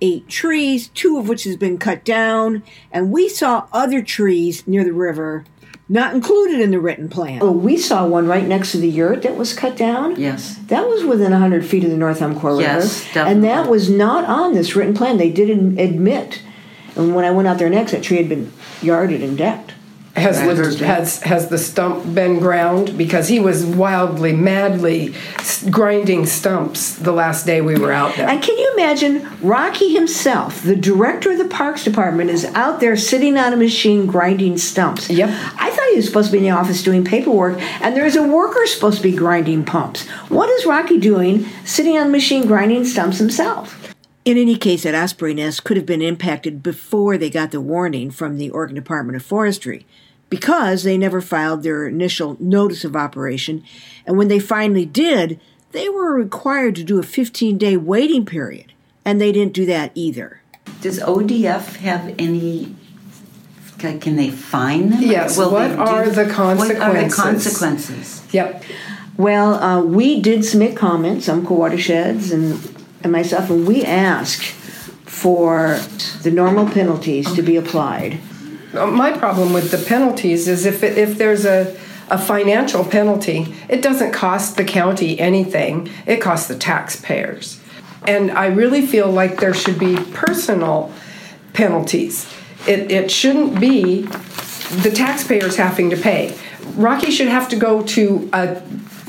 eight 0.00 0.28
trees, 0.28 0.88
two 0.88 1.16
of 1.16 1.28
which 1.28 1.44
has 1.44 1.56
been 1.56 1.78
cut 1.78 2.04
down, 2.04 2.64
and 2.90 3.12
we 3.12 3.28
saw 3.28 3.68
other 3.72 4.02
trees 4.02 4.66
near 4.66 4.82
the 4.82 4.92
river 4.92 5.44
not 5.88 6.14
included 6.14 6.60
in 6.60 6.70
the 6.70 6.80
written 6.80 7.08
plan. 7.08 7.40
Oh, 7.42 7.52
we 7.52 7.76
saw 7.76 8.06
one 8.06 8.26
right 8.26 8.46
next 8.46 8.72
to 8.72 8.78
the 8.78 8.88
yurt 8.88 9.22
that 9.22 9.36
was 9.36 9.52
cut 9.52 9.76
down. 9.76 10.18
Yes. 10.18 10.56
That 10.68 10.88
was 10.88 11.04
within 11.04 11.32
100 11.32 11.64
feet 11.66 11.84
of 11.84 11.90
the 11.90 11.96
North 11.96 12.22
Umpqua 12.22 12.58
Yes, 12.60 13.00
River. 13.00 13.14
definitely. 13.14 13.32
And 13.32 13.44
that 13.44 13.70
was 13.70 13.90
not 13.90 14.24
on 14.24 14.54
this 14.54 14.74
written 14.74 14.94
plan. 14.94 15.18
They 15.18 15.30
didn't 15.30 15.78
admit. 15.78 16.40
And 16.96 17.14
when 17.14 17.24
I 17.24 17.30
went 17.32 17.48
out 17.48 17.58
there 17.58 17.68
next, 17.68 17.92
that 17.92 18.02
tree 18.02 18.16
had 18.16 18.28
been 18.28 18.50
yarded 18.80 19.22
and 19.22 19.36
decked. 19.36 19.73
Has 20.16 20.38
has 20.78 21.22
has 21.22 21.48
the 21.48 21.58
stump 21.58 22.14
been 22.14 22.38
ground? 22.38 22.96
Because 22.96 23.26
he 23.26 23.40
was 23.40 23.64
wildly, 23.64 24.32
madly 24.32 25.12
grinding 25.70 26.24
stumps 26.26 26.94
the 26.94 27.10
last 27.10 27.46
day 27.46 27.60
we 27.60 27.76
were 27.76 27.90
out 27.90 28.14
there. 28.14 28.28
And 28.28 28.40
can 28.40 28.56
you 28.56 28.72
imagine 28.74 29.28
Rocky 29.42 29.92
himself, 29.92 30.62
the 30.62 30.76
director 30.76 31.32
of 31.32 31.38
the 31.38 31.48
Parks 31.48 31.82
Department, 31.82 32.30
is 32.30 32.44
out 32.54 32.78
there 32.78 32.96
sitting 32.96 33.36
on 33.36 33.52
a 33.52 33.56
machine 33.56 34.06
grinding 34.06 34.56
stumps? 34.56 35.10
Yep. 35.10 35.30
I 35.30 35.70
thought 35.70 35.88
he 35.90 35.96
was 35.96 36.06
supposed 36.06 36.28
to 36.28 36.32
be 36.32 36.38
in 36.38 36.44
the 36.44 36.50
office 36.50 36.82
doing 36.84 37.04
paperwork, 37.04 37.60
and 37.82 37.96
there's 37.96 38.14
a 38.14 38.22
worker 38.22 38.66
supposed 38.66 38.98
to 38.98 39.02
be 39.02 39.16
grinding 39.16 39.64
pumps. 39.64 40.06
What 40.28 40.48
is 40.48 40.64
Rocky 40.64 40.98
doing 40.98 41.46
sitting 41.64 41.98
on 41.98 42.06
a 42.06 42.10
machine 42.10 42.46
grinding 42.46 42.84
stumps 42.84 43.18
himself? 43.18 43.93
In 44.24 44.38
any 44.38 44.56
case, 44.56 44.84
that 44.84 44.94
osprey 44.94 45.34
nest 45.34 45.64
could 45.64 45.76
have 45.76 45.84
been 45.84 46.00
impacted 46.00 46.62
before 46.62 47.18
they 47.18 47.28
got 47.28 47.50
the 47.50 47.60
warning 47.60 48.10
from 48.10 48.38
the 48.38 48.48
Oregon 48.50 48.74
Department 48.74 49.16
of 49.16 49.22
Forestry 49.22 49.86
because 50.30 50.82
they 50.82 50.96
never 50.96 51.20
filed 51.20 51.62
their 51.62 51.86
initial 51.86 52.36
notice 52.40 52.84
of 52.84 52.96
operation. 52.96 53.62
And 54.06 54.16
when 54.16 54.28
they 54.28 54.38
finally 54.38 54.86
did, 54.86 55.38
they 55.72 55.90
were 55.90 56.14
required 56.14 56.74
to 56.76 56.84
do 56.84 56.98
a 56.98 57.02
15 57.02 57.58
day 57.58 57.76
waiting 57.76 58.24
period. 58.24 58.72
And 59.04 59.20
they 59.20 59.32
didn't 59.32 59.52
do 59.52 59.66
that 59.66 59.92
either. 59.94 60.40
Does 60.80 60.98
ODF 61.00 61.76
have 61.76 62.14
any? 62.18 62.74
Can 63.78 64.00
can 64.00 64.16
they 64.16 64.30
fine 64.30 64.88
them? 64.88 65.02
Yes, 65.02 65.36
Will 65.36 65.52
what 65.52 65.68
they 65.68 65.74
are 65.74 66.08
the 66.08 66.26
consequences? 66.30 66.78
What 66.78 66.88
are 66.88 66.94
the 66.94 67.14
consequences? 67.14 67.58
consequences? 67.58 68.32
Yep. 68.32 68.64
Well, 69.18 69.54
uh, 69.54 69.82
we 69.82 70.20
did 70.20 70.44
submit 70.44 70.76
comments, 70.76 71.28
Umpqua 71.28 71.56
Watersheds 71.56 72.32
and, 72.32 72.73
and 73.04 73.12
myself, 73.12 73.50
and 73.50 73.66
we 73.66 73.84
ask 73.84 74.42
for 75.04 75.78
the 76.22 76.30
normal 76.30 76.68
penalties 76.68 77.32
to 77.34 77.42
be 77.42 77.56
applied. 77.56 78.18
Uh, 78.74 78.86
My 78.86 79.12
problem 79.12 79.52
with 79.52 79.70
the 79.70 79.78
penalties 79.78 80.48
is 80.48 80.66
if 80.66 80.82
it, 80.82 80.98
if 80.98 81.16
there's 81.16 81.44
a 81.44 81.76
a 82.10 82.18
financial 82.18 82.84
penalty, 82.84 83.54
it 83.68 83.80
doesn't 83.80 84.12
cost 84.12 84.56
the 84.56 84.64
county 84.64 85.18
anything. 85.18 85.88
It 86.06 86.20
costs 86.20 86.48
the 86.48 86.56
taxpayers. 86.56 87.60
And 88.06 88.30
I 88.30 88.46
really 88.46 88.86
feel 88.86 89.10
like 89.10 89.40
there 89.40 89.54
should 89.54 89.78
be 89.78 89.96
personal 90.12 90.92
penalties. 91.54 92.30
It, 92.68 92.90
it 92.90 93.10
shouldn't 93.10 93.58
be 93.58 94.02
the 94.82 94.92
taxpayers 94.94 95.56
having 95.56 95.90
to 95.90 95.96
pay. 95.96 96.36
Rocky 96.74 97.10
should 97.10 97.28
have 97.28 97.48
to 97.48 97.56
go 97.56 97.82
to 97.82 98.28
a 98.32 98.60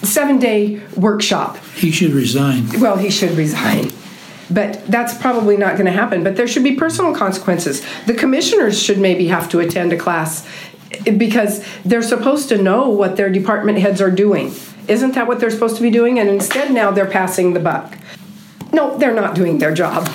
seven 0.06 0.40
day 0.40 0.82
workshop 0.96 1.58
He 1.76 1.92
should 1.92 2.12
resign. 2.12 2.68
well, 2.80 2.98
he 2.98 3.10
should 3.10 3.32
resign. 3.32 3.92
But 4.50 4.86
that's 4.88 5.18
probably 5.18 5.58
not 5.58 5.74
going 5.74 5.88
to 5.88 5.92
happen. 5.92 6.24
But 6.24 6.36
there 6.36 6.48
should 6.48 6.64
be 6.64 6.76
personal 6.76 7.16
consequences. 7.16 7.82
The 8.06 8.14
commissioners 8.14 8.80
should 8.82 9.00
maybe 9.00 9.28
have 9.28 9.50
to 9.50 9.60
attend 9.60 9.92
a 9.92 9.98
class 9.98 10.48
because 11.18 11.66
they're 11.84 12.04
supposed 12.04 12.50
to 12.50 12.62
know 12.62 12.88
what 12.90 13.16
their 13.18 13.30
department 13.32 13.80
heads 13.80 14.02
are 14.02 14.12
doing. 14.12 14.54
Isn't 14.88 15.16
that 15.16 15.26
what 15.28 15.40
they're 15.40 15.50
supposed 15.50 15.78
to 15.78 15.82
be 15.82 15.90
doing? 15.90 16.20
And 16.20 16.30
instead, 16.30 16.72
now 16.72 16.92
they're 16.92 17.10
passing 17.10 17.54
the 17.54 17.60
buck. 17.60 17.98
No, 18.72 18.98
they're 18.98 19.14
not 19.16 19.34
doing 19.36 19.58
their 19.58 19.74
job, 19.74 20.06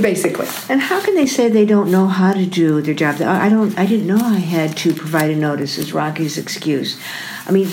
basically. 0.00 0.46
And 0.68 0.80
how 0.80 1.00
can 1.04 1.14
they 1.14 1.26
say 1.26 1.48
they 1.48 1.66
don't 1.66 1.90
know 1.90 2.06
how 2.08 2.32
to 2.32 2.46
do 2.46 2.80
their 2.82 2.94
job? 2.94 3.20
I 3.20 3.46
I 3.46 3.48
don't. 3.48 3.78
I 3.78 3.86
didn't 3.86 4.06
know 4.06 4.16
I 4.18 4.38
had 4.38 4.76
to 4.78 4.94
provide 4.94 5.30
a 5.30 5.36
notice. 5.36 5.78
Is 5.78 5.92
Rocky's 5.92 6.38
excuse? 6.38 6.98
I 7.46 7.52
mean, 7.52 7.68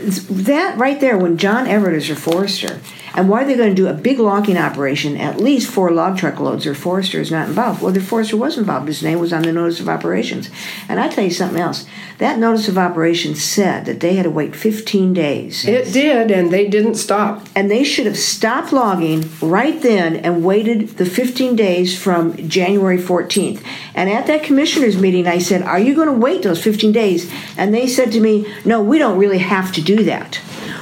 that 0.00 0.78
right 0.78 1.00
there. 1.00 1.18
When 1.18 1.36
John 1.36 1.66
Everett 1.66 1.94
is 1.94 2.08
your 2.08 2.16
forester, 2.16 2.80
and 3.14 3.28
why 3.28 3.42
are 3.42 3.46
they 3.46 3.56
going 3.56 3.70
to 3.70 3.74
do 3.74 3.88
a 3.88 3.94
big 3.94 4.18
logging 4.18 4.56
operation? 4.56 5.16
At 5.16 5.40
least 5.40 5.70
four 5.70 5.90
log 5.90 6.18
truck 6.18 6.38
loads. 6.38 6.64
Their 6.64 6.74
forester 6.74 7.20
is 7.20 7.30
not 7.30 7.48
involved. 7.48 7.82
Well, 7.82 7.92
their 7.92 8.02
forester 8.02 8.36
was 8.36 8.56
involved. 8.56 8.86
His 8.86 9.02
name 9.02 9.18
was 9.18 9.32
on 9.32 9.42
the 9.42 9.52
notice 9.52 9.80
of 9.80 9.88
operations. 9.88 10.50
And 10.88 11.00
I 11.00 11.08
tell 11.08 11.24
you 11.24 11.30
something 11.30 11.60
else. 11.60 11.86
That 12.18 12.38
notice 12.38 12.68
of 12.68 12.78
operations 12.78 13.42
said 13.42 13.86
that 13.86 14.00
they 14.00 14.14
had 14.14 14.24
to 14.24 14.30
wait 14.30 14.54
15 14.54 15.14
days. 15.14 15.66
It 15.66 15.92
did, 15.92 16.30
and 16.30 16.52
they 16.52 16.68
didn't 16.68 16.96
stop. 16.96 17.46
And 17.54 17.70
they 17.70 17.82
should 17.82 18.06
have 18.06 18.18
stopped 18.18 18.72
logging 18.72 19.24
right 19.40 19.80
then 19.80 20.16
and 20.16 20.44
waited 20.44 20.90
the 20.90 21.06
15 21.06 21.56
days 21.56 22.00
from 22.00 22.36
January 22.48 22.98
14th. 22.98 23.64
And 23.94 24.10
at 24.10 24.26
that 24.26 24.42
commissioners 24.42 24.96
meeting, 24.96 25.26
I 25.26 25.38
said, 25.38 25.62
Are 25.62 25.80
you 25.80 25.94
going 25.94 26.08
to 26.08 26.12
wait 26.12 26.42
those 26.42 26.62
15 26.62 26.92
days? 26.92 27.32
And 27.56 27.74
they 27.74 27.86
said 27.86 28.12
to 28.12 28.20
me, 28.20 28.46
No, 28.64 28.82
we 28.82 28.98
don't 28.98 29.18
really 29.18 29.38
have 29.38 29.72
to 29.72 29.82
do 29.82 30.04
that. 30.04 30.40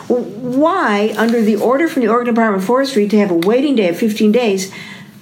Why, 0.08 1.14
under 1.16 1.42
the 1.42 1.56
order 1.56 1.86
from 1.86 2.02
the 2.02 2.08
Oregon 2.08 2.34
Department 2.34 2.62
of 2.62 2.66
Forestry 2.66 3.06
to 3.08 3.18
have 3.18 3.30
a 3.30 3.34
waiting 3.34 3.76
day 3.76 3.88
of 3.88 3.98
15 3.98 4.32
days, 4.32 4.72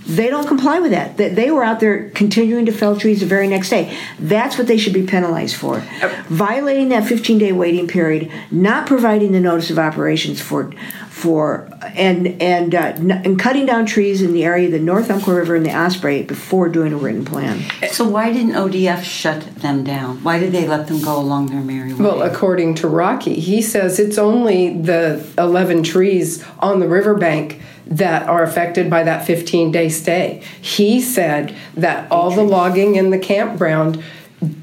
they 0.06 0.30
don't 0.30 0.46
comply 0.46 0.78
with 0.78 0.92
that. 0.92 1.16
That 1.16 1.34
They 1.34 1.50
were 1.50 1.64
out 1.64 1.80
there 1.80 2.10
continuing 2.10 2.66
to 2.66 2.72
fell 2.72 2.96
trees 2.96 3.20
the 3.20 3.26
very 3.26 3.48
next 3.48 3.70
day. 3.70 3.96
That's 4.18 4.56
what 4.56 4.68
they 4.68 4.78
should 4.78 4.92
be 4.92 5.04
penalized 5.04 5.56
for. 5.56 5.80
Violating 6.28 6.90
that 6.90 7.06
15 7.06 7.38
day 7.38 7.52
waiting 7.52 7.88
period, 7.88 8.30
not 8.50 8.86
providing 8.86 9.32
the 9.32 9.40
notice 9.40 9.70
of 9.70 9.78
operations 9.78 10.40
for, 10.40 10.72
for 11.08 11.68
and 11.96 12.40
and 12.40 12.74
uh, 12.74 12.92
and 12.98 13.38
cutting 13.38 13.66
down 13.66 13.86
trees 13.86 14.22
in 14.22 14.32
the 14.32 14.44
area 14.44 14.66
of 14.66 14.72
the 14.72 14.78
North 14.78 15.10
Umpqua 15.10 15.34
River 15.34 15.56
and 15.56 15.66
the 15.66 15.76
Osprey 15.76 16.22
before 16.22 16.68
doing 16.68 16.92
a 16.92 16.96
written 16.96 17.24
plan. 17.24 17.64
So 17.90 18.08
why 18.08 18.32
didn't 18.32 18.52
ODF 18.52 19.02
shut 19.02 19.42
them 19.56 19.82
down? 19.82 20.22
Why 20.22 20.38
did 20.38 20.52
they 20.52 20.68
let 20.68 20.86
them 20.86 21.00
go 21.00 21.18
along 21.18 21.46
their 21.46 21.62
merry 21.62 21.92
way? 21.92 22.00
Well, 22.00 22.22
according 22.22 22.76
to 22.76 22.88
Rocky, 22.88 23.40
he 23.40 23.60
says 23.60 23.98
it's 23.98 24.18
only 24.18 24.80
the 24.80 25.26
11 25.38 25.82
trees 25.82 26.44
on 26.58 26.80
the 26.80 26.86
riverbank 26.86 27.60
that 27.86 28.28
are 28.28 28.42
affected 28.42 28.90
by 28.90 29.02
that 29.04 29.24
15 29.26 29.70
day 29.70 29.88
stay. 29.88 30.42
He 30.60 31.00
said 31.00 31.54
that 31.74 32.10
all 32.10 32.30
the 32.30 32.42
logging 32.42 32.96
in 32.96 33.10
the 33.10 33.18
campground 33.18 34.02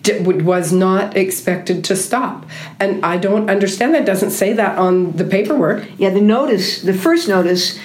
d- 0.01 0.19
was 0.19 0.71
not 0.71 1.15
expected 1.15 1.83
to 1.85 1.95
stop. 1.95 2.45
And 2.79 3.03
I 3.03 3.17
don't 3.17 3.49
understand 3.49 3.95
that. 3.95 4.05
Doesn't 4.05 4.31
say 4.31 4.53
that 4.53 4.77
on 4.77 5.13
the 5.13 5.23
paperwork. 5.23 5.87
Yeah, 5.97 6.09
the 6.09 6.21
notice, 6.21 6.81
the 6.81 6.93
first 6.93 7.27
notice, 7.27 7.79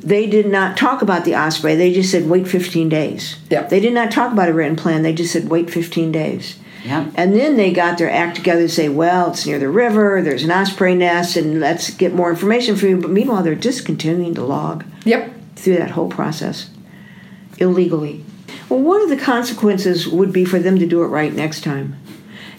they 0.00 0.26
did 0.26 0.46
not 0.46 0.76
talk 0.76 1.02
about 1.02 1.24
the 1.24 1.34
Osprey. 1.34 1.74
They 1.74 1.92
just 1.92 2.10
said 2.10 2.28
wait 2.28 2.46
15 2.46 2.88
days. 2.88 3.38
Yep. 3.50 3.70
They 3.70 3.80
did 3.80 3.94
not 3.94 4.12
talk 4.12 4.32
about 4.32 4.48
a 4.48 4.54
written 4.54 4.76
plan. 4.76 5.02
They 5.02 5.14
just 5.14 5.32
said 5.32 5.48
wait 5.48 5.70
15 5.70 6.12
days. 6.12 6.58
Yep. 6.84 7.12
And 7.14 7.34
then 7.34 7.56
they 7.56 7.72
got 7.72 7.96
their 7.98 8.10
act 8.10 8.36
together 8.36 8.62
to 8.62 8.68
say, 8.68 8.88
well, 8.88 9.30
it's 9.30 9.46
near 9.46 9.58
the 9.58 9.68
river, 9.70 10.20
there's 10.22 10.44
an 10.44 10.50
osprey 10.52 10.94
nest, 10.94 11.36
and 11.36 11.58
let's 11.58 11.90
get 11.90 12.14
more 12.14 12.30
information 12.30 12.76
for 12.76 12.86
you. 12.86 12.98
But 13.00 13.10
meanwhile, 13.10 13.42
they're 13.42 13.54
just 13.54 13.86
continuing 13.86 14.34
to 14.34 14.44
log 14.44 14.84
Yep. 15.04 15.32
through 15.56 15.76
that 15.76 15.92
whole 15.92 16.08
process 16.08 16.68
illegally. 17.58 18.24
Well, 18.68 18.80
one 18.80 19.02
of 19.02 19.08
the 19.08 19.16
consequences 19.16 20.06
would 20.06 20.32
be 20.32 20.44
for 20.44 20.58
them 20.58 20.78
to 20.78 20.86
do 20.86 21.02
it 21.02 21.06
right 21.06 21.32
next 21.34 21.62
time. 21.62 21.96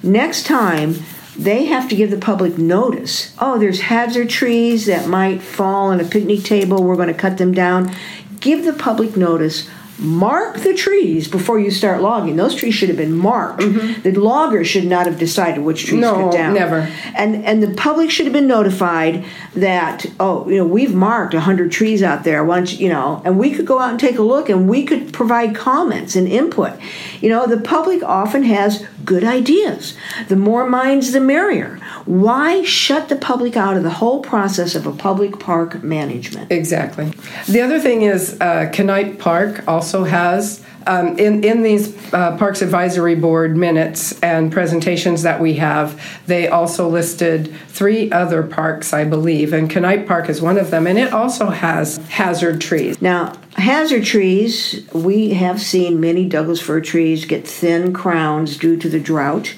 Next 0.01 0.45
time, 0.45 0.95
they 1.37 1.65
have 1.65 1.89
to 1.89 1.95
give 1.95 2.11
the 2.11 2.17
public 2.17 2.57
notice. 2.57 3.33
Oh, 3.39 3.59
there's 3.59 3.81
hazard 3.81 4.29
trees 4.29 4.85
that 4.85 5.07
might 5.07 5.41
fall 5.41 5.87
on 5.87 5.99
a 5.99 6.05
picnic 6.05 6.43
table. 6.43 6.83
We're 6.83 6.95
going 6.95 7.09
to 7.09 7.13
cut 7.13 7.37
them 7.37 7.53
down. 7.53 7.93
Give 8.39 8.63
the 8.63 8.73
public 8.73 9.17
notice. 9.17 9.67
Mark 9.97 10.59
the 10.59 10.73
trees 10.73 11.27
before 11.27 11.57
you 11.57 11.71
start 11.71 12.01
logging. 12.01 12.35
Those 12.35 12.53
trees 12.53 12.73
should 12.75 12.89
have 12.89 12.97
been 12.97 13.13
marked. 13.15 13.61
Mm-hmm. 13.61 14.01
The 14.01 14.11
logger 14.19 14.65
should 14.65 14.85
not 14.85 15.05
have 15.05 15.17
decided 15.17 15.63
which 15.63 15.85
trees 15.85 16.01
No, 16.01 16.15
to 16.15 16.23
cut 16.23 16.31
down. 16.33 16.53
never. 16.53 16.91
And 17.15 17.45
and 17.45 17.63
the 17.63 17.73
public 17.75 18.11
should 18.11 18.25
have 18.25 18.33
been 18.33 18.47
notified 18.47 19.23
that 19.53 20.05
oh 20.19 20.47
you 20.49 20.57
know 20.57 20.65
we've 20.65 20.93
marked 20.93 21.33
hundred 21.33 21.71
trees 21.71 22.03
out 22.03 22.23
there. 22.25 22.43
Once 22.43 22.77
you 22.79 22.89
know, 22.89 23.21
and 23.23 23.39
we 23.39 23.51
could 23.51 23.65
go 23.65 23.79
out 23.79 23.91
and 23.91 23.99
take 23.99 24.17
a 24.17 24.21
look, 24.23 24.49
and 24.49 24.67
we 24.69 24.83
could 24.83 25.13
provide 25.13 25.55
comments 25.55 26.15
and 26.15 26.27
input. 26.27 26.73
You 27.21 27.29
know, 27.29 27.47
the 27.47 27.59
public 27.61 28.03
often 28.03 28.43
has 28.43 28.85
good 29.05 29.23
ideas. 29.23 29.95
The 30.27 30.35
more 30.35 30.67
minds, 30.67 31.11
the 31.11 31.19
merrier. 31.19 31.79
Why 32.05 32.63
shut 32.63 33.09
the 33.09 33.15
public 33.15 33.55
out 33.55 33.77
of 33.77 33.83
the 33.83 33.91
whole 33.91 34.21
process 34.21 34.75
of 34.75 34.85
a 34.85 34.91
public 34.91 35.39
park 35.39 35.83
management? 35.83 36.51
Exactly. 36.51 37.13
The 37.47 37.61
other 37.61 37.79
thing 37.79 38.01
is, 38.01 38.39
uh, 38.41 38.71
Park 39.19 39.67
also 39.67 40.03
has 40.03 40.63
um, 40.87 41.17
in 41.17 41.43
in 41.43 41.63
these 41.63 41.95
uh, 42.13 42.37
Parks 42.37 42.61
Advisory 42.61 43.15
Board 43.15 43.57
minutes 43.57 44.19
and 44.21 44.51
presentations 44.51 45.23
that 45.23 45.41
we 45.41 45.55
have, 45.55 45.99
they 46.27 46.47
also 46.47 46.87
listed 46.87 47.53
three 47.67 48.11
other 48.11 48.43
parks, 48.43 48.93
I 48.93 49.03
believe, 49.03 49.53
and 49.53 49.69
Kanipe 49.69 50.07
Park 50.07 50.29
is 50.29 50.41
one 50.41 50.57
of 50.57 50.71
them, 50.71 50.87
and 50.87 50.97
it 50.97 51.13
also 51.13 51.49
has 51.49 51.97
hazard 52.09 52.61
trees. 52.61 53.01
Now, 53.01 53.33
hazard 53.53 54.03
trees, 54.03 54.87
we 54.93 55.33
have 55.33 55.61
seen 55.61 55.99
many 55.99 56.25
Douglas 56.27 56.61
fir 56.61 56.81
trees 56.81 57.25
get 57.25 57.47
thin 57.47 57.93
crowns 57.93 58.57
due 58.57 58.77
to 58.77 58.89
the 58.89 58.99
drought 58.99 59.55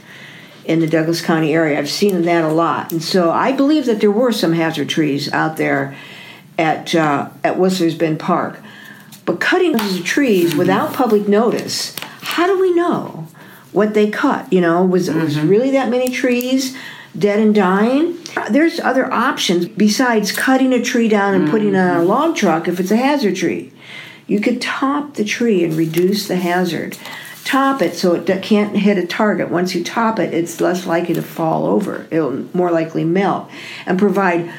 in 0.65 0.79
the 0.79 0.87
Douglas 0.87 1.21
County 1.21 1.53
area. 1.53 1.77
I've 1.77 1.89
seen 1.89 2.21
that 2.23 2.43
a 2.43 2.49
lot, 2.49 2.91
and 2.91 3.03
so 3.03 3.31
I 3.31 3.51
believe 3.51 3.85
that 3.85 3.99
there 3.99 4.11
were 4.11 4.31
some 4.31 4.53
hazard 4.53 4.89
trees 4.89 5.31
out 5.33 5.57
there 5.57 5.95
at 6.57 6.95
uh, 6.95 7.29
at 7.43 7.59
Whistler's 7.59 7.95
Bend 7.95 8.19
Park. 8.19 8.61
But 9.27 9.39
cutting 9.39 9.73
those 9.73 10.01
trees 10.01 10.49
Mm-hmm. 10.49 10.57
without 10.59 10.93
public 10.93 11.27
notice, 11.27 11.95
how 12.33 12.47
do 12.47 12.59
we 12.59 12.73
know 12.73 13.27
what 13.73 13.93
they 13.93 14.09
cut? 14.09 14.51
You 14.51 14.61
know, 14.61 14.83
was 14.83 15.07
was 15.11 15.35
Mm-hmm. 15.35 15.47
really 15.47 15.71
that 15.71 15.89
many 15.89 16.09
trees 16.09 16.75
dead 17.15 17.39
and 17.39 17.53
dying? 17.53 18.17
There's 18.49 18.79
other 18.79 19.11
options 19.11 19.67
besides 19.67 20.31
cutting 20.31 20.71
a 20.73 20.81
tree 20.81 21.07
down 21.09 21.35
and 21.35 21.49
putting 21.49 21.73
it 21.75 21.77
on 21.77 21.97
a 21.97 21.99
Mm-hmm. 21.99 22.07
log 22.09 22.35
truck 22.35 22.67
if 22.67 22.79
it's 22.79 22.91
a 22.91 22.97
hazard 22.97 23.35
tree. 23.35 23.71
You 24.27 24.39
could 24.39 24.61
top 24.61 25.13
the 25.15 25.23
tree 25.23 25.63
and 25.63 25.73
reduce 25.75 26.27
the 26.27 26.35
hazard. 26.37 26.97
Top 27.43 27.81
it 27.81 27.95
so 27.95 28.13
it 28.13 28.41
can't 28.43 28.75
hit 28.75 28.97
a 28.97 29.07
target. 29.07 29.49
Once 29.49 29.73
you 29.73 29.81
top 29.83 30.19
it, 30.19 30.33
it's 30.33 30.59
less 30.59 30.85
likely 30.85 31.15
to 31.15 31.21
fall 31.21 31.65
over. 31.65 32.05
It'll 32.11 32.45
more 32.53 32.71
likely 32.71 33.05
melt. 33.05 33.49
And 33.85 33.97
provide 33.97 34.51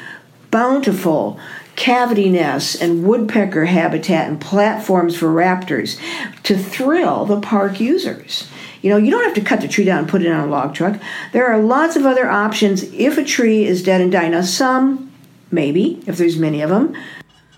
bountiful 0.49 1.39
cavity 1.79 2.29
nests 2.29 2.75
and 2.75 3.05
woodpecker 3.05 3.63
habitat 3.63 4.27
and 4.27 4.41
platforms 4.41 5.15
for 5.15 5.27
raptors 5.27 5.97
to 6.43 6.57
thrill 6.57 7.25
the 7.25 7.39
park 7.39 7.79
users. 7.79 8.49
You 8.81 8.89
know, 8.89 8.97
you 8.97 9.09
don't 9.09 9.23
have 9.23 9.33
to 9.35 9.41
cut 9.41 9.61
the 9.61 9.67
tree 9.69 9.85
down 9.85 9.99
and 9.99 10.09
put 10.09 10.21
it 10.21 10.29
on 10.29 10.45
a 10.47 10.51
log 10.51 10.75
truck. 10.75 11.01
There 11.31 11.47
are 11.47 11.57
lots 11.57 11.95
of 11.95 12.05
other 12.05 12.29
options 12.29 12.83
if 12.93 13.17
a 13.17 13.23
tree 13.23 13.63
is 13.63 13.81
dead 13.81 14.01
and 14.01 14.11
dying. 14.11 14.31
Now, 14.31 14.41
some, 14.41 15.09
maybe, 15.51 16.03
if 16.05 16.17
there's 16.17 16.37
many 16.37 16.61
of 16.61 16.69
them, 16.69 16.95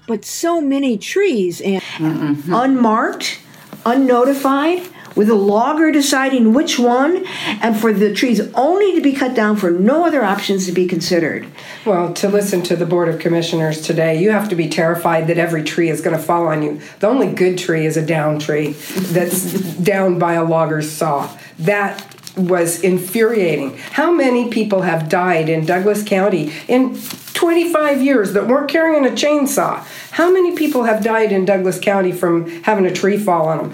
but 0.08 0.24
so 0.24 0.62
many 0.62 1.00
trees 1.00 1.60
and 1.60 1.82
mm-hmm. 1.82 2.54
unmarked, 2.54 3.40
unnotified, 3.88 4.88
with 5.16 5.30
a 5.30 5.36
logger 5.36 5.92
deciding 5.92 6.54
which 6.54 6.80
one, 6.80 7.26
and 7.62 7.78
for 7.78 7.94
the 7.94 8.14
trees 8.14 8.40
only 8.54 8.96
to 8.96 9.02
be 9.02 9.14
cut 9.14 9.36
down 9.36 9.56
for 9.56 9.72
no 9.72 10.06
other 10.06 10.24
options 10.24 10.66
to 10.66 10.72
be 10.72 10.88
considered. 10.88 11.48
Well, 11.86 12.14
to 12.14 12.30
listen 12.30 12.62
to 12.64 12.76
the 12.76 12.86
Board 12.86 13.10
of 13.10 13.20
Commissioners 13.20 13.82
today, 13.82 14.22
you 14.22 14.32
have 14.32 14.50
to 14.50 14.56
be 14.56 14.70
terrified 14.70 15.28
that 15.28 15.38
every 15.38 15.64
tree 15.64 15.90
is 15.90 16.02
going 16.02 16.16
to 16.16 16.22
fall 16.22 16.48
on 16.48 16.64
you. 16.64 16.82
The 17.00 17.08
only 17.08 17.32
good 17.32 17.58
tree 17.58 17.86
is 17.86 17.98
a 17.98 18.06
down 18.06 18.40
tree 18.40 18.72
that's 18.72 19.54
down 19.84 20.20
by 20.20 20.34
a 20.34 20.44
logger's 20.44 20.92
saw. 20.92 21.36
That 21.60 22.08
was 22.38 22.82
infuriating. 22.82 23.78
How 23.78 24.12
many 24.12 24.50
people 24.50 24.84
have 24.84 25.10
died 25.10 25.50
in 25.50 25.66
Douglas 25.66 26.04
County 26.04 26.52
in 26.68 26.98
25 27.34 28.02
years 28.02 28.34
that 28.34 28.48
weren't 28.48 28.70
carrying 28.70 29.06
a 29.06 29.10
chainsaw? 29.10 29.86
How 30.12 30.32
many 30.32 30.56
people 30.56 30.84
have 30.84 31.04
died 31.04 31.32
in 31.32 31.46
Douglas 31.46 31.80
County 31.80 32.12
from 32.12 32.50
having 32.64 32.86
a 32.86 32.94
tree 32.94 33.18
fall 33.18 33.48
on 33.48 33.58
them? 33.58 33.74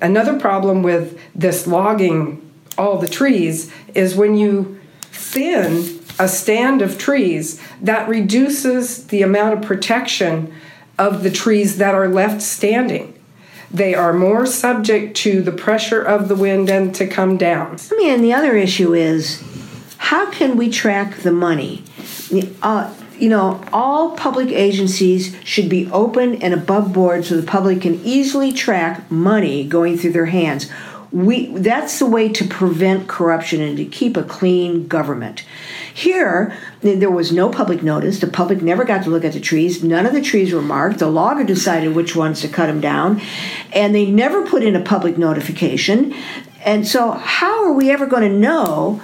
Another 0.00 0.38
problem 0.38 0.82
with 0.82 1.18
this 1.34 1.66
logging 1.66 2.44
all 2.76 2.98
the 2.98 3.08
trees 3.08 3.70
is 3.94 4.14
when 4.14 4.36
you 4.36 4.80
thin 5.10 5.98
a 6.18 6.28
stand 6.28 6.82
of 6.82 6.98
trees, 6.98 7.60
that 7.80 8.08
reduces 8.08 9.06
the 9.06 9.22
amount 9.22 9.54
of 9.54 9.62
protection 9.62 10.52
of 10.98 11.22
the 11.22 11.30
trees 11.30 11.78
that 11.78 11.94
are 11.94 12.08
left 12.08 12.42
standing. 12.42 13.14
They 13.70 13.94
are 13.94 14.12
more 14.12 14.46
subject 14.46 15.16
to 15.18 15.42
the 15.42 15.52
pressure 15.52 16.02
of 16.02 16.28
the 16.28 16.34
wind 16.34 16.70
and 16.70 16.94
to 16.96 17.06
come 17.06 17.36
down. 17.36 17.76
I 17.92 17.96
mean, 17.96 18.14
and 18.14 18.24
the 18.24 18.32
other 18.32 18.56
issue 18.56 18.94
is 18.94 19.42
how 19.98 20.30
can 20.30 20.56
we 20.56 20.70
track 20.70 21.18
the 21.18 21.32
money? 21.32 21.84
Uh, 22.62 22.92
you 23.18 23.28
know, 23.28 23.62
all 23.72 24.12
public 24.16 24.48
agencies 24.48 25.36
should 25.44 25.68
be 25.68 25.90
open 25.90 26.40
and 26.42 26.54
above 26.54 26.92
board 26.92 27.24
so 27.24 27.36
the 27.36 27.46
public 27.46 27.82
can 27.82 28.00
easily 28.04 28.52
track 28.52 29.10
money 29.10 29.66
going 29.66 29.98
through 29.98 30.12
their 30.12 30.26
hands. 30.26 30.70
We 31.10 31.46
that's 31.56 31.98
the 31.98 32.06
way 32.06 32.28
to 32.28 32.46
prevent 32.46 33.08
corruption 33.08 33.62
and 33.62 33.78
to 33.78 33.86
keep 33.86 34.16
a 34.16 34.22
clean 34.22 34.86
government. 34.88 35.42
Here, 35.94 36.56
there 36.82 37.10
was 37.10 37.32
no 37.32 37.48
public 37.48 37.82
notice. 37.82 38.20
The 38.20 38.26
public 38.26 38.62
never 38.62 38.84
got 38.84 39.04
to 39.04 39.10
look 39.10 39.24
at 39.24 39.32
the 39.32 39.40
trees. 39.40 39.82
None 39.82 40.04
of 40.04 40.12
the 40.12 40.20
trees 40.20 40.52
were 40.52 40.62
marked. 40.62 40.98
The 40.98 41.10
logger 41.10 41.44
decided 41.44 41.94
which 41.94 42.14
ones 42.14 42.42
to 42.42 42.48
cut 42.48 42.66
them 42.66 42.80
down, 42.80 43.22
and 43.72 43.94
they 43.94 44.10
never 44.10 44.46
put 44.46 44.62
in 44.62 44.76
a 44.76 44.82
public 44.82 45.16
notification. 45.16 46.14
And 46.64 46.86
so, 46.86 47.12
how 47.12 47.64
are 47.64 47.72
we 47.72 47.90
ever 47.90 48.06
going 48.06 48.30
to 48.30 48.38
know 48.38 49.00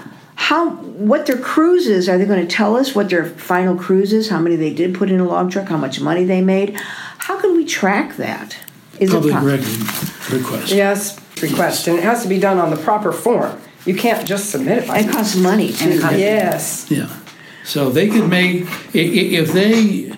how 0.49 0.71
what 0.71 1.25
their 1.27 1.39
cruise 1.39 1.87
is? 1.87 2.09
Are 2.09 2.19
they 2.19 2.27
going 2.27 2.47
to 2.47 2.53
tell 2.57 2.77
us 2.77 2.95
what 2.95 3.09
their 3.09 3.25
final 3.25 3.77
cruise 3.77 4.13
is? 4.13 4.29
How 4.29 4.39
many 4.41 4.57
they 4.57 4.73
did 4.75 4.95
put 4.95 5.11
in 5.11 5.19
a 5.21 5.25
log 5.25 5.51
truck? 5.51 5.69
How 5.69 5.79
much 5.79 6.01
money 6.01 6.25
they 6.25 6.43
made? 6.43 6.75
How 7.19 7.41
can 7.41 7.57
we 7.57 7.65
track 7.65 8.17
that? 8.17 8.57
Is 9.01 9.11
it 9.11 9.15
Public 9.15 9.35
po- 9.35 9.47
record 9.47 10.33
request. 10.33 10.73
Yes, 10.73 11.19
request, 11.43 11.89
and 11.89 11.97
it 11.99 12.05
has 12.05 12.23
to 12.23 12.29
be 12.29 12.39
done 12.39 12.59
on 12.59 12.69
the 12.71 12.77
proper 12.77 13.11
form. 13.13 13.59
You 13.87 13.95
can't 13.95 14.27
just 14.27 14.51
submit 14.51 14.79
it 14.83 14.87
by. 14.89 14.99
It 14.99 15.11
costs 15.11 15.35
money 15.37 15.73
too. 15.73 15.91
it 15.91 16.01
costs- 16.03 16.19
Yes. 16.19 16.91
Yeah. 16.91 17.09
So 17.65 17.89
they 17.91 18.09
could 18.09 18.29
make, 18.29 18.67
i- 18.95 18.99
i- 18.99 19.31
if 19.41 19.53
they 19.53 20.13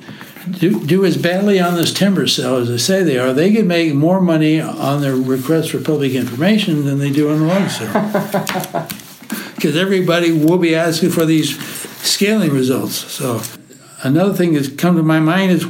do, 0.51 0.85
do 0.85 1.05
as 1.05 1.17
badly 1.17 1.61
on 1.61 1.77
this 1.77 1.93
timber 1.93 2.27
sale 2.27 2.57
as 2.57 2.69
they 2.69 2.79
say 2.79 3.03
they 3.05 3.19
are, 3.19 3.33
they 3.33 3.53
could 3.55 3.67
make 3.67 3.95
more 3.95 4.21
money 4.21 4.61
on 4.61 5.01
their 5.03 5.15
request 5.15 5.71
for 5.71 5.79
public 5.79 6.13
information 6.15 6.85
than 6.85 6.99
they 6.99 7.11
do 7.11 7.31
on 7.31 7.39
the 7.41 7.47
log 7.47 7.71
sale. 7.71 8.89
Because 9.55 9.77
everybody 9.77 10.33
will 10.33 10.59
be 10.59 10.75
asking 10.75 11.11
for 11.11 11.25
these 11.25 11.59
scaling 12.03 12.53
results. 12.53 12.95
So 12.95 13.43
another 14.03 14.35
thing 14.35 14.55
that's 14.55 14.69
come 14.69 14.97
to 14.97 15.03
my 15.03 15.21
mind 15.21 15.53
is 15.53 15.67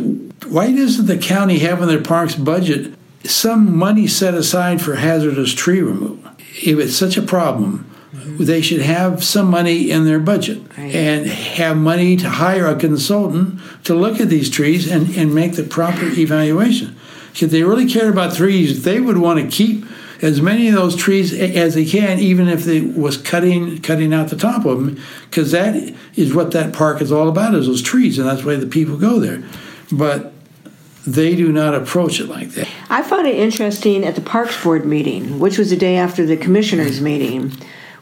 why 0.46 0.72
doesn't 0.72 1.06
the 1.06 1.18
county 1.18 1.58
have 1.60 1.80
in 1.82 1.88
their 1.88 2.02
parks 2.02 2.34
budget 2.34 2.94
some 3.24 3.76
money 3.76 4.06
set 4.06 4.34
aside 4.34 4.80
for 4.80 4.96
hazardous 4.96 5.54
tree 5.54 5.80
removal? 5.80 6.18
If 6.62 6.78
it's 6.78 6.96
such 6.96 7.16
a 7.16 7.22
problem, 7.22 7.90
they 8.12 8.60
should 8.60 8.82
have 8.82 9.22
some 9.24 9.50
money 9.50 9.90
in 9.90 10.04
their 10.04 10.18
budget 10.18 10.60
and 10.76 11.26
have 11.26 11.76
money 11.76 12.16
to 12.16 12.28
hire 12.28 12.66
a 12.66 12.76
consultant 12.76 13.60
to 13.84 13.94
look 13.94 14.20
at 14.20 14.28
these 14.28 14.50
trees 14.50 14.90
and, 14.90 15.14
and 15.16 15.34
make 15.34 15.54
the 15.54 15.62
proper 15.62 16.06
evaluation. 16.06 16.96
If 17.32 17.50
they 17.50 17.62
really 17.62 17.88
cared 17.88 18.12
about 18.12 18.34
trees, 18.34 18.84
they 18.84 19.00
would 19.00 19.18
want 19.18 19.40
to 19.40 19.54
keep 19.54 19.84
as 20.22 20.40
many 20.40 20.68
of 20.68 20.74
those 20.74 20.96
trees 20.96 21.32
as 21.32 21.74
they 21.74 21.84
can, 21.84 22.18
even 22.18 22.48
if 22.48 22.64
they 22.64 22.80
was 22.80 23.16
cutting 23.16 23.80
cutting 23.80 24.12
out 24.12 24.28
the 24.28 24.36
top 24.36 24.64
of 24.64 24.84
them, 24.84 25.00
because 25.28 25.52
that 25.52 25.94
is 26.14 26.34
what 26.34 26.52
that 26.52 26.72
park 26.72 27.02
is 27.02 27.12
all 27.12 27.28
about 27.28 27.54
is 27.54 27.66
those 27.66 27.82
trees, 27.82 28.18
and 28.18 28.28
that's 28.28 28.44
why 28.44 28.56
the 28.56 28.66
people 28.66 28.96
go 28.96 29.18
there. 29.18 29.42
But 29.92 30.32
they 31.06 31.36
do 31.36 31.52
not 31.52 31.74
approach 31.74 32.18
it 32.18 32.26
like 32.26 32.50
that. 32.50 32.68
I 32.90 33.02
found 33.02 33.26
it 33.26 33.36
interesting 33.36 34.04
at 34.04 34.16
the 34.16 34.20
Parks 34.20 34.62
Board 34.62 34.84
meeting, 34.84 35.38
which 35.38 35.56
was 35.56 35.70
the 35.70 35.76
day 35.76 35.96
after 35.96 36.26
the 36.26 36.36
commissioners' 36.36 37.00
meeting, 37.00 37.52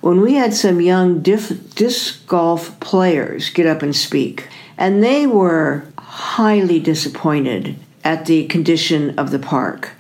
when 0.01 0.23
we 0.23 0.35
had 0.35 0.55
some 0.55 0.81
young 0.81 1.21
dif- 1.21 1.75
disc 1.75 2.27
golf 2.27 2.79
players 2.81 3.51
get 3.51 3.67
up 3.67 3.83
and 3.83 3.95
speak. 3.95 4.49
And 4.79 5.03
they 5.03 5.27
were 5.27 5.85
highly 5.99 6.81
disappointed 6.81 7.77
at 8.03 8.27
the 8.27 8.47
condition 8.47 9.19
of 9.19 9.31
the 9.31 9.39
park. 9.39 9.91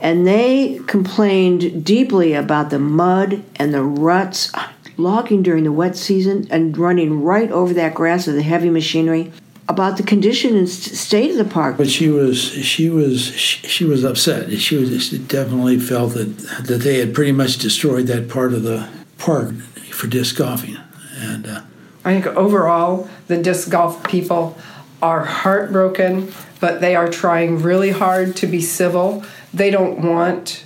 And 0.00 0.26
they 0.26 0.80
complained 0.86 1.84
deeply 1.84 2.32
about 2.32 2.70
the 2.70 2.78
mud 2.78 3.42
and 3.56 3.74
the 3.74 3.82
ruts, 3.82 4.52
logging 4.96 5.42
during 5.42 5.64
the 5.64 5.72
wet 5.72 5.96
season 5.96 6.46
and 6.50 6.76
running 6.76 7.22
right 7.22 7.50
over 7.50 7.74
that 7.74 7.94
grass 7.94 8.26
with 8.26 8.36
the 8.36 8.42
heavy 8.42 8.70
machinery, 8.70 9.32
about 9.68 9.96
the 9.96 10.02
condition 10.02 10.56
and 10.56 10.68
state 10.68 11.32
of 11.32 11.36
the 11.36 11.44
park. 11.44 11.76
But 11.76 11.90
she 11.90 12.08
was 12.08 12.40
she 12.40 12.88
was 12.88 13.22
she, 13.22 13.66
she 13.66 13.84
was 13.84 14.04
upset. 14.04 14.50
She 14.58 14.76
was 14.76 15.02
she 15.02 15.18
definitely 15.18 15.78
felt 15.78 16.14
that 16.14 16.38
that 16.64 16.80
they 16.82 16.98
had 16.98 17.14
pretty 17.14 17.32
much 17.32 17.58
destroyed 17.58 18.06
that 18.06 18.28
part 18.28 18.54
of 18.54 18.62
the 18.62 18.88
park 19.18 19.54
for 19.90 20.06
disc 20.06 20.36
golfing, 20.36 20.78
and 21.16 21.46
uh, 21.46 21.60
I 22.04 22.18
think 22.18 22.26
overall, 22.36 23.08
the 23.26 23.36
disc 23.36 23.68
golf 23.70 24.02
people 24.04 24.56
are 25.02 25.24
heartbroken, 25.24 26.32
but 26.60 26.80
they 26.80 26.94
are 26.96 27.08
trying 27.08 27.62
really 27.62 27.90
hard 27.90 28.36
to 28.36 28.46
be 28.46 28.60
civil. 28.60 29.24
They 29.52 29.70
don't 29.70 30.00
want 30.00 30.64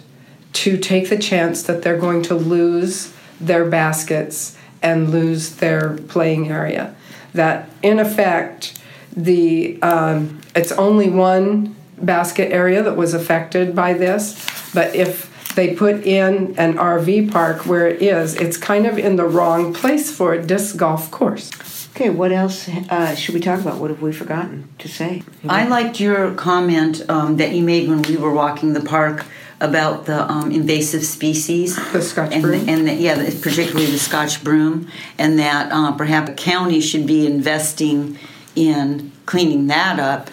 to 0.54 0.76
take 0.76 1.08
the 1.08 1.18
chance 1.18 1.62
that 1.62 1.82
they're 1.82 1.98
going 1.98 2.22
to 2.22 2.34
lose 2.34 3.14
their 3.40 3.64
baskets 3.64 4.56
and 4.82 5.10
lose 5.10 5.56
their 5.56 5.96
playing 6.08 6.50
area. 6.50 6.94
That 7.34 7.70
in 7.82 7.98
effect, 7.98 8.78
the 9.16 9.80
um, 9.82 10.40
it's 10.54 10.72
only 10.72 11.08
one 11.08 11.76
basket 11.98 12.52
area 12.52 12.82
that 12.82 12.96
was 12.96 13.14
affected 13.14 13.74
by 13.74 13.94
this, 13.94 14.46
but 14.74 14.94
if 14.94 15.30
they 15.54 15.74
put 15.74 16.04
in 16.04 16.54
an 16.58 16.74
RV 16.74 17.30
park 17.30 17.66
where 17.66 17.86
it 17.86 18.02
is, 18.02 18.34
it's 18.34 18.56
kind 18.56 18.86
of 18.86 18.98
in 18.98 19.16
the 19.16 19.24
wrong 19.24 19.72
place 19.72 20.14
for 20.14 20.32
a 20.32 20.42
disc 20.42 20.76
golf 20.76 21.10
course. 21.10 21.81
Okay, 21.94 22.08
what 22.08 22.32
else 22.32 22.68
uh, 22.68 23.14
should 23.14 23.34
we 23.34 23.40
talk 23.40 23.60
about? 23.60 23.76
What 23.78 23.90
have 23.90 24.00
we 24.00 24.12
forgotten 24.12 24.68
to 24.78 24.88
say? 24.88 25.22
I 25.46 25.66
liked 25.66 26.00
your 26.00 26.32
comment 26.34 27.02
um, 27.10 27.36
that 27.36 27.52
you 27.52 27.62
made 27.62 27.86
when 27.86 28.00
we 28.00 28.16
were 28.16 28.32
walking 28.32 28.72
the 28.72 28.80
park 28.80 29.26
about 29.60 30.06
the 30.06 30.22
um, 30.30 30.50
invasive 30.50 31.04
species. 31.04 31.76
The 31.92 32.00
Scotch 32.00 32.32
and, 32.32 32.42
broom? 32.42 32.66
And 32.66 32.88
the, 32.88 32.94
yeah, 32.94 33.14
the- 33.14 33.38
particularly 33.38 33.90
the 33.90 33.98
Scotch 33.98 34.42
broom, 34.42 34.88
and 35.18 35.38
that 35.38 35.70
uh, 35.70 35.92
perhaps 35.92 36.30
a 36.30 36.34
county 36.34 36.80
should 36.80 37.06
be 37.06 37.26
investing 37.26 38.18
in 38.56 39.12
cleaning 39.26 39.66
that 39.66 40.00
up. 40.00 40.30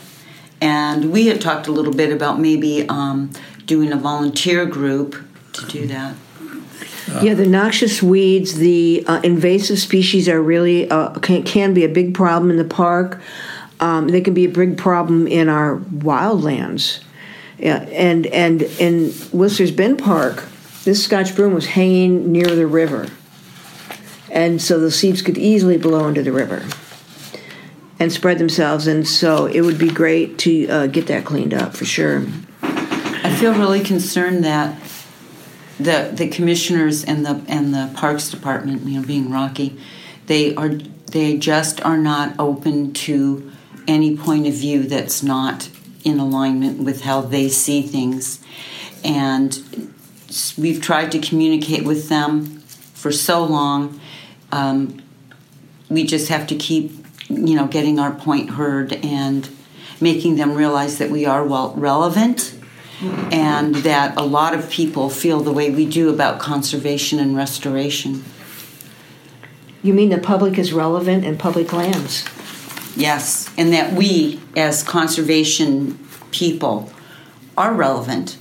And 0.62 1.12
we 1.12 1.28
had 1.28 1.42
talked 1.42 1.68
a 1.68 1.74
little 1.74 1.94
bit 1.94 2.12
about 2.12 2.40
maybe 2.40 2.88
um, 2.88 3.32
doing 3.66 3.92
a 3.92 3.98
volunteer 3.98 4.66
group 4.66 5.18
to 5.54 5.66
do 5.66 5.88
that. 5.88 6.16
Yeah, 7.24 7.34
the 7.34 7.48
noxious 7.48 8.02
weeds, 8.02 8.56
the 8.56 9.04
uh, 9.08 9.22
invasive 9.24 9.80
species 9.80 10.28
are 10.30 10.42
really 10.42 10.90
uh, 10.90 11.12
can, 11.20 11.44
can 11.44 11.74
be 11.74 11.84
a 11.84 11.90
big 11.90 12.14
problem 12.14 12.52
in 12.52 12.58
the 12.58 12.66
park. 12.66 13.22
Um, 13.80 14.10
they 14.10 14.22
can 14.22 14.34
be 14.34 14.46
a 14.46 14.50
big 14.50 14.78
problem 14.78 15.28
in 15.28 15.50
our 15.50 15.78
wildlands. 15.78 17.02
Yeah, 17.58 17.80
and 17.92 18.26
and 18.28 18.62
in 18.62 19.12
Whistler's 19.32 19.72
Bend 19.72 20.00
Park, 20.00 20.46
this 20.84 21.04
Scotch 21.04 21.36
broom 21.36 21.54
was 21.54 21.68
hanging 21.68 22.32
near 22.32 22.56
the 22.56 22.68
river, 22.68 23.08
and 24.32 24.62
so 24.62 24.80
the 24.80 24.92
seeds 24.92 25.22
could 25.22 25.38
easily 25.38 25.78
blow 25.78 26.08
into 26.08 26.24
the 26.24 26.32
river 26.32 26.64
and 28.00 28.12
spread 28.12 28.38
themselves. 28.38 28.88
And 28.88 29.06
so 29.08 29.46
it 29.46 29.62
would 29.62 29.78
be 29.78 29.90
great 29.90 30.38
to 30.40 30.68
uh, 30.68 30.88
get 30.88 31.08
that 31.08 31.26
cleaned 31.26 31.54
up 31.54 31.76
for 31.76 31.86
sure. 31.86 32.26
I 32.62 33.36
feel 33.36 33.54
really 33.54 33.82
concerned 33.82 34.44
that 34.46 34.82
the 35.80 36.12
the 36.14 36.28
commissioners 36.28 37.04
and 37.04 37.26
the 37.26 37.42
and 37.48 37.74
the 37.74 37.92
parks 37.96 38.30
department, 38.30 38.84
you 38.84 39.00
know, 39.00 39.08
being 39.08 39.32
Rocky, 39.32 39.80
they 40.28 40.54
are 40.56 40.70
they 40.70 41.38
just 41.38 41.84
are 41.86 41.98
not 41.98 42.36
open 42.38 42.94
to 42.94 43.52
any 43.88 44.16
point 44.16 44.46
of 44.46 44.54
view 44.54 44.84
that's 44.84 45.24
not 45.24 45.70
in 46.04 46.20
alignment 46.20 46.84
with 46.84 47.02
how 47.02 47.22
they 47.22 47.50
see 47.50 47.82
things, 47.82 48.44
and 49.04 49.94
we've 50.58 50.82
tried 50.82 51.12
to 51.14 51.20
communicate 51.20 51.84
with 51.86 52.10
them 52.10 52.60
for 52.94 53.12
so 53.12 53.44
long. 53.44 54.00
Um, 54.52 55.02
we 55.90 56.04
just 56.04 56.28
have 56.30 56.46
to 56.48 56.56
keep, 56.56 56.92
you 57.30 57.56
know, 57.56 57.68
getting 57.68 58.00
our 58.00 58.12
point 58.12 58.52
heard 58.52 58.94
and 58.94 59.50
making 60.02 60.36
them 60.36 60.54
realize 60.54 60.98
that 61.00 61.10
we 61.10 61.26
are 61.26 61.44
well 61.44 61.74
relevant 61.76 62.59
and 63.02 63.76
that 63.76 64.18
a 64.18 64.24
lot 64.24 64.54
of 64.54 64.70
people 64.70 65.10
feel 65.10 65.40
the 65.40 65.52
way 65.52 65.70
we 65.70 65.86
do 65.86 66.10
about 66.10 66.40
conservation 66.40 67.20
and 67.20 67.36
restoration. 67.36 68.24
You 69.82 69.94
mean 69.94 70.10
the 70.10 70.18
public 70.18 70.58
is 70.58 70.74
relevant 70.74 71.24
in 71.24 71.38
public 71.38 71.72
lands? 71.72 72.26
Yes, 72.96 73.50
and 73.58 73.72
that 73.72 73.94
we, 73.94 74.42
as 74.58 74.84
conservation 74.84 76.00
people, 76.32 76.92
are 77.58 77.74
relevant. 77.74 78.38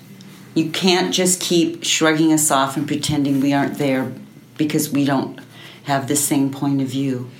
You 0.55 0.71
can't 0.71 1.15
just 1.15 1.41
keep 1.41 1.85
shrugging 1.85 2.33
us 2.33 2.51
off 2.51 2.77
and 2.77 2.87
pretending 2.87 3.41
we 3.41 3.53
aren't 3.53 3.79
there 3.79 4.13
because 4.57 4.91
we 4.91 5.05
don't 5.05 5.39
have 5.85 6.09
the 6.09 6.17
same 6.17 6.51
point 6.51 6.81
of 6.83 6.89
view. 6.89 7.31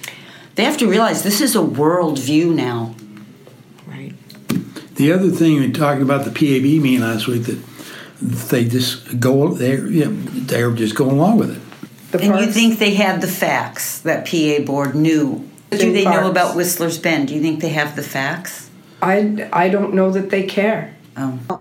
They 0.55 0.65
have 0.65 0.77
to 0.79 0.89
realize 0.89 1.23
this 1.23 1.41
is 1.41 1.57
a 1.57 1.63
world 1.63 2.19
view 2.19 2.53
now. 2.55 2.95
Right. 4.99 5.07
The 5.07 5.13
other 5.13 5.31
thing 5.31 5.61
we 5.61 5.73
talked 5.73 6.03
about 6.03 6.25
the 6.25 6.31
PAB 6.31 6.83
meeting 6.83 7.01
last 7.01 7.27
week 7.27 7.45
that 7.45 7.63
they 8.21 8.65
just 8.65 9.21
go 9.21 9.55
they 9.55 9.77
yeah, 9.77 10.09
they're 10.11 10.73
just 10.73 10.95
going 10.95 11.17
along 11.17 11.39
with 11.39 11.57
it. 11.57 11.63
The 12.11 12.21
And 12.21 12.41
you 12.41 12.51
think 12.51 12.79
they 12.79 12.95
had 12.95 13.21
the 13.21 13.29
facts 13.29 14.01
that 14.01 14.27
PA 14.27 14.65
board 14.65 14.95
knew? 14.95 15.49
Do 15.71 15.93
they 15.93 16.05
know 16.05 16.31
about 16.31 16.57
Whistler's 16.57 16.99
Bend? 16.99 17.29
Do 17.29 17.35
you 17.35 17.43
think 17.43 17.61
they 17.61 17.69
have 17.69 17.95
the 17.95 18.03
facts? 18.03 18.71
I, 19.03 19.49
I 19.53 19.69
don't 19.69 19.93
know 19.93 20.11
that 20.11 20.31
they 20.31 20.45
care. 20.45 20.97
Oh. 21.17 21.61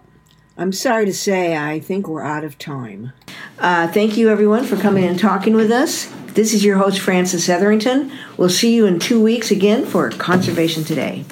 I'm 0.58 0.72
sorry 0.72 1.06
to 1.06 1.14
say, 1.14 1.56
I 1.56 1.80
think 1.80 2.08
we're 2.08 2.24
out 2.24 2.44
of 2.44 2.58
time. 2.58 3.12
Uh, 3.60 3.88
thank 3.90 4.18
you, 4.18 4.30
everyone, 4.30 4.64
for 4.64 4.78
coming 4.78 5.04
and 5.04 5.20
talking 5.20 5.54
with 5.54 5.70
us. 5.70 6.06
This 6.28 6.54
is 6.54 6.64
your 6.64 6.78
host, 6.78 7.00
Frances 7.00 7.50
Etherington. 7.50 8.12
We'll 8.38 8.50
see 8.50 8.74
you 8.74 8.86
in 8.86 9.00
two 9.00 9.22
weeks 9.22 9.52
again 9.52 9.86
for 9.86 10.10
Conservation 10.10 10.84
Today. 10.84 11.26